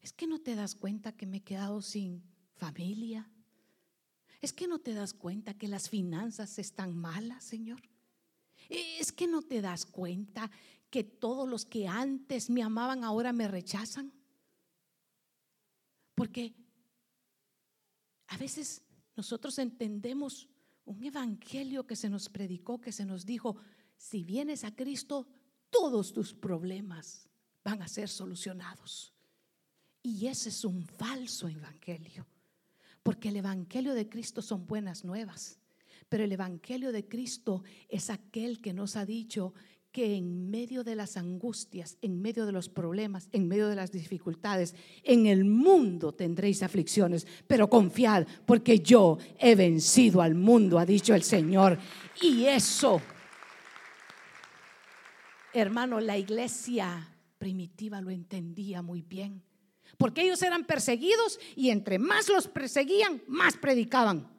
Es 0.00 0.12
que 0.12 0.26
no 0.26 0.40
te 0.40 0.56
das 0.56 0.74
cuenta 0.74 1.12
que 1.12 1.26
me 1.26 1.38
he 1.38 1.42
quedado 1.42 1.80
sin 1.80 2.24
familia. 2.54 3.30
Es 4.42 4.52
que 4.52 4.66
no 4.66 4.80
te 4.80 4.92
das 4.92 5.14
cuenta 5.14 5.54
que 5.54 5.68
las 5.68 5.88
finanzas 5.88 6.58
están 6.58 6.96
malas, 6.96 7.44
Señor. 7.44 7.80
Es 8.68 9.12
que 9.12 9.28
no 9.28 9.40
te 9.40 9.62
das 9.62 9.86
cuenta 9.86 10.50
que 10.90 11.04
todos 11.04 11.48
los 11.48 11.64
que 11.64 11.86
antes 11.86 12.50
me 12.50 12.62
amaban 12.62 13.04
ahora 13.04 13.32
me 13.32 13.46
rechazan. 13.46 14.12
Porque 16.16 16.54
a 18.26 18.36
veces 18.36 18.82
nosotros 19.16 19.58
entendemos 19.58 20.48
un 20.86 21.04
evangelio 21.04 21.86
que 21.86 21.94
se 21.96 22.10
nos 22.10 22.28
predicó, 22.28 22.80
que 22.80 22.90
se 22.90 23.06
nos 23.06 23.24
dijo, 23.24 23.56
si 23.96 24.24
vienes 24.24 24.64
a 24.64 24.74
Cristo, 24.74 25.28
todos 25.70 26.12
tus 26.12 26.34
problemas 26.34 27.28
van 27.62 27.80
a 27.80 27.88
ser 27.88 28.08
solucionados. 28.08 29.12
Y 30.02 30.26
ese 30.26 30.48
es 30.48 30.64
un 30.64 30.84
falso 30.84 31.46
evangelio, 31.46 32.26
porque 33.02 33.28
el 33.28 33.36
evangelio 33.36 33.94
de 33.94 34.08
Cristo 34.08 34.42
son 34.42 34.66
buenas 34.66 35.04
nuevas, 35.04 35.58
pero 36.08 36.24
el 36.24 36.32
evangelio 36.32 36.92
de 36.92 37.06
Cristo 37.06 37.62
es 37.88 38.10
aquel 38.10 38.60
que 38.60 38.72
nos 38.72 38.96
ha 38.96 39.06
dicho 39.06 39.54
que 39.90 40.16
en 40.16 40.50
medio 40.50 40.84
de 40.84 40.96
las 40.96 41.18
angustias, 41.18 41.98
en 42.00 42.22
medio 42.22 42.46
de 42.46 42.52
los 42.52 42.70
problemas, 42.70 43.28
en 43.32 43.46
medio 43.46 43.68
de 43.68 43.76
las 43.76 43.92
dificultades, 43.92 44.74
en 45.02 45.26
el 45.26 45.44
mundo 45.44 46.12
tendréis 46.12 46.62
aflicciones, 46.62 47.26
pero 47.46 47.68
confiad, 47.68 48.26
porque 48.46 48.78
yo 48.78 49.18
he 49.38 49.54
vencido 49.54 50.22
al 50.22 50.34
mundo, 50.34 50.78
ha 50.78 50.86
dicho 50.86 51.14
el 51.14 51.22
Señor. 51.22 51.78
Y 52.22 52.44
eso 52.44 53.02
Hermano, 55.54 56.00
la 56.00 56.16
iglesia 56.16 57.14
primitiva 57.38 58.00
lo 58.00 58.08
entendía 58.08 58.80
muy 58.80 59.02
bien, 59.02 59.42
porque 59.98 60.22
ellos 60.22 60.42
eran 60.42 60.64
perseguidos 60.64 61.38
y 61.56 61.70
entre 61.70 61.98
más 61.98 62.28
los 62.28 62.48
perseguían, 62.48 63.22
más 63.26 63.56
predicaban 63.56 64.32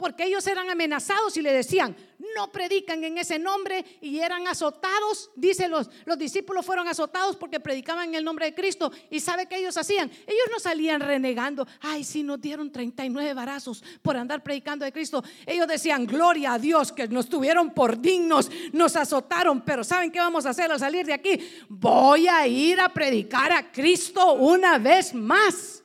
porque 0.00 0.24
ellos 0.24 0.46
eran 0.46 0.70
amenazados 0.70 1.36
y 1.36 1.42
le 1.42 1.52
decían, 1.52 1.94
no 2.34 2.50
predican 2.50 3.04
en 3.04 3.18
ese 3.18 3.38
nombre 3.38 3.84
y 4.00 4.20
eran 4.20 4.48
azotados. 4.48 5.30
Dice 5.36 5.68
los, 5.68 5.90
los 6.06 6.16
discípulos 6.16 6.64
fueron 6.64 6.88
azotados 6.88 7.36
porque 7.36 7.60
predicaban 7.60 8.08
en 8.08 8.14
el 8.14 8.24
nombre 8.24 8.46
de 8.46 8.54
Cristo. 8.54 8.90
¿Y 9.10 9.20
sabe 9.20 9.44
qué 9.44 9.58
ellos 9.58 9.76
hacían? 9.76 10.10
Ellos 10.26 10.46
no 10.50 10.58
salían 10.58 11.02
renegando, 11.02 11.66
ay, 11.82 12.02
si 12.02 12.22
nos 12.22 12.40
dieron 12.40 12.72
39 12.72 13.34
barazos 13.34 13.84
por 14.00 14.16
andar 14.16 14.42
predicando 14.42 14.86
de 14.86 14.92
Cristo. 14.92 15.22
Ellos 15.44 15.66
decían, 15.66 16.06
gloria 16.06 16.54
a 16.54 16.58
Dios 16.58 16.92
que 16.92 17.06
nos 17.06 17.28
tuvieron 17.28 17.74
por 17.74 18.00
dignos, 18.00 18.50
nos 18.72 18.96
azotaron, 18.96 19.60
pero 19.60 19.84
¿saben 19.84 20.10
qué 20.10 20.18
vamos 20.18 20.46
a 20.46 20.50
hacer 20.50 20.72
al 20.72 20.78
salir 20.78 21.04
de 21.04 21.12
aquí? 21.12 21.38
Voy 21.68 22.26
a 22.26 22.46
ir 22.46 22.80
a 22.80 22.88
predicar 22.88 23.52
a 23.52 23.70
Cristo 23.70 24.32
una 24.32 24.78
vez 24.78 25.12
más. 25.12 25.84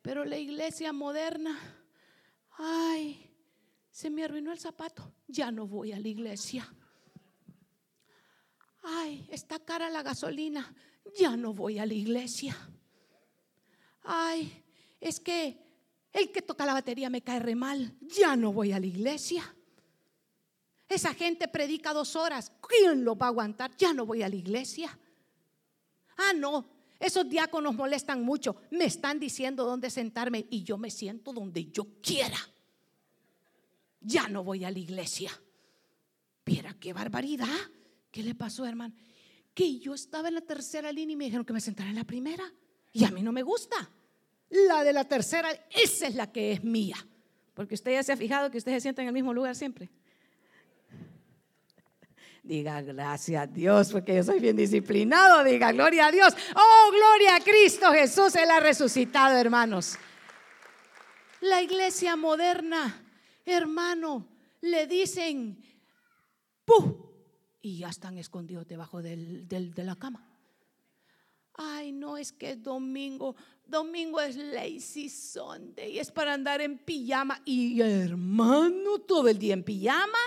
Pero 0.00 0.24
la 0.24 0.38
iglesia 0.38 0.94
moderna 0.94 1.75
ay, 2.58 3.30
se 3.90 4.10
me 4.10 4.24
arruinó 4.24 4.52
el 4.52 4.58
zapato, 4.58 5.12
ya 5.26 5.50
no 5.50 5.66
voy 5.66 5.92
a 5.92 6.00
la 6.00 6.08
iglesia. 6.08 6.72
Ay, 8.82 9.26
está 9.30 9.58
cara 9.58 9.90
la 9.90 10.02
gasolina, 10.02 10.74
ya 11.18 11.36
no 11.36 11.52
voy 11.52 11.78
a 11.78 11.86
la 11.86 11.94
iglesia. 11.94 12.56
Ay, 14.02 14.64
es 15.00 15.18
que 15.18 15.58
el 16.12 16.30
que 16.30 16.42
toca 16.42 16.64
la 16.64 16.74
batería 16.74 17.10
me 17.10 17.22
cae 17.22 17.40
re 17.40 17.54
mal, 17.54 17.96
ya 18.00 18.36
no 18.36 18.52
voy 18.52 18.72
a 18.72 18.80
la 18.80 18.86
iglesia. 18.86 19.54
Esa 20.88 21.14
gente 21.14 21.48
predica 21.48 21.92
dos 21.92 22.14
horas, 22.14 22.52
¿quién 22.66 23.04
lo 23.04 23.16
va 23.16 23.26
a 23.26 23.28
aguantar? 23.30 23.76
Ya 23.76 23.92
no 23.92 24.06
voy 24.06 24.22
a 24.22 24.28
la 24.28 24.36
iglesia. 24.36 24.96
Ah, 26.16 26.32
no, 26.32 26.75
esos 26.98 27.28
diáconos 27.28 27.74
molestan 27.74 28.22
mucho. 28.22 28.56
Me 28.70 28.84
están 28.84 29.18
diciendo 29.20 29.64
dónde 29.64 29.90
sentarme 29.90 30.46
y 30.50 30.62
yo 30.62 30.78
me 30.78 30.90
siento 30.90 31.32
donde 31.32 31.66
yo 31.70 31.86
quiera. 32.02 32.38
Ya 34.00 34.28
no 34.28 34.44
voy 34.44 34.64
a 34.64 34.70
la 34.70 34.78
iglesia. 34.78 35.30
Mira 36.46 36.74
qué 36.78 36.92
barbaridad. 36.92 37.48
¿Qué 38.10 38.22
le 38.22 38.34
pasó, 38.34 38.64
hermano? 38.64 38.94
Que 39.52 39.78
yo 39.78 39.94
estaba 39.94 40.28
en 40.28 40.34
la 40.34 40.40
tercera 40.40 40.92
línea 40.92 41.14
y 41.14 41.16
me 41.16 41.24
dijeron 41.24 41.44
que 41.44 41.52
me 41.52 41.60
sentara 41.60 41.90
en 41.90 41.96
la 41.96 42.04
primera. 42.04 42.44
Y 42.92 43.04
a 43.04 43.10
mí 43.10 43.22
no 43.22 43.32
me 43.32 43.42
gusta. 43.42 43.76
La 44.48 44.84
de 44.84 44.92
la 44.92 45.04
tercera, 45.04 45.50
esa 45.70 46.06
es 46.06 46.14
la 46.14 46.30
que 46.30 46.52
es 46.52 46.64
mía. 46.64 46.96
Porque 47.52 47.74
usted 47.74 47.92
ya 47.92 48.02
se 48.02 48.12
ha 48.12 48.16
fijado 48.16 48.50
que 48.50 48.58
usted 48.58 48.72
se 48.72 48.80
sienta 48.80 49.02
en 49.02 49.08
el 49.08 49.14
mismo 49.14 49.34
lugar 49.34 49.54
siempre. 49.54 49.90
Diga 52.46 52.80
gracias 52.80 53.42
a 53.42 53.46
Dios 53.48 53.90
porque 53.90 54.14
yo 54.14 54.22
soy 54.22 54.38
bien 54.38 54.54
disciplinado. 54.54 55.42
Diga 55.42 55.72
gloria 55.72 56.06
a 56.06 56.12
Dios. 56.12 56.32
Oh, 56.54 56.92
gloria 56.92 57.34
a 57.34 57.40
Cristo 57.40 57.92
Jesús. 57.92 58.36
Él 58.36 58.48
ha 58.52 58.60
resucitado, 58.60 59.36
hermanos. 59.36 59.98
La 61.40 61.60
iglesia 61.60 62.14
moderna, 62.14 63.02
hermano, 63.44 64.28
le 64.60 64.86
dicen, 64.86 65.60
¡puh! 66.64 67.10
Y 67.62 67.78
ya 67.78 67.88
están 67.88 68.16
escondidos 68.16 68.68
debajo 68.68 69.02
del, 69.02 69.48
de 69.48 69.84
la 69.84 69.96
cama. 69.96 70.24
Ay, 71.54 71.90
no, 71.90 72.16
es 72.16 72.32
que 72.32 72.50
es 72.50 72.62
domingo. 72.62 73.34
Domingo 73.66 74.20
es 74.20 74.36
lazy 74.36 75.08
Sunday. 75.08 75.98
Es 75.98 76.12
para 76.12 76.34
andar 76.34 76.60
en 76.60 76.78
pijama. 76.78 77.42
Y 77.44 77.80
hermano, 77.80 79.00
todo 79.00 79.26
el 79.26 79.36
día 79.36 79.54
en 79.54 79.64
pijama. 79.64 80.18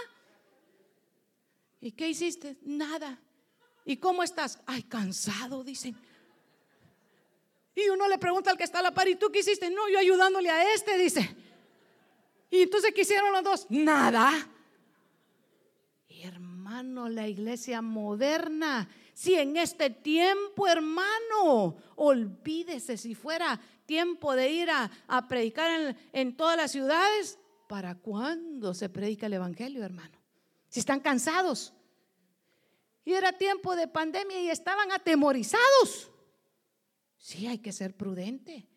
¿Y 1.82 1.92
qué 1.92 2.10
hiciste? 2.10 2.58
Nada. 2.64 3.20
¿Y 3.86 3.98
cómo 3.98 4.24
estás? 4.24 4.62
Ay, 4.66 4.84
cansado, 4.84 5.64
dicen. 5.64 5.96
Y 7.74 7.90
uno 7.90 8.08
le 8.08 8.18
pregunta 8.18 8.52
al 8.52 8.58
que 8.58 8.64
está 8.64 8.80
a 8.80 8.84
la 8.84 8.94
par, 8.94 9.08
¿y 9.08 9.16
tú 9.16 9.32
qué 9.32 9.40
hiciste? 9.40 9.70
No, 9.70 9.88
yo 9.90 10.00
ayudándole 10.00 10.50
a 10.50 10.74
este, 10.74 10.98
dice. 10.98 11.36
Y 12.52 12.64
entonces, 12.64 12.94
¿qué 12.94 13.02
hicieron 13.02 13.32
los 13.32 13.44
dos? 13.44 13.68
Nada. 13.70 14.32
hermano, 16.22 17.08
la 17.08 17.28
iglesia 17.28 17.82
moderna 17.82 18.90
Si 19.14 19.34
en 19.36 19.56
este 19.58 19.90
tiempo, 19.90 20.68
hermano, 20.68 21.78
olvídese 21.96 22.98
si 22.98 23.16
fuera 23.16 23.60
tiempo 23.86 24.36
de 24.36 24.52
ir 24.52 24.70
a, 24.70 25.28
predicar 25.28 25.72
en, 25.80 25.98
en 26.14 26.36
todas 26.36 26.58
las 26.58 26.72
ciudades, 26.72 27.40
¿para 27.68 27.96
cuándo 27.96 28.74
se 28.74 28.90
predica 28.90 29.28
el 29.28 29.34
Evangelio, 29.34 29.84
hermano? 29.84 30.19
Si 30.70 30.80
están 30.80 31.00
cansados. 31.00 31.74
Y 33.04 33.14
era 33.14 33.34
tiempo 33.34 33.76
de 33.76 33.88
pandemia 33.88 34.40
y 34.42 34.50
estaban 34.50 34.92
atemorizados. 34.92 36.12
Sí, 37.18 37.48
hay 37.48 37.58
que 37.58 37.72
ser 37.72 37.96
prudente. 37.96 38.68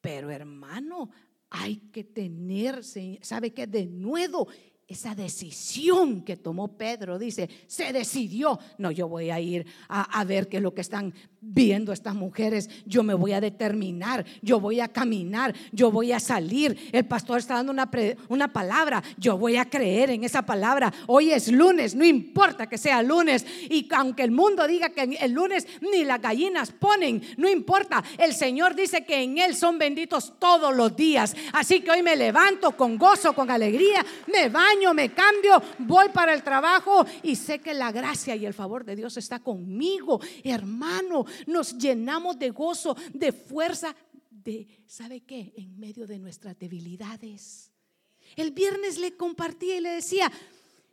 Pero 0.00 0.30
hermano, 0.30 1.10
hay 1.50 1.76
que 1.90 2.04
tenerse, 2.04 3.18
¿sabe 3.22 3.52
qué? 3.52 3.66
De 3.66 3.86
nuevo, 3.86 4.48
esa 4.86 5.14
decisión 5.14 6.22
que 6.22 6.36
tomó 6.36 6.76
Pedro, 6.76 7.18
dice, 7.18 7.48
se 7.66 7.92
decidió, 7.92 8.58
no, 8.78 8.92
yo 8.92 9.08
voy 9.08 9.30
a 9.30 9.40
ir 9.40 9.66
a, 9.88 10.20
a, 10.20 10.24
ver 10.24 10.48
qué 10.48 10.58
es 10.58 10.62
lo 10.62 10.74
que 10.74 10.80
están 10.80 11.12
viendo 11.40 11.92
estas 11.92 12.14
mujeres, 12.14 12.68
yo 12.86 13.02
me 13.02 13.14
voy 13.14 13.32
a 13.32 13.40
determinar, 13.40 14.24
yo 14.42 14.58
voy 14.58 14.80
a 14.80 14.88
caminar, 14.88 15.54
yo 15.72 15.90
voy 15.90 16.12
a 16.12 16.20
salir, 16.20 16.90
el 16.92 17.04
pastor 17.04 17.38
está 17.38 17.54
dando 17.54 17.72
una, 17.72 17.90
una 18.28 18.52
palabra, 18.52 19.02
yo 19.18 19.36
voy 19.36 19.56
a 19.56 19.68
creer 19.68 20.10
en 20.10 20.24
esa 20.24 20.42
palabra, 20.42 20.92
hoy 21.06 21.30
es 21.30 21.48
lunes, 21.52 21.94
no 21.94 22.04
importa 22.04 22.68
que 22.68 22.78
sea 22.78 23.02
lunes, 23.02 23.46
y 23.68 23.86
aunque 23.92 24.22
el 24.22 24.30
mundo 24.30 24.66
diga 24.66 24.90
que 24.90 25.02
el 25.20 25.32
lunes 25.32 25.66
ni 25.80 26.04
las 26.04 26.20
gallinas 26.20 26.72
ponen, 26.72 27.22
no 27.36 27.48
importa, 27.48 28.02
el 28.18 28.32
Señor 28.32 28.74
dice 28.74 29.04
que 29.04 29.22
en 29.22 29.38
Él 29.38 29.54
son 29.54 29.78
benditos 29.78 30.34
todos 30.38 30.74
los 30.74 30.96
días, 30.96 31.36
así 31.52 31.80
que 31.80 31.90
hoy 31.90 32.02
me 32.02 32.16
levanto 32.16 32.76
con 32.76 32.96
gozo, 32.96 33.34
con 33.34 33.50
alegría, 33.50 34.04
me 34.32 34.48
baño 34.48 34.86
me 34.94 35.12
cambio, 35.12 35.62
voy 35.78 36.08
para 36.08 36.32
el 36.32 36.42
trabajo 36.42 37.04
y 37.22 37.36
sé 37.36 37.58
que 37.58 37.74
la 37.74 37.92
gracia 37.92 38.34
y 38.36 38.46
el 38.46 38.54
favor 38.54 38.84
de 38.84 38.96
Dios 38.96 39.16
está 39.16 39.38
conmigo. 39.38 40.20
Hermano, 40.42 41.24
nos 41.46 41.76
llenamos 41.76 42.38
de 42.38 42.50
gozo, 42.50 42.96
de 43.12 43.32
fuerza, 43.32 43.94
de, 44.30 44.66
¿sabe 44.86 45.20
qué? 45.20 45.52
En 45.56 45.78
medio 45.78 46.06
de 46.06 46.18
nuestras 46.18 46.58
debilidades. 46.58 47.70
El 48.34 48.50
viernes 48.50 48.98
le 48.98 49.16
compartía 49.16 49.76
y 49.76 49.80
le 49.80 49.90
decía, 49.90 50.30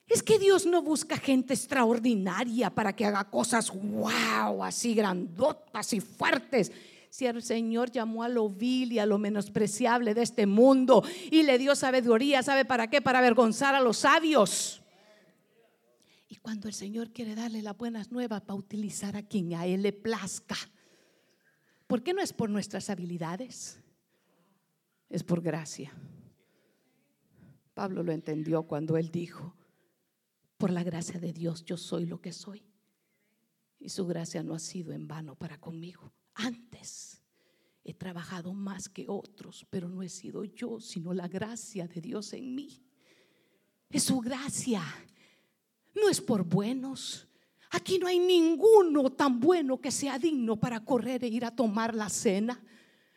es 0.07 0.21
que 0.21 0.37
Dios 0.37 0.65
no 0.65 0.81
busca 0.81 1.17
gente 1.17 1.53
extraordinaria 1.53 2.69
para 2.69 2.95
que 2.95 3.05
haga 3.05 3.23
cosas 3.29 3.71
wow, 3.71 4.63
así 4.63 4.93
grandotas 4.93 5.93
y 5.93 5.99
fuertes 5.99 6.71
si 7.13 7.27
el 7.27 7.43
Señor 7.43 7.91
llamó 7.91 8.23
a 8.23 8.27
lo 8.27 8.49
vil 8.49 8.91
y 8.91 8.97
a 8.97 9.05
lo 9.05 9.19
menospreciable 9.19 10.15
de 10.15 10.23
este 10.23 10.47
mundo 10.47 11.03
y 11.29 11.43
le 11.43 11.59
dio 11.59 11.75
sabiduría, 11.75 12.41
¿sabe 12.41 12.65
para 12.65 12.89
qué? 12.89 13.03
Para 13.03 13.19
avergonzar 13.19 13.75
a 13.75 13.81
los 13.81 13.97
sabios. 13.97 14.82
Y 16.33 16.37
cuando 16.37 16.67
el 16.67 16.73
Señor 16.73 17.11
quiere 17.11 17.35
darle 17.35 17.61
las 17.61 17.77
buenas 17.77 18.11
nuevas, 18.11 18.41
para 18.41 18.55
utilizar 18.55 19.15
a 19.15 19.21
quien 19.21 19.53
a 19.53 19.67
Él 19.67 19.83
le 19.83 19.93
plazca. 19.93 20.55
¿Por 21.85 22.01
qué 22.01 22.11
no 22.11 22.23
es 22.23 22.33
por 22.33 22.49
nuestras 22.49 22.89
habilidades? 22.89 23.79
Es 25.11 25.23
por 25.23 25.43
gracia. 25.43 25.93
Pablo 27.75 28.01
lo 28.01 28.11
entendió 28.11 28.63
cuando 28.63 28.97
él 28.97 29.11
dijo, 29.11 29.55
por 30.57 30.71
la 30.71 30.81
gracia 30.81 31.19
de 31.19 31.33
Dios 31.33 31.63
yo 31.65 31.77
soy 31.77 32.07
lo 32.07 32.19
que 32.19 32.33
soy. 32.33 32.63
Y 33.79 33.89
su 33.89 34.07
gracia 34.07 34.41
no 34.41 34.55
ha 34.55 34.59
sido 34.59 34.91
en 34.91 35.07
vano 35.07 35.35
para 35.35 35.59
conmigo. 35.59 36.11
Antes 36.33 37.21
he 37.83 37.93
trabajado 37.93 38.55
más 38.55 38.89
que 38.89 39.05
otros, 39.07 39.67
pero 39.69 39.87
no 39.87 40.01
he 40.01 40.09
sido 40.09 40.45
yo, 40.45 40.79
sino 40.79 41.13
la 41.13 41.27
gracia 41.27 41.87
de 41.87 42.01
Dios 42.01 42.33
en 42.33 42.55
mí. 42.55 42.83
Es 43.91 44.01
su 44.01 44.19
gracia. 44.19 44.81
No 45.95 46.09
es 46.09 46.21
por 46.21 46.43
buenos. 46.43 47.27
Aquí 47.71 47.97
no 47.97 48.07
hay 48.07 48.19
ninguno 48.19 49.11
tan 49.11 49.39
bueno 49.39 49.81
que 49.81 49.91
sea 49.91 50.19
digno 50.19 50.57
para 50.57 50.83
correr 50.85 51.23
e 51.23 51.27
ir 51.27 51.43
a 51.43 51.55
tomar 51.55 51.95
la 51.95 52.09
cena. 52.09 52.61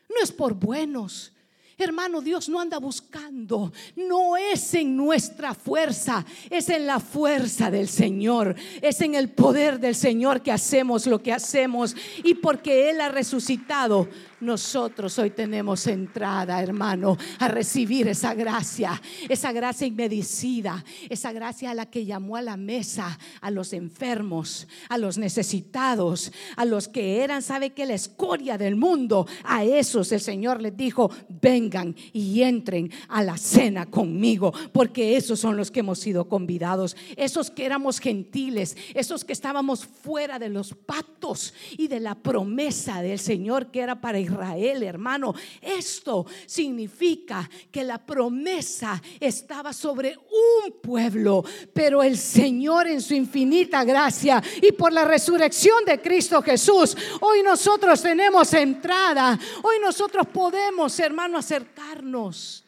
No 0.09 0.15
es 0.23 0.31
por 0.31 0.55
buenos. 0.55 1.33
Hermano, 1.79 2.21
Dios 2.21 2.49
no 2.49 2.59
anda 2.59 2.79
buscando, 2.79 3.71
no 3.95 4.35
es 4.35 4.73
en 4.73 4.97
nuestra 4.97 5.53
fuerza, 5.53 6.25
es 6.49 6.69
en 6.69 6.87
la 6.87 6.99
fuerza 6.99 7.69
del 7.69 7.87
Señor, 7.87 8.55
es 8.81 8.99
en 9.01 9.13
el 9.13 9.29
poder 9.29 9.79
del 9.79 9.93
Señor 9.93 10.41
que 10.41 10.51
hacemos 10.51 11.05
lo 11.05 11.21
que 11.21 11.31
hacemos 11.31 11.95
y 12.23 12.33
porque 12.33 12.89
Él 12.89 12.99
ha 12.99 13.09
resucitado, 13.09 14.09
nosotros 14.39 15.17
hoy 15.19 15.31
tenemos 15.31 15.87
entrada, 15.87 16.61
hermano, 16.61 17.17
a 17.39 17.47
recibir 17.47 18.07
esa 18.07 18.33
gracia, 18.33 19.01
esa 19.27 19.51
gracia 19.51 19.87
inmedicida, 19.87 20.83
esa 21.09 21.31
gracia 21.31 21.71
a 21.71 21.73
la 21.73 21.87
que 21.87 22.05
llamó 22.05 22.35
a 22.35 22.41
la 22.41 22.57
mesa 22.57 23.17
a 23.41 23.51
los 23.51 23.73
enfermos, 23.73 24.67
a 24.89 24.97
los 24.97 25.17
necesitados, 25.17 26.31
a 26.55 26.65
los 26.65 26.87
que 26.87 27.23
eran, 27.23 27.41
sabe 27.41 27.71
que 27.71 27.85
la 27.85 27.93
escoria 27.93 28.57
del 28.57 28.75
mundo, 28.75 29.27
a 29.43 29.63
esos 29.63 30.11
el 30.11 30.21
Señor 30.21 30.61
les 30.61 30.75
dijo, 30.75 31.11
vengan 31.41 31.95
y 32.13 32.41
entren 32.43 32.91
a 33.07 33.23
la 33.23 33.37
cena 33.37 33.85
conmigo, 33.85 34.53
porque 34.71 35.17
esos 35.17 35.39
son 35.39 35.57
los 35.57 35.71
que 35.71 35.79
hemos 35.79 35.99
sido 35.99 36.27
convidados, 36.27 36.95
esos 37.15 37.49
que 37.49 37.65
éramos 37.65 37.99
gentiles, 37.99 38.77
esos 38.93 39.23
que 39.23 39.33
estábamos 39.33 39.85
fuera 39.85 40.39
de 40.39 40.49
los 40.49 40.73
pactos 40.73 41.53
y 41.77 41.87
de 41.87 41.99
la 41.99 42.15
promesa 42.15 43.01
del 43.01 43.19
Señor 43.19 43.71
que 43.71 43.81
era 43.81 43.99
para 44.01 44.19
Israel, 44.27 44.83
hermano. 44.83 45.33
Esto 45.61 46.25
significa 46.45 47.49
que 47.71 47.83
la 47.83 47.97
promesa 47.97 49.01
estaba 49.19 49.73
sobre 49.73 50.17
un 50.17 50.79
pueblo, 50.81 51.43
pero 51.73 52.03
el 52.03 52.17
Señor 52.17 52.87
en 52.87 53.01
su 53.01 53.13
infinita 53.13 53.83
gracia 53.83 54.41
y 54.61 54.71
por 54.73 54.93
la 54.93 55.05
resurrección 55.05 55.85
de 55.85 56.01
Cristo 56.01 56.41
Jesús, 56.41 56.95
hoy 57.21 57.41
nosotros 57.43 58.01
tenemos 58.01 58.53
entrada, 58.53 59.37
hoy 59.63 59.77
nosotros 59.81 60.27
podemos, 60.27 60.99
hermano, 60.99 61.37
acercarnos 61.37 62.63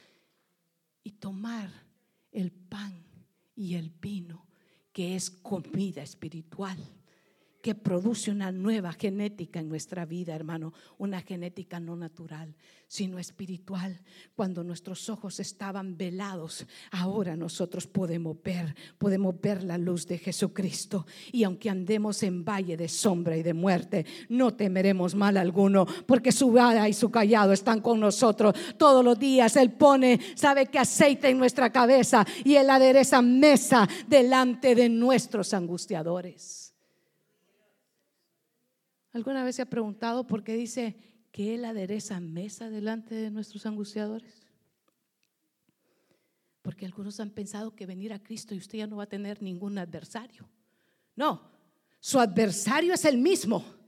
y 1.04 1.12
tomar 1.12 1.70
el 2.32 2.52
pan 2.52 3.04
y 3.56 3.76
el 3.76 3.90
vino, 3.90 4.48
que 4.92 5.16
es 5.16 5.30
comida 5.30 6.02
espiritual 6.02 6.78
que 7.62 7.76
produce 7.76 8.32
una 8.32 8.52
nueva 8.52 8.94
genética 8.94 9.60
en 9.60 9.68
nuestra 9.68 10.06
vida, 10.06 10.36
hermano, 10.36 10.74
una 10.98 11.22
genética 11.22 11.80
no 11.80 11.96
natural, 11.96 12.56
sino 12.88 13.20
espiritual. 13.20 14.00
Cuando 14.36 14.64
nuestros 14.64 15.10
ojos 15.10 15.40
estaban 15.40 15.98
velados, 15.98 16.66
ahora 16.92 17.36
nosotros 17.36 17.86
podemos 17.86 18.38
ver, 18.42 18.76
podemos 18.98 19.40
ver 19.40 19.64
la 19.64 19.78
luz 19.78 20.08
de 20.08 20.18
Jesucristo. 20.18 21.06
Y 21.32 21.44
aunque 21.44 21.70
andemos 21.70 22.24
en 22.24 22.46
valle 22.46 22.78
de 22.78 22.88
sombra 22.88 23.36
y 23.36 23.44
de 23.44 23.54
muerte, 23.54 24.06
no 24.30 24.54
temeremos 24.56 25.14
mal 25.14 25.38
alguno, 25.38 25.86
porque 26.06 26.32
su 26.32 26.52
vara 26.52 26.88
y 26.88 26.94
su 26.94 27.12
callado 27.12 27.52
están 27.52 27.82
con 27.82 28.00
nosotros 28.00 28.56
todos 28.78 29.04
los 29.04 29.20
días. 29.20 29.56
Él 29.58 29.74
pone, 29.74 30.20
sabe 30.36 30.68
que 30.68 30.80
aceite 30.80 31.30
en 31.30 31.38
nuestra 31.38 31.72
cabeza 31.72 32.26
y 32.44 32.56
él 32.56 32.70
adereza 32.70 33.22
mesa 33.22 33.88
delante 34.08 34.76
de 34.76 34.90
nuestros 34.90 35.54
angustiadores. 35.54 36.59
¿Alguna 39.12 39.44
vez 39.44 39.56
se 39.56 39.62
ha 39.64 39.70
preguntado 39.70 40.28
por 40.28 40.44
qué 40.44 40.56
dice 40.56 40.96
que 41.32 41.56
Él 41.56 41.66
adereza 41.66 42.20
mesa 42.20 42.70
delante 42.70 43.16
de 43.16 43.32
nuestros 43.32 43.66
angustiadores? 43.66 44.48
Porque 46.62 46.86
algunos 46.86 47.20
han 47.20 47.32
pensado 47.32 47.76
que 47.76 47.86
venir 47.86 48.14
a 48.14 48.22
Cristo 48.22 48.54
y 48.54 48.60
usted 48.60 48.80
ya 48.80 48.88
no 48.88 48.98
va 48.98 49.04
a 49.04 49.10
tener 49.10 49.42
ningún 49.42 49.78
adversario. 49.78 50.48
No, 51.16 51.50
su 52.00 52.20
adversario 52.20 52.94
es 52.94 53.06
el 53.06 53.18
mismo 53.18 53.79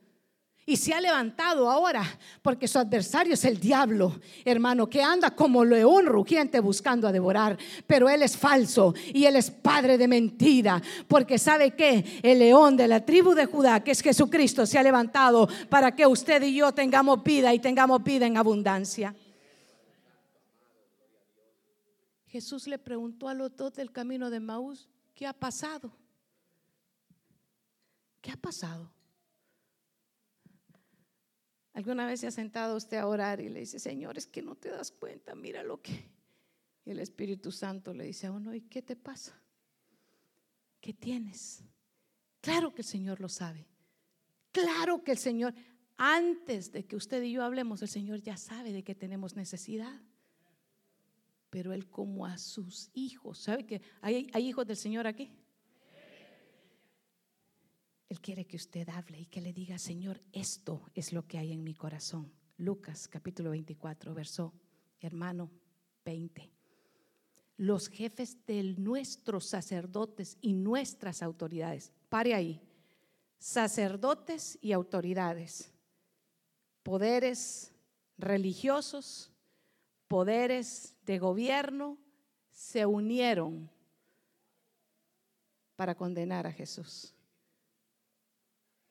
y 0.66 0.78
se 0.78 0.94
ha 0.94 1.02
levantado 1.02 1.70
ahora 1.70 2.04
porque 2.42 2.68
su 2.68 2.78
adversario 2.78 3.34
es 3.34 3.44
el 3.46 3.60
diablo, 3.60 4.20
hermano, 4.46 4.88
que 4.88 5.02
anda 5.02 5.32
como 5.32 5.66
león 5.66 6.06
rugiente 6.06 6.60
buscando 6.60 7.08
a 7.08 7.12
devorar. 7.12 7.58
Pero 7.88 8.10
él 8.10 8.22
es 8.22 8.38
falso 8.38 8.94
y 9.14 9.26
él 9.26 9.36
es 9.36 9.50
padre 9.50 9.98
de 9.98 10.08
mentira. 10.08 10.82
Porque 11.08 11.40
sabe 11.40 11.72
que 11.72 12.20
el 12.22 12.40
león 12.40 12.78
de 12.78 12.88
la 12.88 13.04
tribu 13.04 13.34
de 13.34 13.48
Judá, 13.48 13.84
que 13.84 13.92
es 13.92 14.02
Jesucristo, 14.02 14.66
se 14.66 14.78
ha 14.78 14.84
levantado 14.84 15.50
para 15.70 15.96
que 15.96 16.06
usted 16.06 16.44
y 16.44 16.56
yo 16.56 16.72
tengamos 16.72 17.24
vida 17.24 17.54
y 17.54 17.60
tengamos 17.60 18.04
vida 18.04 18.28
en 18.28 18.38
abundancia. 18.38 19.16
Jesús 22.28 22.68
le 22.68 22.78
preguntó 22.78 23.28
a 23.28 23.34
los 23.34 23.54
dos 23.56 23.74
del 23.74 23.92
camino 23.92 24.30
de 24.30 24.40
Maús, 24.40 24.88
¿qué 25.16 25.28
ha 25.28 25.34
pasado? 25.34 25.92
¿Qué 28.22 28.32
ha 28.32 28.38
pasado? 28.38 28.90
¿Alguna 31.74 32.06
vez 32.06 32.20
se 32.20 32.28
ha 32.28 32.32
sentado 32.32 32.76
usted 32.76 32.98
a 32.98 33.08
orar 33.08 33.40
y 33.40 33.50
le 33.50 33.62
dice, 33.62 33.80
Señor, 33.80 34.18
es 34.18 34.28
que 34.28 34.42
no 34.42 34.56
te 34.56 34.70
das 34.70 34.92
cuenta, 34.92 35.36
mira 35.36 35.64
lo 35.64 35.82
que... 35.82 36.10
Y 36.84 36.92
el 36.92 37.00
Espíritu 37.00 37.52
Santo 37.52 37.94
le 37.94 38.06
dice 38.06 38.28
a 38.28 38.32
uno, 38.32 38.54
¿y 38.54 38.62
qué 38.62 38.82
te 38.82 38.96
pasa? 38.96 39.40
¿Qué 40.82 40.94
tienes? 40.94 41.64
Claro 42.42 42.74
que 42.74 42.82
el 42.82 42.88
Señor 42.88 43.22
lo 43.22 43.30
sabe. 43.30 43.68
Claro 44.52 45.04
que 45.04 45.12
el 45.12 45.18
Señor, 45.18 45.54
antes 45.96 46.72
de 46.72 46.86
que 46.86 46.96
usted 46.96 47.22
y 47.22 47.34
yo 47.34 47.44
hablemos, 47.44 47.82
el 47.84 47.88
Señor 47.88 48.22
ya 48.22 48.36
sabe 48.36 48.74
de 48.74 48.84
que 48.84 48.96
tenemos 48.96 49.36
necesidad. 49.36 50.02
Pero 51.52 51.72
Él 51.72 51.88
como 51.90 52.26
a 52.26 52.38
sus 52.38 52.90
hijos, 52.94 53.38
¿sabe 53.38 53.66
que 53.66 53.82
hay, 54.02 54.28
hay 54.34 54.48
hijos 54.48 54.66
del 54.66 54.78
Señor 54.78 55.06
aquí? 55.06 55.32
Él 58.12 58.20
quiere 58.20 58.46
que 58.46 58.58
usted 58.58 58.90
hable 58.90 59.22
y 59.22 59.26
que 59.28 59.40
le 59.40 59.54
diga, 59.54 59.78
Señor, 59.78 60.22
esto 60.34 60.84
es 60.94 61.14
lo 61.14 61.26
que 61.26 61.38
hay 61.38 61.54
en 61.54 61.64
mi 61.64 61.74
corazón. 61.74 62.30
Lucas 62.58 63.08
capítulo 63.08 63.52
24, 63.52 64.14
verso 64.14 64.54
hermano 65.00 65.50
20. 66.04 66.52
Los 67.56 67.88
jefes 67.88 68.46
de 68.46 68.64
nuestros 68.78 69.46
sacerdotes 69.46 70.38
y 70.42 70.52
nuestras 70.52 71.24
autoridades, 71.24 71.94
pare 72.10 72.34
ahí, 72.34 72.62
sacerdotes 73.38 74.60
y 74.62 74.74
autoridades, 74.74 75.72
poderes 76.84 77.74
religiosos, 78.18 79.32
poderes 80.10 80.98
de 81.06 81.18
gobierno, 81.18 81.98
se 82.50 82.86
unieron 82.86 83.72
para 85.78 85.96
condenar 85.96 86.46
a 86.46 86.52
Jesús. 86.52 87.16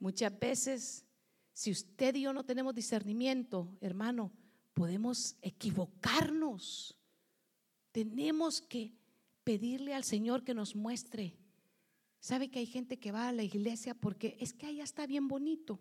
Muchas 0.00 0.36
veces, 0.36 1.04
si 1.52 1.70
usted 1.70 2.16
y 2.16 2.22
yo 2.22 2.32
no 2.32 2.44
tenemos 2.44 2.74
discernimiento, 2.74 3.76
hermano, 3.80 4.32
podemos 4.72 5.36
equivocarnos. 5.42 6.98
Tenemos 7.92 8.62
que 8.62 8.94
pedirle 9.44 9.94
al 9.94 10.04
Señor 10.04 10.42
que 10.42 10.54
nos 10.54 10.74
muestre. 10.74 11.36
¿Sabe 12.18 12.50
que 12.50 12.60
hay 12.60 12.66
gente 12.66 12.98
que 12.98 13.12
va 13.12 13.28
a 13.28 13.32
la 13.32 13.42
iglesia 13.42 13.94
porque 13.94 14.36
es 14.40 14.54
que 14.54 14.66
allá 14.66 14.84
está 14.84 15.06
bien 15.06 15.28
bonito? 15.28 15.78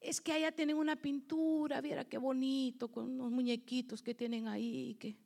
Es 0.00 0.20
que 0.20 0.32
allá 0.32 0.52
tienen 0.52 0.76
una 0.76 0.96
pintura, 0.96 1.80
viera 1.80 2.06
qué 2.06 2.18
bonito, 2.18 2.90
con 2.90 3.10
unos 3.10 3.30
muñequitos 3.30 4.02
que 4.02 4.14
tienen 4.14 4.48
ahí. 4.48 4.94
Que... 4.94 5.16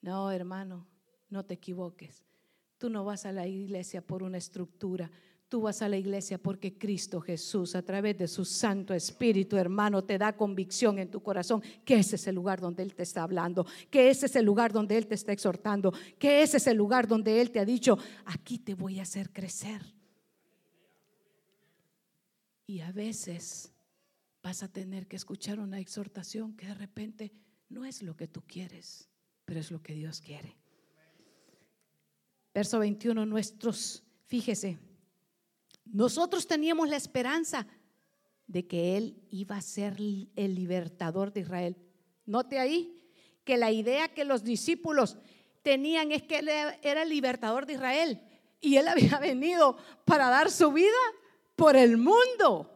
No, 0.00 0.30
hermano, 0.30 0.86
no 1.30 1.44
te 1.44 1.54
equivoques. 1.54 2.24
Tú 2.78 2.90
no 2.90 3.04
vas 3.04 3.26
a 3.26 3.32
la 3.32 3.46
iglesia 3.46 4.04
por 4.04 4.22
una 4.22 4.38
estructura. 4.38 5.10
Tú 5.52 5.60
vas 5.60 5.82
a 5.82 5.88
la 5.90 5.98
iglesia 5.98 6.38
porque 6.38 6.78
Cristo 6.78 7.20
Jesús, 7.20 7.74
a 7.74 7.82
través 7.82 8.16
de 8.16 8.26
su 8.26 8.42
Santo 8.42 8.94
Espíritu, 8.94 9.58
hermano, 9.58 10.02
te 10.02 10.16
da 10.16 10.34
convicción 10.34 10.98
en 10.98 11.10
tu 11.10 11.22
corazón 11.22 11.62
que 11.84 11.96
ese 11.96 12.16
es 12.16 12.26
el 12.26 12.36
lugar 12.36 12.58
donde 12.58 12.82
Él 12.82 12.94
te 12.94 13.02
está 13.02 13.22
hablando, 13.22 13.66
que 13.90 14.08
ese 14.08 14.24
es 14.24 14.36
el 14.36 14.46
lugar 14.46 14.72
donde 14.72 14.96
Él 14.96 15.06
te 15.06 15.14
está 15.14 15.30
exhortando, 15.30 15.92
que 16.18 16.40
ese 16.40 16.56
es 16.56 16.66
el 16.68 16.78
lugar 16.78 17.06
donde 17.06 17.38
Él 17.38 17.50
te 17.50 17.60
ha 17.60 17.66
dicho, 17.66 17.98
aquí 18.24 18.60
te 18.60 18.72
voy 18.72 18.98
a 18.98 19.02
hacer 19.02 19.30
crecer. 19.30 19.82
Y 22.66 22.80
a 22.80 22.90
veces 22.90 23.74
vas 24.42 24.62
a 24.62 24.68
tener 24.68 25.06
que 25.06 25.16
escuchar 25.16 25.60
una 25.60 25.80
exhortación 25.80 26.56
que 26.56 26.64
de 26.64 26.74
repente 26.76 27.30
no 27.68 27.84
es 27.84 28.02
lo 28.02 28.16
que 28.16 28.26
tú 28.26 28.42
quieres, 28.46 29.10
pero 29.44 29.60
es 29.60 29.70
lo 29.70 29.82
que 29.82 29.92
Dios 29.92 30.22
quiere. 30.22 30.56
Verso 32.54 32.78
21, 32.78 33.26
nuestros, 33.26 34.02
fíjese, 34.28 34.78
nosotros 35.84 36.46
teníamos 36.46 36.88
la 36.88 36.96
esperanza 36.96 37.66
de 38.46 38.66
que 38.66 38.96
Él 38.96 39.22
iba 39.30 39.56
a 39.56 39.62
ser 39.62 39.96
el 39.98 40.54
libertador 40.54 41.32
de 41.32 41.40
Israel. 41.40 41.76
Note 42.26 42.58
ahí 42.58 42.98
que 43.44 43.56
la 43.56 43.70
idea 43.70 44.08
que 44.08 44.24
los 44.24 44.44
discípulos 44.44 45.16
tenían 45.62 46.12
es 46.12 46.22
que 46.22 46.38
Él 46.38 46.48
era 46.82 47.02
el 47.02 47.08
libertador 47.08 47.66
de 47.66 47.74
Israel 47.74 48.20
y 48.60 48.76
Él 48.76 48.88
había 48.88 49.18
venido 49.20 49.76
para 50.04 50.28
dar 50.28 50.50
su 50.50 50.72
vida 50.72 50.90
por 51.56 51.76
el 51.76 51.96
mundo. 51.96 52.71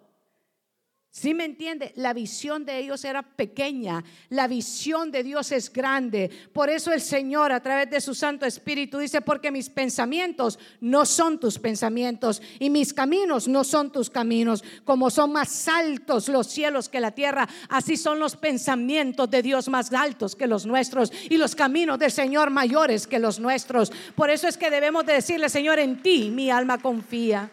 ¿Sí 1.19 1.33
me 1.33 1.47
entiende? 1.47 1.93
La 1.97 2.13
visión 2.13 2.67
de 2.67 2.79
ellos 2.79 3.03
era 3.03 3.23
pequeña, 3.23 4.05
la 4.29 4.47
visión 4.47 5.11
de 5.11 5.23
Dios 5.23 5.51
es 5.51 5.73
grande. 5.73 6.31
Por 6.53 6.69
eso 6.69 6.93
el 6.93 7.01
Señor 7.01 7.53
a 7.53 7.63
través 7.63 7.89
de 7.89 8.03
su 8.03 8.15
Santo 8.15 8.45
Espíritu 8.45 8.99
dice, 8.99 9.23
porque 9.23 9.51
mis 9.51 9.71
pensamientos 9.71 10.59
no 10.79 11.07
son 11.07 11.41
tus 11.41 11.59
pensamientos 11.59 12.43
y 12.59 12.69
mis 12.69 12.93
caminos 12.93 13.49
no 13.49 13.65
son 13.65 13.91
tus 13.91 14.11
caminos. 14.11 14.63
Como 14.85 15.09
son 15.09 15.33
más 15.33 15.67
altos 15.69 16.29
los 16.29 16.49
cielos 16.49 16.91
que 16.91 17.01
la 17.01 17.13
tierra, 17.13 17.49
así 17.71 17.97
son 17.97 18.19
los 18.19 18.37
pensamientos 18.37 19.31
de 19.31 19.41
Dios 19.41 19.71
más 19.71 19.91
altos 19.95 20.37
que 20.37 20.47
los 20.47 20.67
nuestros 20.67 21.11
y 21.31 21.39
los 21.39 21.55
caminos 21.55 21.99
del 21.99 22.13
Señor 22.13 22.51
mayores 22.51 23.07
que 23.07 23.19
los 23.19 23.41
nuestros. 23.41 23.91
Por 24.15 24.29
eso 24.29 24.49
es 24.49 24.59
que 24.59 24.69
debemos 24.69 25.07
de 25.07 25.15
decirle, 25.15 25.49
Señor, 25.49 25.79
en 25.79 26.03
ti 26.03 26.31
mi 26.31 26.51
alma 26.51 26.77
confía. 26.77 27.51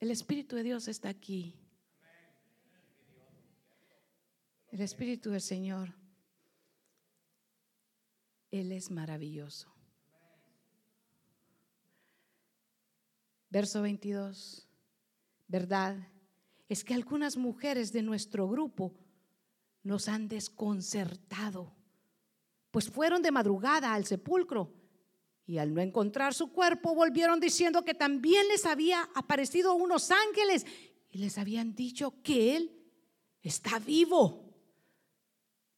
El 0.00 0.10
Espíritu 0.12 0.54
de 0.54 0.62
Dios 0.62 0.86
está 0.86 1.08
aquí. 1.08 1.54
El 4.70 4.80
Espíritu 4.80 5.30
del 5.30 5.40
Señor. 5.40 5.94
Él 8.50 8.70
es 8.70 8.90
maravilloso. 8.90 9.74
Verso 13.50 13.82
22. 13.82 14.68
¿Verdad? 15.48 15.96
Es 16.68 16.84
que 16.84 16.94
algunas 16.94 17.36
mujeres 17.36 17.92
de 17.92 18.02
nuestro 18.02 18.48
grupo 18.48 18.94
nos 19.82 20.08
han 20.08 20.28
desconcertado, 20.28 21.74
pues 22.70 22.90
fueron 22.90 23.22
de 23.22 23.32
madrugada 23.32 23.94
al 23.94 24.04
sepulcro 24.04 24.77
y 25.48 25.56
al 25.56 25.72
no 25.72 25.80
encontrar 25.80 26.34
su 26.34 26.52
cuerpo, 26.52 26.94
volvieron 26.94 27.40
diciendo 27.40 27.82
que 27.82 27.94
también 27.94 28.46
les 28.48 28.66
había 28.66 29.08
aparecido 29.14 29.72
unos 29.72 30.10
ángeles 30.10 30.66
y 31.10 31.16
les 31.16 31.38
habían 31.38 31.74
dicho 31.74 32.22
que 32.22 32.54
Él 32.54 32.70
está 33.40 33.78
vivo. 33.78 34.44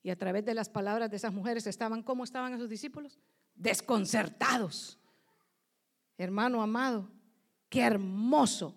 Y 0.02 0.10
a 0.10 0.16
través 0.16 0.44
de 0.44 0.54
las 0.54 0.68
palabras 0.68 1.08
de 1.08 1.18
esas 1.18 1.32
mujeres 1.32 1.68
estaban, 1.68 2.02
¿cómo 2.02 2.24
estaban 2.24 2.52
a 2.52 2.58
sus 2.58 2.68
discípulos? 2.68 3.20
Desconcertados. 3.54 4.98
Hermano 6.18 6.62
amado, 6.62 7.08
qué 7.68 7.82
hermoso 7.82 8.76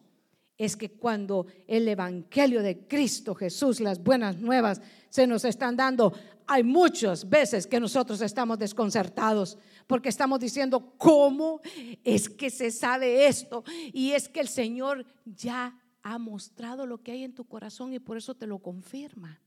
es 0.60 0.78
que 0.78 0.92
cuando 0.92 1.48
el 1.66 1.88
Evangelio 1.88 2.62
de 2.62 2.88
Cristo 2.88 3.34
Jesús, 3.34 3.80
las 3.80 3.98
buenas 3.98 4.38
nuevas, 4.38 4.80
se 5.10 5.26
nos 5.26 5.44
están 5.44 5.76
dando, 5.76 6.14
hay 6.46 6.62
muchas 6.62 7.28
veces 7.28 7.66
que 7.66 7.80
nosotros 7.80 8.22
estamos 8.22 8.60
desconcertados 8.60 9.58
porque 9.88 10.10
estamos 10.10 10.40
diciendo, 10.40 10.94
¿cómo 10.98 11.62
es 12.04 12.30
que 12.30 12.50
se 12.50 12.72
sabe 12.72 13.28
esto? 13.28 13.64
Y 13.92 14.12
es 14.12 14.30
que 14.30 14.40
el 14.40 14.48
Señor 14.48 15.06
ya 15.26 15.80
ha 16.02 16.18
mostrado 16.18 16.86
lo 16.86 17.02
que 17.02 17.12
hay 17.12 17.24
en 17.24 17.34
tu 17.34 17.46
corazón 17.46 17.94
y 17.94 18.00
por 18.00 18.18
eso 18.18 18.36
te 18.36 18.48
lo 18.48 18.60
confirma. 18.60 19.40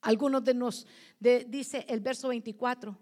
Algunos 0.00 0.44
de 0.44 0.54
nos, 0.54 0.86
dice 1.18 1.86
el 1.88 2.00
verso 2.00 2.28
24, 2.28 2.98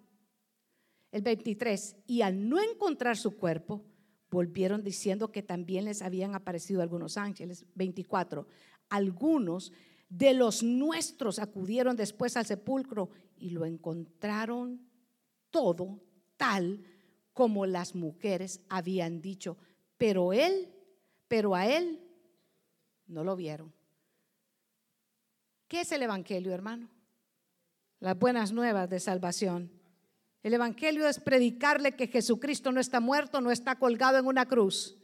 el 1.11 1.23
23, 1.23 1.97
y 2.07 2.23
al 2.23 2.49
no 2.49 2.61
encontrar 2.61 3.17
su 3.17 3.37
cuerpo, 3.37 3.85
volvieron 4.31 4.83
diciendo 4.83 5.31
que 5.31 5.43
también 5.43 5.85
les 5.85 6.01
habían 6.01 6.35
aparecido 6.35 6.81
algunos 6.81 7.17
ángeles. 7.17 7.67
24, 7.75 8.47
algunos 8.89 9.73
de 10.09 10.35
los 10.35 10.63
nuestros 10.63 11.39
acudieron 11.39 11.97
después 11.97 12.37
al 12.37 12.47
sepulcro 12.47 13.11
y 13.37 13.51
lo 13.51 13.65
encontraron 13.65 14.81
todo 15.53 16.01
tal 16.37 16.85
como 17.33 17.65
las 17.67 17.95
mujeres 17.95 18.61
habían 18.69 19.23
dicho, 19.23 19.57
pero 19.97 20.33
él, 20.33 20.75
pero 21.29 21.55
a 21.55 21.69
él 21.69 22.01
no 23.07 23.23
lo 23.23 23.37
vieron. 23.37 23.73
¿Qué 25.69 25.83
es 25.83 25.93
el 25.93 26.03
Evangelio, 26.03 26.53
hermano? 26.53 26.91
Las 28.01 28.19
buenas 28.19 28.53
nuevas 28.53 28.91
de 28.91 28.99
salvación. 28.99 29.71
El 30.43 30.55
Evangelio 30.55 31.07
es 31.07 31.21
predicarle 31.21 31.95
que 31.95 32.09
Jesucristo 32.09 32.73
no 32.73 32.81
está 32.81 32.99
muerto, 33.01 33.41
no 33.41 33.53
está 33.53 33.79
colgado 33.79 34.19
en 34.19 34.27
una 34.27 34.47
cruz. 34.47 34.99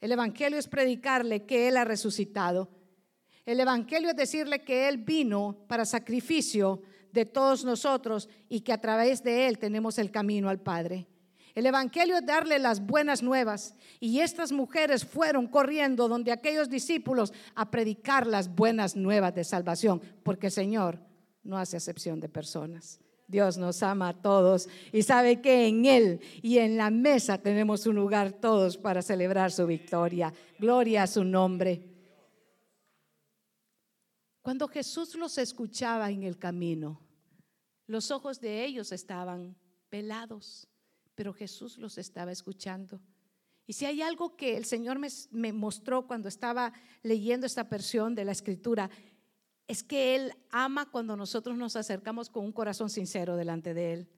El 0.00 0.12
Evangelio 0.12 0.58
es 0.58 0.68
predicarle 0.68 1.46
que 1.46 1.68
Él 1.68 1.76
ha 1.76 1.84
resucitado. 1.84 2.68
El 3.46 3.58
Evangelio 3.60 4.10
es 4.10 4.16
decirle 4.16 4.62
que 4.62 4.88
Él 4.88 4.98
vino 4.98 5.64
para 5.66 5.86
sacrificio 5.86 6.82
de 7.18 7.26
todos 7.26 7.64
nosotros 7.64 8.28
y 8.48 8.60
que 8.60 8.72
a 8.72 8.80
través 8.80 9.22
de 9.24 9.48
Él 9.48 9.58
tenemos 9.58 9.98
el 9.98 10.10
camino 10.10 10.48
al 10.48 10.60
Padre. 10.60 11.08
El 11.54 11.66
Evangelio 11.66 12.16
es 12.16 12.24
darle 12.24 12.60
las 12.60 12.80
buenas 12.80 13.24
nuevas. 13.24 13.74
Y 13.98 14.20
estas 14.20 14.52
mujeres 14.52 15.04
fueron 15.04 15.48
corriendo 15.48 16.06
donde 16.06 16.30
aquellos 16.30 16.70
discípulos 16.70 17.32
a 17.56 17.70
predicar 17.72 18.28
las 18.28 18.54
buenas 18.54 18.94
nuevas 18.94 19.34
de 19.34 19.42
salvación, 19.42 20.00
porque 20.22 20.46
el 20.46 20.52
Señor 20.52 21.00
no 21.42 21.58
hace 21.58 21.76
excepción 21.76 22.20
de 22.20 22.28
personas. 22.28 23.00
Dios 23.26 23.58
nos 23.58 23.82
ama 23.82 24.10
a 24.10 24.22
todos 24.22 24.68
y 24.92 25.02
sabe 25.02 25.40
que 25.40 25.66
en 25.66 25.84
Él 25.84 26.20
y 26.40 26.58
en 26.58 26.76
la 26.76 26.90
mesa 26.90 27.38
tenemos 27.38 27.86
un 27.86 27.96
lugar 27.96 28.32
todos 28.34 28.76
para 28.76 29.02
celebrar 29.02 29.50
su 29.50 29.66
victoria. 29.66 30.32
Gloria 30.60 31.02
a 31.02 31.06
su 31.08 31.24
nombre. 31.24 31.82
Cuando 34.40 34.68
Jesús 34.68 35.16
los 35.16 35.36
escuchaba 35.36 36.08
en 36.10 36.22
el 36.22 36.38
camino, 36.38 37.07
los 37.88 38.12
ojos 38.12 38.40
de 38.40 38.64
ellos 38.64 38.92
estaban 38.92 39.56
pelados, 39.88 40.68
pero 41.14 41.32
Jesús 41.32 41.78
los 41.78 41.98
estaba 41.98 42.30
escuchando. 42.30 43.00
Y 43.66 43.72
si 43.72 43.86
hay 43.86 44.02
algo 44.02 44.36
que 44.36 44.56
el 44.56 44.66
Señor 44.66 44.98
me, 45.30 45.52
mostró 45.52 46.06
cuando 46.06 46.28
estaba 46.28 46.72
leyendo 47.02 47.46
esta 47.46 47.64
versión 47.64 48.14
de 48.14 48.24
la 48.24 48.32
escritura, 48.32 48.90
es 49.66 49.82
que 49.82 50.14
Él 50.14 50.32
ama 50.50 50.90
cuando 50.90 51.16
nosotros 51.16 51.56
nos 51.56 51.76
acercamos 51.76 52.30
con 52.30 52.44
un 52.44 52.52
corazón 52.52 52.90
sincero 52.90 53.36
delante 53.36 53.74
de 53.74 53.92
Él. 53.94 54.08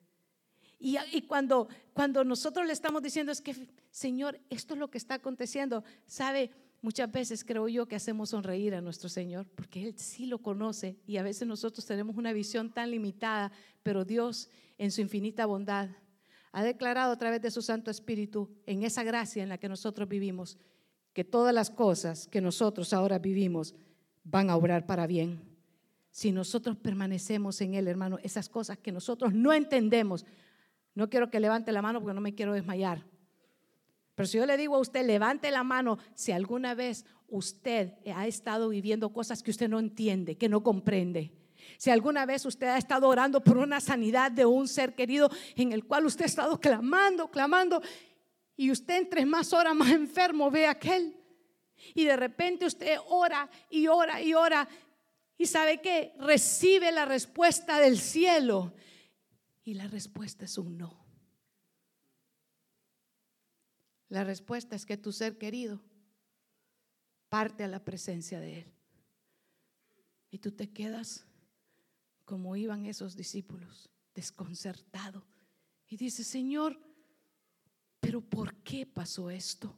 Y, 0.78 0.96
y, 1.12 1.22
cuando, 1.22 1.68
cuando 1.92 2.24
nosotros 2.24 2.66
le 2.66 2.72
estamos 2.72 3.02
diciendo 3.02 3.32
es 3.32 3.40
que, 3.40 3.68
Señor, 3.90 4.40
esto 4.50 4.74
es 4.74 4.80
lo 4.80 4.90
que 4.90 4.98
está 4.98 5.14
aconteciendo, 5.14 5.84
sabe, 6.06 6.50
muchas 6.82 7.10
veces 7.10 7.44
creo 7.44 7.68
yo 7.68 7.86
que 7.86 7.96
hacemos 7.96 8.30
sonreír 8.30 8.74
a 8.74 8.80
nuestro 8.80 9.08
Señor, 9.08 9.46
porque 9.54 9.82
Él 9.82 9.98
sí 9.98 10.26
lo 10.26 10.38
conoce 10.38 10.98
y 11.06 11.16
a 11.16 11.22
veces 11.22 11.46
nosotros 11.46 11.84
tenemos 11.86 12.16
una 12.16 12.32
visión 12.32 12.70
tan 12.70 12.90
limitada, 12.90 13.52
pero 13.82 14.04
Dios 14.04 14.48
en 14.78 14.90
su 14.90 15.00
infinita 15.00 15.46
bondad 15.46 15.90
ha 16.52 16.64
declarado 16.64 17.12
a 17.12 17.18
través 17.18 17.40
de 17.42 17.50
su 17.50 17.62
Santo 17.62 17.90
Espíritu, 17.90 18.50
en 18.66 18.82
esa 18.82 19.02
gracia 19.02 19.42
en 19.42 19.48
la 19.48 19.58
que 19.58 19.68
nosotros 19.68 20.08
vivimos, 20.08 20.58
que 21.12 21.24
todas 21.24 21.54
las 21.54 21.70
cosas 21.70 22.26
que 22.26 22.40
nosotros 22.40 22.92
ahora 22.92 23.18
vivimos 23.18 23.74
van 24.24 24.50
a 24.50 24.56
obrar 24.56 24.86
para 24.86 25.06
bien. 25.06 25.40
Si 26.10 26.32
nosotros 26.32 26.76
permanecemos 26.76 27.60
en 27.60 27.74
Él, 27.74 27.86
hermano, 27.86 28.18
esas 28.22 28.48
cosas 28.48 28.78
que 28.78 28.90
nosotros 28.90 29.32
no 29.32 29.52
entendemos, 29.52 30.26
no 30.94 31.08
quiero 31.08 31.30
que 31.30 31.38
levante 31.38 31.70
la 31.70 31.82
mano 31.82 32.00
porque 32.00 32.14
no 32.14 32.20
me 32.20 32.34
quiero 32.34 32.52
desmayar. 32.52 33.04
Pero 34.20 34.28
si 34.28 34.36
yo 34.36 34.44
le 34.44 34.58
digo 34.58 34.76
a 34.76 34.80
usted, 34.80 35.06
levante 35.06 35.50
la 35.50 35.64
mano 35.64 35.96
si 36.14 36.30
alguna 36.30 36.74
vez 36.74 37.06
usted 37.26 37.94
ha 38.14 38.26
estado 38.26 38.68
viviendo 38.68 39.14
cosas 39.14 39.42
que 39.42 39.50
usted 39.50 39.66
no 39.66 39.78
entiende, 39.78 40.36
que 40.36 40.46
no 40.46 40.62
comprende. 40.62 41.32
Si 41.78 41.88
alguna 41.88 42.26
vez 42.26 42.44
usted 42.44 42.66
ha 42.66 42.76
estado 42.76 43.08
orando 43.08 43.42
por 43.42 43.56
una 43.56 43.80
sanidad 43.80 44.30
de 44.30 44.44
un 44.44 44.68
ser 44.68 44.94
querido 44.94 45.30
en 45.56 45.72
el 45.72 45.86
cual 45.86 46.04
usted 46.04 46.24
ha 46.24 46.26
estado 46.26 46.60
clamando, 46.60 47.30
clamando, 47.30 47.80
y 48.58 48.70
usted 48.70 48.98
entre 48.98 49.24
más 49.24 49.54
horas 49.54 49.74
más 49.74 49.90
enfermo 49.90 50.50
ve 50.50 50.66
a 50.66 50.72
aquel. 50.72 51.16
Y 51.94 52.04
de 52.04 52.16
repente 52.16 52.66
usted 52.66 52.98
ora 53.08 53.48
y 53.70 53.86
ora 53.86 54.20
y 54.20 54.34
ora. 54.34 54.68
Y 55.38 55.46
sabe 55.46 55.80
que 55.80 56.12
recibe 56.18 56.92
la 56.92 57.06
respuesta 57.06 57.80
del 57.80 57.98
cielo. 57.98 58.74
Y 59.64 59.72
la 59.72 59.88
respuesta 59.88 60.44
es 60.44 60.58
un 60.58 60.76
no. 60.76 60.99
La 64.10 64.24
respuesta 64.24 64.76
es 64.76 64.84
que 64.84 64.98
tu 64.98 65.12
ser 65.12 65.38
querido 65.38 65.80
parte 67.30 67.64
a 67.64 67.68
la 67.68 67.82
presencia 67.82 68.40
de 68.40 68.58
Él. 68.58 68.66
Y 70.30 70.38
tú 70.38 70.50
te 70.50 70.68
quedas 70.68 71.24
como 72.24 72.54
iban 72.56 72.86
esos 72.86 73.16
discípulos, 73.16 73.88
desconcertado. 74.14 75.24
Y 75.88 75.96
dice, 75.96 76.22
Señor, 76.24 76.78
pero 78.00 78.20
¿por 78.20 78.54
qué 78.56 78.84
pasó 78.84 79.30
esto? 79.30 79.76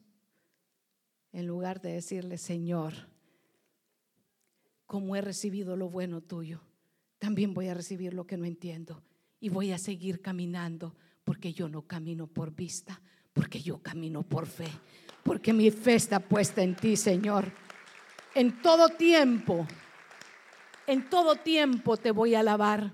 En 1.33 1.47
lugar 1.47 1.81
de 1.81 1.93
decirle, 1.93 2.39
Señor, 2.39 2.95
como 4.87 5.15
he 5.15 5.21
recibido 5.21 5.77
lo 5.77 5.89
bueno 5.89 6.23
tuyo, 6.23 6.61
también 7.19 7.55
voy 7.55 7.69
a 7.69 7.75
recibir 7.75 8.15
lo 8.15 8.27
que 8.27 8.37
no 8.37 8.45
entiendo 8.45 9.03
y 9.41 9.49
voy 9.49 9.73
a 9.73 9.79
seguir 9.79 10.23
caminando 10.23 10.95
porque 11.25 11.53
yo 11.53 11.69
no 11.69 11.87
camino 11.87 12.27
por 12.27 12.55
vista, 12.55 13.01
porque 13.33 13.61
yo 13.61 13.79
camino 13.79 14.23
por 14.23 14.47
fe, 14.47 14.69
porque 15.23 15.53
mi 15.53 15.71
fe 15.71 15.95
está 15.95 16.21
puesta 16.21 16.63
en 16.63 16.77
ti, 16.77 16.97
Señor. 16.97 17.53
En 18.35 18.63
todo 18.63 18.89
tiempo, 18.89 19.67
en 20.87 21.09
todo 21.09 21.37
tiempo 21.37 21.97
te 21.97 22.11
voy 22.11 22.35
a 22.35 22.41
alabar, 22.41 22.93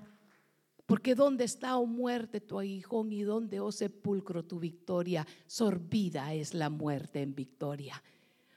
porque 0.86 1.14
donde 1.14 1.45
está, 1.45 1.76
oh 1.76 1.86
muerte, 1.86 2.41
tu 2.41 2.59
aguijón 2.59 3.12
y 3.12 3.22
donde, 3.22 3.61
oh 3.61 3.72
sepulcro, 3.72 4.45
tu 4.45 4.59
victoria, 4.59 5.26
sorbida 5.47 6.34
es 6.34 6.55
la 6.55 6.70
muerte 6.70 7.20
en 7.20 7.34
victoria. 7.34 8.03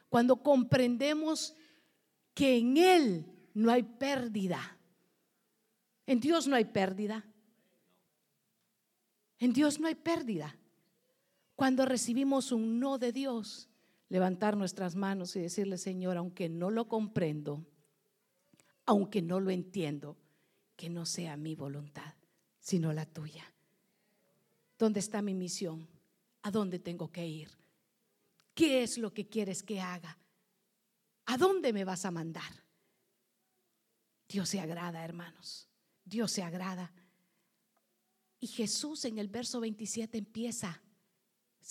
Cuando 0.09 0.37
comprendemos 0.37 1.55
que 2.33 2.57
en 2.57 2.77
Él 2.77 3.25
no 3.53 3.71
hay 3.71 3.83
pérdida, 3.83 4.77
en 6.05 6.19
Dios 6.19 6.47
no 6.47 6.55
hay 6.55 6.65
pérdida. 6.65 7.25
En 9.39 9.53
Dios 9.53 9.79
no 9.79 9.87
hay 9.87 9.95
pérdida. 9.95 10.55
Cuando 11.61 11.85
recibimos 11.85 12.51
un 12.51 12.79
no 12.79 12.97
de 12.97 13.11
Dios, 13.11 13.69
levantar 14.09 14.57
nuestras 14.57 14.95
manos 14.95 15.35
y 15.35 15.41
decirle, 15.41 15.77
Señor, 15.77 16.17
aunque 16.17 16.49
no 16.49 16.71
lo 16.71 16.87
comprendo, 16.87 17.63
aunque 18.87 19.21
no 19.21 19.39
lo 19.39 19.51
entiendo, 19.51 20.17
que 20.75 20.89
no 20.89 21.05
sea 21.05 21.37
mi 21.37 21.53
voluntad, 21.53 22.15
sino 22.59 22.91
la 22.93 23.05
tuya. 23.05 23.45
¿Dónde 24.79 25.01
está 25.01 25.21
mi 25.21 25.35
misión? 25.35 25.87
¿A 26.41 26.49
dónde 26.49 26.79
tengo 26.79 27.11
que 27.11 27.27
ir? 27.27 27.51
¿Qué 28.55 28.81
es 28.81 28.97
lo 28.97 29.13
que 29.13 29.29
quieres 29.29 29.61
que 29.61 29.79
haga? 29.79 30.17
¿A 31.27 31.37
dónde 31.37 31.73
me 31.73 31.85
vas 31.85 32.05
a 32.05 32.11
mandar? 32.11 32.51
Dios 34.27 34.49
se 34.49 34.59
agrada, 34.59 35.05
hermanos. 35.05 35.69
Dios 36.03 36.31
se 36.31 36.41
agrada. 36.41 36.91
Y 38.39 38.47
Jesús 38.47 39.05
en 39.05 39.19
el 39.19 39.27
verso 39.27 39.59
27 39.59 40.17
empieza, 40.17 40.81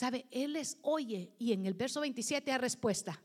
¿sabe? 0.01 0.25
Él 0.31 0.55
les 0.55 0.79
oye 0.81 1.31
y 1.39 1.53
en 1.53 1.67
el 1.67 1.75
verso 1.75 2.01
27 2.01 2.51
hay 2.51 2.57
respuesta. 2.57 3.21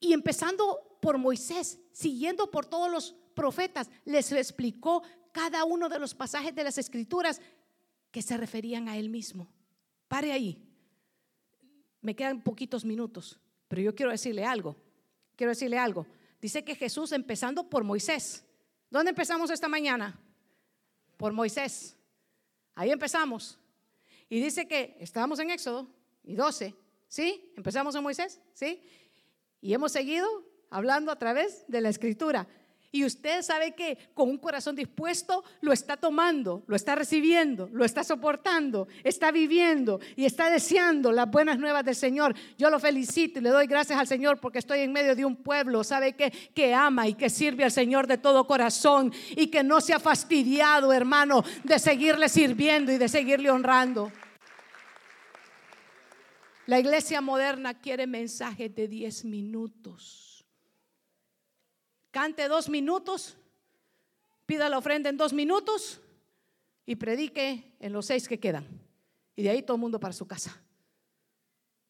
Y 0.00 0.14
empezando 0.14 0.96
por 1.02 1.18
Moisés, 1.18 1.78
siguiendo 1.92 2.50
por 2.50 2.64
todos 2.64 2.90
los 2.90 3.14
profetas, 3.34 3.90
les 4.06 4.32
explicó 4.32 5.02
cada 5.32 5.64
uno 5.64 5.90
de 5.90 5.98
los 5.98 6.14
pasajes 6.14 6.54
de 6.54 6.64
las 6.64 6.78
escrituras 6.78 7.42
que 8.10 8.22
se 8.22 8.38
referían 8.38 8.88
a 8.88 8.96
él 8.96 9.10
mismo. 9.10 9.52
Pare 10.08 10.32
ahí. 10.32 10.66
Me 12.00 12.16
quedan 12.16 12.40
poquitos 12.40 12.82
minutos, 12.82 13.38
pero 13.68 13.82
yo 13.82 13.94
quiero 13.94 14.12
decirle 14.12 14.46
algo. 14.46 14.74
Quiero 15.36 15.50
decirle 15.50 15.76
algo. 15.76 16.06
Dice 16.40 16.64
que 16.64 16.74
Jesús 16.74 17.12
empezando 17.12 17.68
por 17.68 17.84
Moisés. 17.84 18.46
¿Dónde 18.88 19.10
empezamos 19.10 19.50
esta 19.50 19.68
mañana? 19.68 20.18
Por 21.18 21.34
Moisés. 21.34 21.98
Ahí 22.74 22.90
empezamos. 22.90 23.59
Y 24.30 24.40
dice 24.40 24.68
que 24.68 24.96
estábamos 25.00 25.40
en 25.40 25.50
Éxodo 25.50 25.88
y 26.22 26.36
12, 26.36 26.74
¿sí? 27.08 27.52
Empezamos 27.56 27.96
en 27.96 28.02
Moisés, 28.02 28.40
¿sí? 28.54 28.80
Y 29.60 29.74
hemos 29.74 29.90
seguido 29.90 30.26
hablando 30.70 31.10
a 31.10 31.18
través 31.18 31.64
de 31.66 31.80
la 31.80 31.88
escritura. 31.88 32.46
Y 32.92 33.04
usted 33.04 33.42
sabe 33.42 33.72
que 33.72 33.96
con 34.14 34.28
un 34.28 34.38
corazón 34.38 34.74
dispuesto 34.74 35.44
lo 35.60 35.72
está 35.72 35.96
tomando, 35.96 36.64
lo 36.66 36.74
está 36.74 36.96
recibiendo, 36.96 37.68
lo 37.72 37.84
está 37.84 38.02
soportando, 38.02 38.88
está 39.04 39.30
viviendo 39.30 40.00
y 40.16 40.24
está 40.24 40.50
deseando 40.50 41.12
las 41.12 41.30
buenas 41.30 41.56
nuevas 41.56 41.84
del 41.84 41.94
Señor. 41.94 42.34
Yo 42.58 42.68
lo 42.68 42.80
felicito 42.80 43.38
y 43.38 43.42
le 43.42 43.50
doy 43.50 43.68
gracias 43.68 43.96
al 43.96 44.08
Señor 44.08 44.40
porque 44.40 44.58
estoy 44.58 44.80
en 44.80 44.92
medio 44.92 45.14
de 45.14 45.24
un 45.24 45.36
pueblo, 45.36 45.84
sabe 45.84 46.16
que, 46.16 46.32
que 46.52 46.74
ama 46.74 47.06
y 47.06 47.14
que 47.14 47.30
sirve 47.30 47.62
al 47.62 47.70
Señor 47.70 48.08
de 48.08 48.18
todo 48.18 48.48
corazón 48.48 49.12
y 49.36 49.46
que 49.46 49.62
no 49.62 49.80
se 49.80 49.94
ha 49.94 50.00
fastidiado, 50.00 50.92
hermano, 50.92 51.44
de 51.62 51.78
seguirle 51.78 52.28
sirviendo 52.28 52.90
y 52.90 52.98
de 52.98 53.08
seguirle 53.08 53.52
honrando. 53.52 54.10
La 56.66 56.80
iglesia 56.80 57.20
moderna 57.20 57.74
quiere 57.74 58.08
mensajes 58.08 58.74
de 58.74 58.88
10 58.88 59.26
minutos 59.26 60.29
cante 62.10 62.48
dos 62.48 62.68
minutos, 62.68 63.36
pida 64.46 64.68
la 64.68 64.78
ofrenda 64.78 65.10
en 65.10 65.16
dos 65.16 65.32
minutos 65.32 66.00
y 66.86 66.96
predique 66.96 67.76
en 67.78 67.92
los 67.92 68.06
seis 68.06 68.28
que 68.28 68.40
quedan. 68.40 68.66
Y 69.36 69.42
de 69.42 69.50
ahí 69.50 69.62
todo 69.62 69.76
el 69.76 69.80
mundo 69.80 70.00
para 70.00 70.12
su 70.12 70.26
casa. 70.26 70.60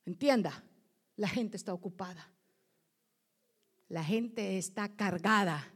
Entienda, 0.04 0.62
la 1.16 1.28
gente 1.28 1.56
está 1.56 1.72
ocupada. 1.72 2.30
La 3.88 4.04
gente 4.04 4.56
está 4.58 4.88
cargada. 4.88 5.68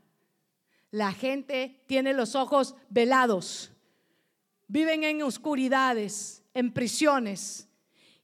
La 0.90 1.12
gente 1.12 1.82
tiene 1.86 2.12
los 2.12 2.34
ojos 2.34 2.76
velados. 2.88 3.72
Viven 4.68 5.04
en 5.04 5.22
oscuridades, 5.22 6.42
en 6.54 6.72
prisiones. 6.72 7.68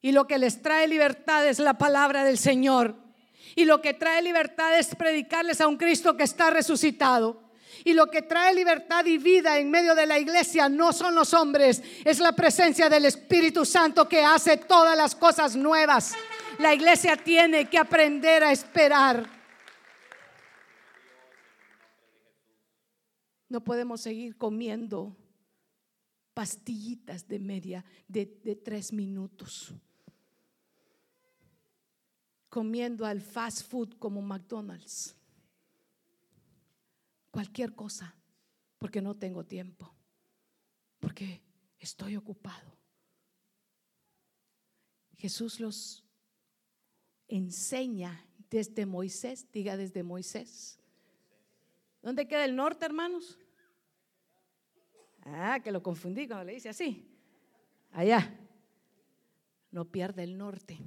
Y 0.00 0.12
lo 0.12 0.26
que 0.26 0.38
les 0.38 0.62
trae 0.62 0.86
libertad 0.86 1.46
es 1.46 1.58
la 1.58 1.76
palabra 1.76 2.24
del 2.24 2.38
Señor. 2.38 2.96
Y 3.56 3.64
lo 3.64 3.80
que 3.80 3.94
trae 3.94 4.22
libertad 4.22 4.78
es 4.78 4.94
predicarles 4.94 5.60
a 5.60 5.68
un 5.68 5.76
Cristo 5.76 6.16
que 6.16 6.24
está 6.24 6.50
resucitado. 6.50 7.50
Y 7.84 7.94
lo 7.94 8.08
que 8.08 8.22
trae 8.22 8.54
libertad 8.54 9.04
y 9.06 9.18
vida 9.18 9.58
en 9.58 9.70
medio 9.70 9.94
de 9.94 10.06
la 10.06 10.18
iglesia 10.18 10.68
no 10.68 10.92
son 10.92 11.14
los 11.14 11.32
hombres, 11.32 11.82
es 12.04 12.18
la 12.18 12.32
presencia 12.32 12.88
del 12.88 13.06
Espíritu 13.06 13.64
Santo 13.64 14.08
que 14.08 14.22
hace 14.22 14.56
todas 14.58 14.96
las 14.96 15.14
cosas 15.14 15.56
nuevas. 15.56 16.14
La 16.58 16.74
iglesia 16.74 17.16
tiene 17.16 17.70
que 17.70 17.78
aprender 17.78 18.44
a 18.44 18.52
esperar. 18.52 19.28
No 23.48 23.64
podemos 23.64 24.00
seguir 24.02 24.36
comiendo 24.36 25.16
pastillitas 26.34 27.26
de 27.26 27.38
media, 27.38 27.84
de, 28.06 28.26
tres 28.64 28.92
minutos 28.92 29.74
comiendo 32.50 33.06
al 33.06 33.22
fast 33.22 33.66
food 33.66 33.94
como 33.98 34.20
McDonald's. 34.20 35.16
Cualquier 37.30 37.74
cosa, 37.74 38.14
porque 38.76 39.00
no 39.00 39.14
tengo 39.16 39.44
tiempo, 39.44 39.94
porque 40.98 41.40
estoy 41.78 42.16
ocupado. 42.16 42.76
Jesús 45.16 45.60
los 45.60 46.04
enseña 47.28 48.26
desde 48.50 48.84
Moisés, 48.84 49.46
diga 49.52 49.76
desde 49.76 50.02
Moisés. 50.02 50.78
¿Dónde 52.02 52.26
queda 52.26 52.44
el 52.44 52.56
norte, 52.56 52.84
hermanos? 52.84 53.38
Ah, 55.22 55.60
que 55.62 55.70
lo 55.70 55.82
confundí 55.82 56.26
cuando 56.26 56.46
le 56.46 56.54
dice 56.54 56.70
así. 56.70 57.06
allá, 57.92 58.36
no 59.70 59.84
pierde 59.84 60.24
el 60.24 60.36
norte. 60.36 60.78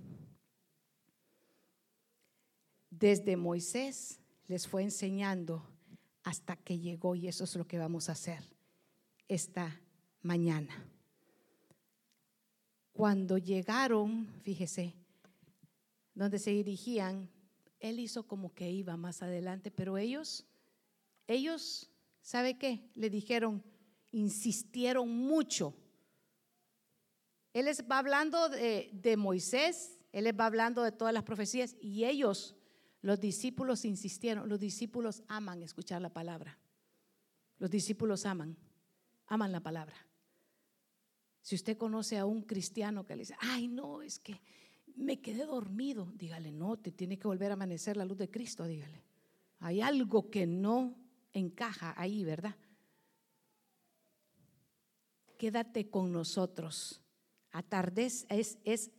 Desde 3.03 3.35
Moisés 3.35 4.21
les 4.47 4.65
fue 4.65 4.81
enseñando 4.81 5.61
hasta 6.23 6.55
que 6.55 6.79
llegó 6.79 7.15
y 7.15 7.27
eso 7.27 7.43
es 7.43 7.53
lo 7.57 7.67
que 7.67 7.77
vamos 7.77 8.07
a 8.07 8.13
hacer 8.13 8.41
esta 9.27 9.81
mañana. 10.21 10.73
Cuando 12.93 13.37
llegaron, 13.37 14.29
fíjese, 14.43 14.95
donde 16.15 16.39
se 16.39 16.51
dirigían, 16.51 17.29
él 17.81 17.99
hizo 17.99 18.25
como 18.25 18.53
que 18.53 18.71
iba 18.71 18.95
más 18.95 19.21
adelante, 19.21 19.69
pero 19.69 19.97
ellos, 19.97 20.45
ellos, 21.27 21.91
¿sabe 22.21 22.57
qué? 22.57 22.89
Le 22.95 23.09
dijeron, 23.09 23.61
insistieron 24.13 25.09
mucho. 25.09 25.73
Él 27.51 27.65
les 27.65 27.83
va 27.83 27.99
hablando 27.99 28.47
de, 28.47 28.91
de 28.93 29.17
Moisés, 29.17 29.99
él 30.13 30.23
les 30.23 30.39
va 30.39 30.45
hablando 30.45 30.83
de 30.83 30.93
todas 30.93 31.13
las 31.13 31.23
profecías 31.23 31.75
y 31.81 32.05
ellos, 32.05 32.55
los 33.03 33.19
discípulos, 33.19 33.83
insistieron. 33.83 34.47
Los 34.47 34.59
discípulos 34.59 35.23
aman 35.27 35.61
escuchar 35.61 36.01
la 36.01 36.13
palabra. 36.13 36.57
Los 37.59 37.69
discípulos 37.69 38.25
aman, 38.25 38.57
aman 39.27 39.51
la 39.51 39.59
palabra. 39.59 39.95
Si 41.41 41.55
usted 41.55 41.77
conoce 41.77 42.17
a 42.17 42.25
un 42.25 42.43
cristiano 42.43 43.05
que 43.05 43.17
le 43.17 43.23
dice, 43.23 43.35
ay, 43.39 43.67
no, 43.67 44.01
es 44.01 44.19
que 44.19 44.39
me 44.95 45.19
quedé 45.19 45.45
dormido, 45.45 46.13
dígale, 46.15 46.53
no, 46.53 46.79
te 46.79 46.93
tiene 46.93 47.19
que 47.19 47.27
volver 47.27 47.51
a 47.51 47.55
amanecer 47.55 47.97
la 47.97 48.05
luz 48.05 48.17
de 48.17 48.31
Cristo, 48.31 48.65
dígale. 48.65 49.03
Hay 49.59 49.81
algo 49.81 50.29
que 50.29 50.47
no 50.47 50.95
encaja 51.33 51.93
ahí, 51.97 52.23
¿verdad? 52.23 52.55
Quédate 55.37 55.89
con 55.89 56.13
nosotros. 56.13 57.01
Atardece, 57.51 58.25
es, 58.29 58.57
es 58.63 58.91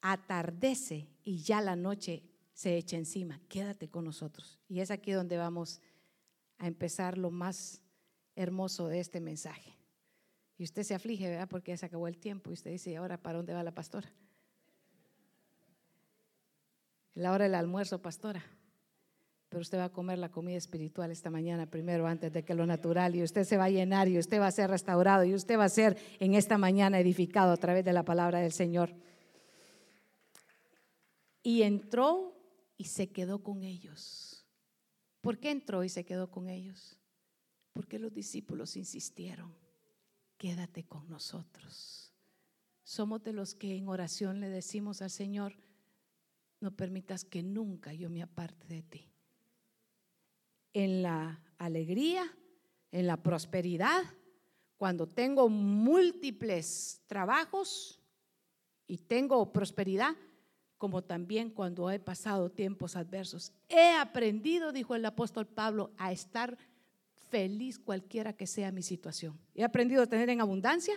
atardece 0.00 1.10
y 1.24 1.42
ya 1.42 1.60
la 1.60 1.76
noche 1.76 2.29
se 2.60 2.76
echa 2.76 2.98
encima. 2.98 3.40
Quédate 3.48 3.88
con 3.88 4.04
nosotros. 4.04 4.58
Y 4.68 4.80
es 4.80 4.90
aquí 4.90 5.12
donde 5.12 5.38
vamos 5.38 5.80
a 6.58 6.66
empezar 6.66 7.16
lo 7.16 7.30
más 7.30 7.80
hermoso 8.36 8.88
de 8.88 9.00
este 9.00 9.18
mensaje. 9.18 9.78
Y 10.58 10.64
usted 10.64 10.82
se 10.82 10.94
aflige, 10.94 11.26
¿verdad? 11.26 11.48
Porque 11.48 11.72
ya 11.72 11.78
se 11.78 11.86
acabó 11.86 12.06
el 12.06 12.18
tiempo. 12.18 12.50
Y 12.50 12.52
usted 12.52 12.70
dice, 12.70 12.90
¿y 12.90 12.96
ahora 12.96 13.16
para 13.16 13.38
dónde 13.38 13.54
va 13.54 13.62
la 13.62 13.72
pastora? 13.72 14.12
La 17.14 17.32
hora 17.32 17.44
del 17.44 17.54
almuerzo, 17.54 18.02
pastora. 18.02 18.44
Pero 19.48 19.62
usted 19.62 19.78
va 19.78 19.84
a 19.84 19.92
comer 19.92 20.18
la 20.18 20.28
comida 20.28 20.58
espiritual 20.58 21.10
esta 21.10 21.30
mañana 21.30 21.64
primero 21.64 22.06
antes 22.06 22.30
de 22.30 22.44
que 22.44 22.54
lo 22.54 22.66
natural. 22.66 23.16
Y 23.16 23.22
usted 23.22 23.44
se 23.44 23.56
va 23.56 23.64
a 23.64 23.70
llenar 23.70 24.06
y 24.08 24.18
usted 24.18 24.38
va 24.38 24.48
a 24.48 24.52
ser 24.52 24.68
restaurado 24.68 25.24
y 25.24 25.32
usted 25.32 25.58
va 25.58 25.64
a 25.64 25.70
ser 25.70 25.96
en 26.18 26.34
esta 26.34 26.58
mañana 26.58 27.00
edificado 27.00 27.52
a 27.52 27.56
través 27.56 27.86
de 27.86 27.94
la 27.94 28.04
palabra 28.04 28.40
del 28.40 28.52
Señor. 28.52 28.92
Y 31.42 31.62
entró 31.62 32.36
y 32.80 32.84
se 32.84 33.10
quedó 33.10 33.42
con 33.42 33.62
ellos. 33.62 34.46
¿Por 35.20 35.38
qué 35.38 35.50
entró 35.50 35.84
y 35.84 35.90
se 35.90 36.06
quedó 36.06 36.30
con 36.30 36.48
ellos? 36.48 36.98
Porque 37.74 37.98
los 37.98 38.14
discípulos 38.14 38.74
insistieron 38.74 39.54
quédate 40.38 40.84
con 40.84 41.06
nosotros. 41.10 42.14
Somos 42.82 43.22
de 43.22 43.34
los 43.34 43.54
que 43.54 43.76
en 43.76 43.86
oración 43.86 44.40
le 44.40 44.48
decimos 44.48 45.02
al 45.02 45.10
Señor, 45.10 45.58
no 46.58 46.74
permitas 46.74 47.26
que 47.26 47.42
nunca 47.42 47.92
yo 47.92 48.08
me 48.08 48.22
aparte 48.22 48.66
de 48.66 48.82
ti. 48.82 49.12
En 50.72 51.02
la 51.02 51.44
alegría, 51.58 52.34
en 52.92 53.06
la 53.06 53.22
prosperidad, 53.22 54.04
cuando 54.78 55.06
tengo 55.06 55.50
múltiples 55.50 57.02
trabajos 57.06 58.00
y 58.86 58.96
tengo 58.96 59.52
prosperidad, 59.52 60.16
como 60.80 61.04
también 61.04 61.50
cuando 61.50 61.90
he 61.90 61.98
pasado 61.98 62.50
tiempos 62.50 62.96
adversos. 62.96 63.52
He 63.68 63.92
aprendido, 63.92 64.72
dijo 64.72 64.94
el 64.94 65.04
apóstol 65.04 65.46
Pablo, 65.46 65.90
a 65.98 66.10
estar 66.10 66.56
feliz 67.28 67.78
cualquiera 67.78 68.32
que 68.32 68.46
sea 68.46 68.72
mi 68.72 68.82
situación. 68.82 69.38
He 69.54 69.62
aprendido 69.62 70.02
a 70.02 70.06
tener 70.06 70.30
en 70.30 70.40
abundancia 70.40 70.94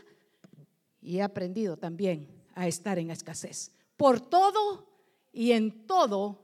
y 1.01 1.17
he 1.17 1.21
aprendido 1.21 1.75
también 1.75 2.29
a 2.55 2.65
estar 2.65 2.97
en 2.97 3.11
escasez. 3.11 3.73
Por 3.97 4.21
todo 4.21 4.87
y 5.33 5.51
en 5.51 5.85
todo 5.85 6.41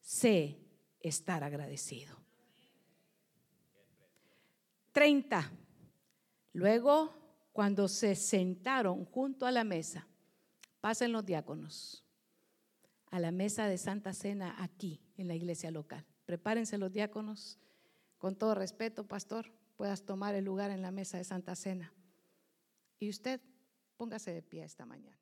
sé 0.00 0.58
estar 0.98 1.44
agradecido. 1.44 2.16
30. 4.90 5.52
Luego, 6.52 7.14
cuando 7.52 7.86
se 7.86 8.16
sentaron 8.16 9.04
junto 9.04 9.46
a 9.46 9.52
la 9.52 9.62
mesa, 9.62 10.08
pasen 10.80 11.12
los 11.12 11.24
diáconos 11.24 12.02
a 13.10 13.20
la 13.20 13.30
mesa 13.30 13.66
de 13.66 13.78
Santa 13.78 14.12
Cena 14.12 14.54
aquí 14.58 15.00
en 15.16 15.28
la 15.28 15.34
iglesia 15.34 15.70
local. 15.70 16.04
Prepárense 16.24 16.78
los 16.78 16.92
diáconos 16.92 17.58
con 18.18 18.36
todo 18.36 18.54
respeto, 18.54 19.06
pastor, 19.06 19.52
puedas 19.76 20.04
tomar 20.04 20.34
el 20.34 20.44
lugar 20.44 20.70
en 20.70 20.82
la 20.82 20.90
mesa 20.90 21.18
de 21.18 21.24
Santa 21.24 21.54
Cena. 21.54 21.92
Y 22.98 23.10
usted 23.10 23.40
póngase 23.96 24.32
de 24.32 24.42
pie 24.42 24.64
esta 24.64 24.86
mañana. 24.86 25.18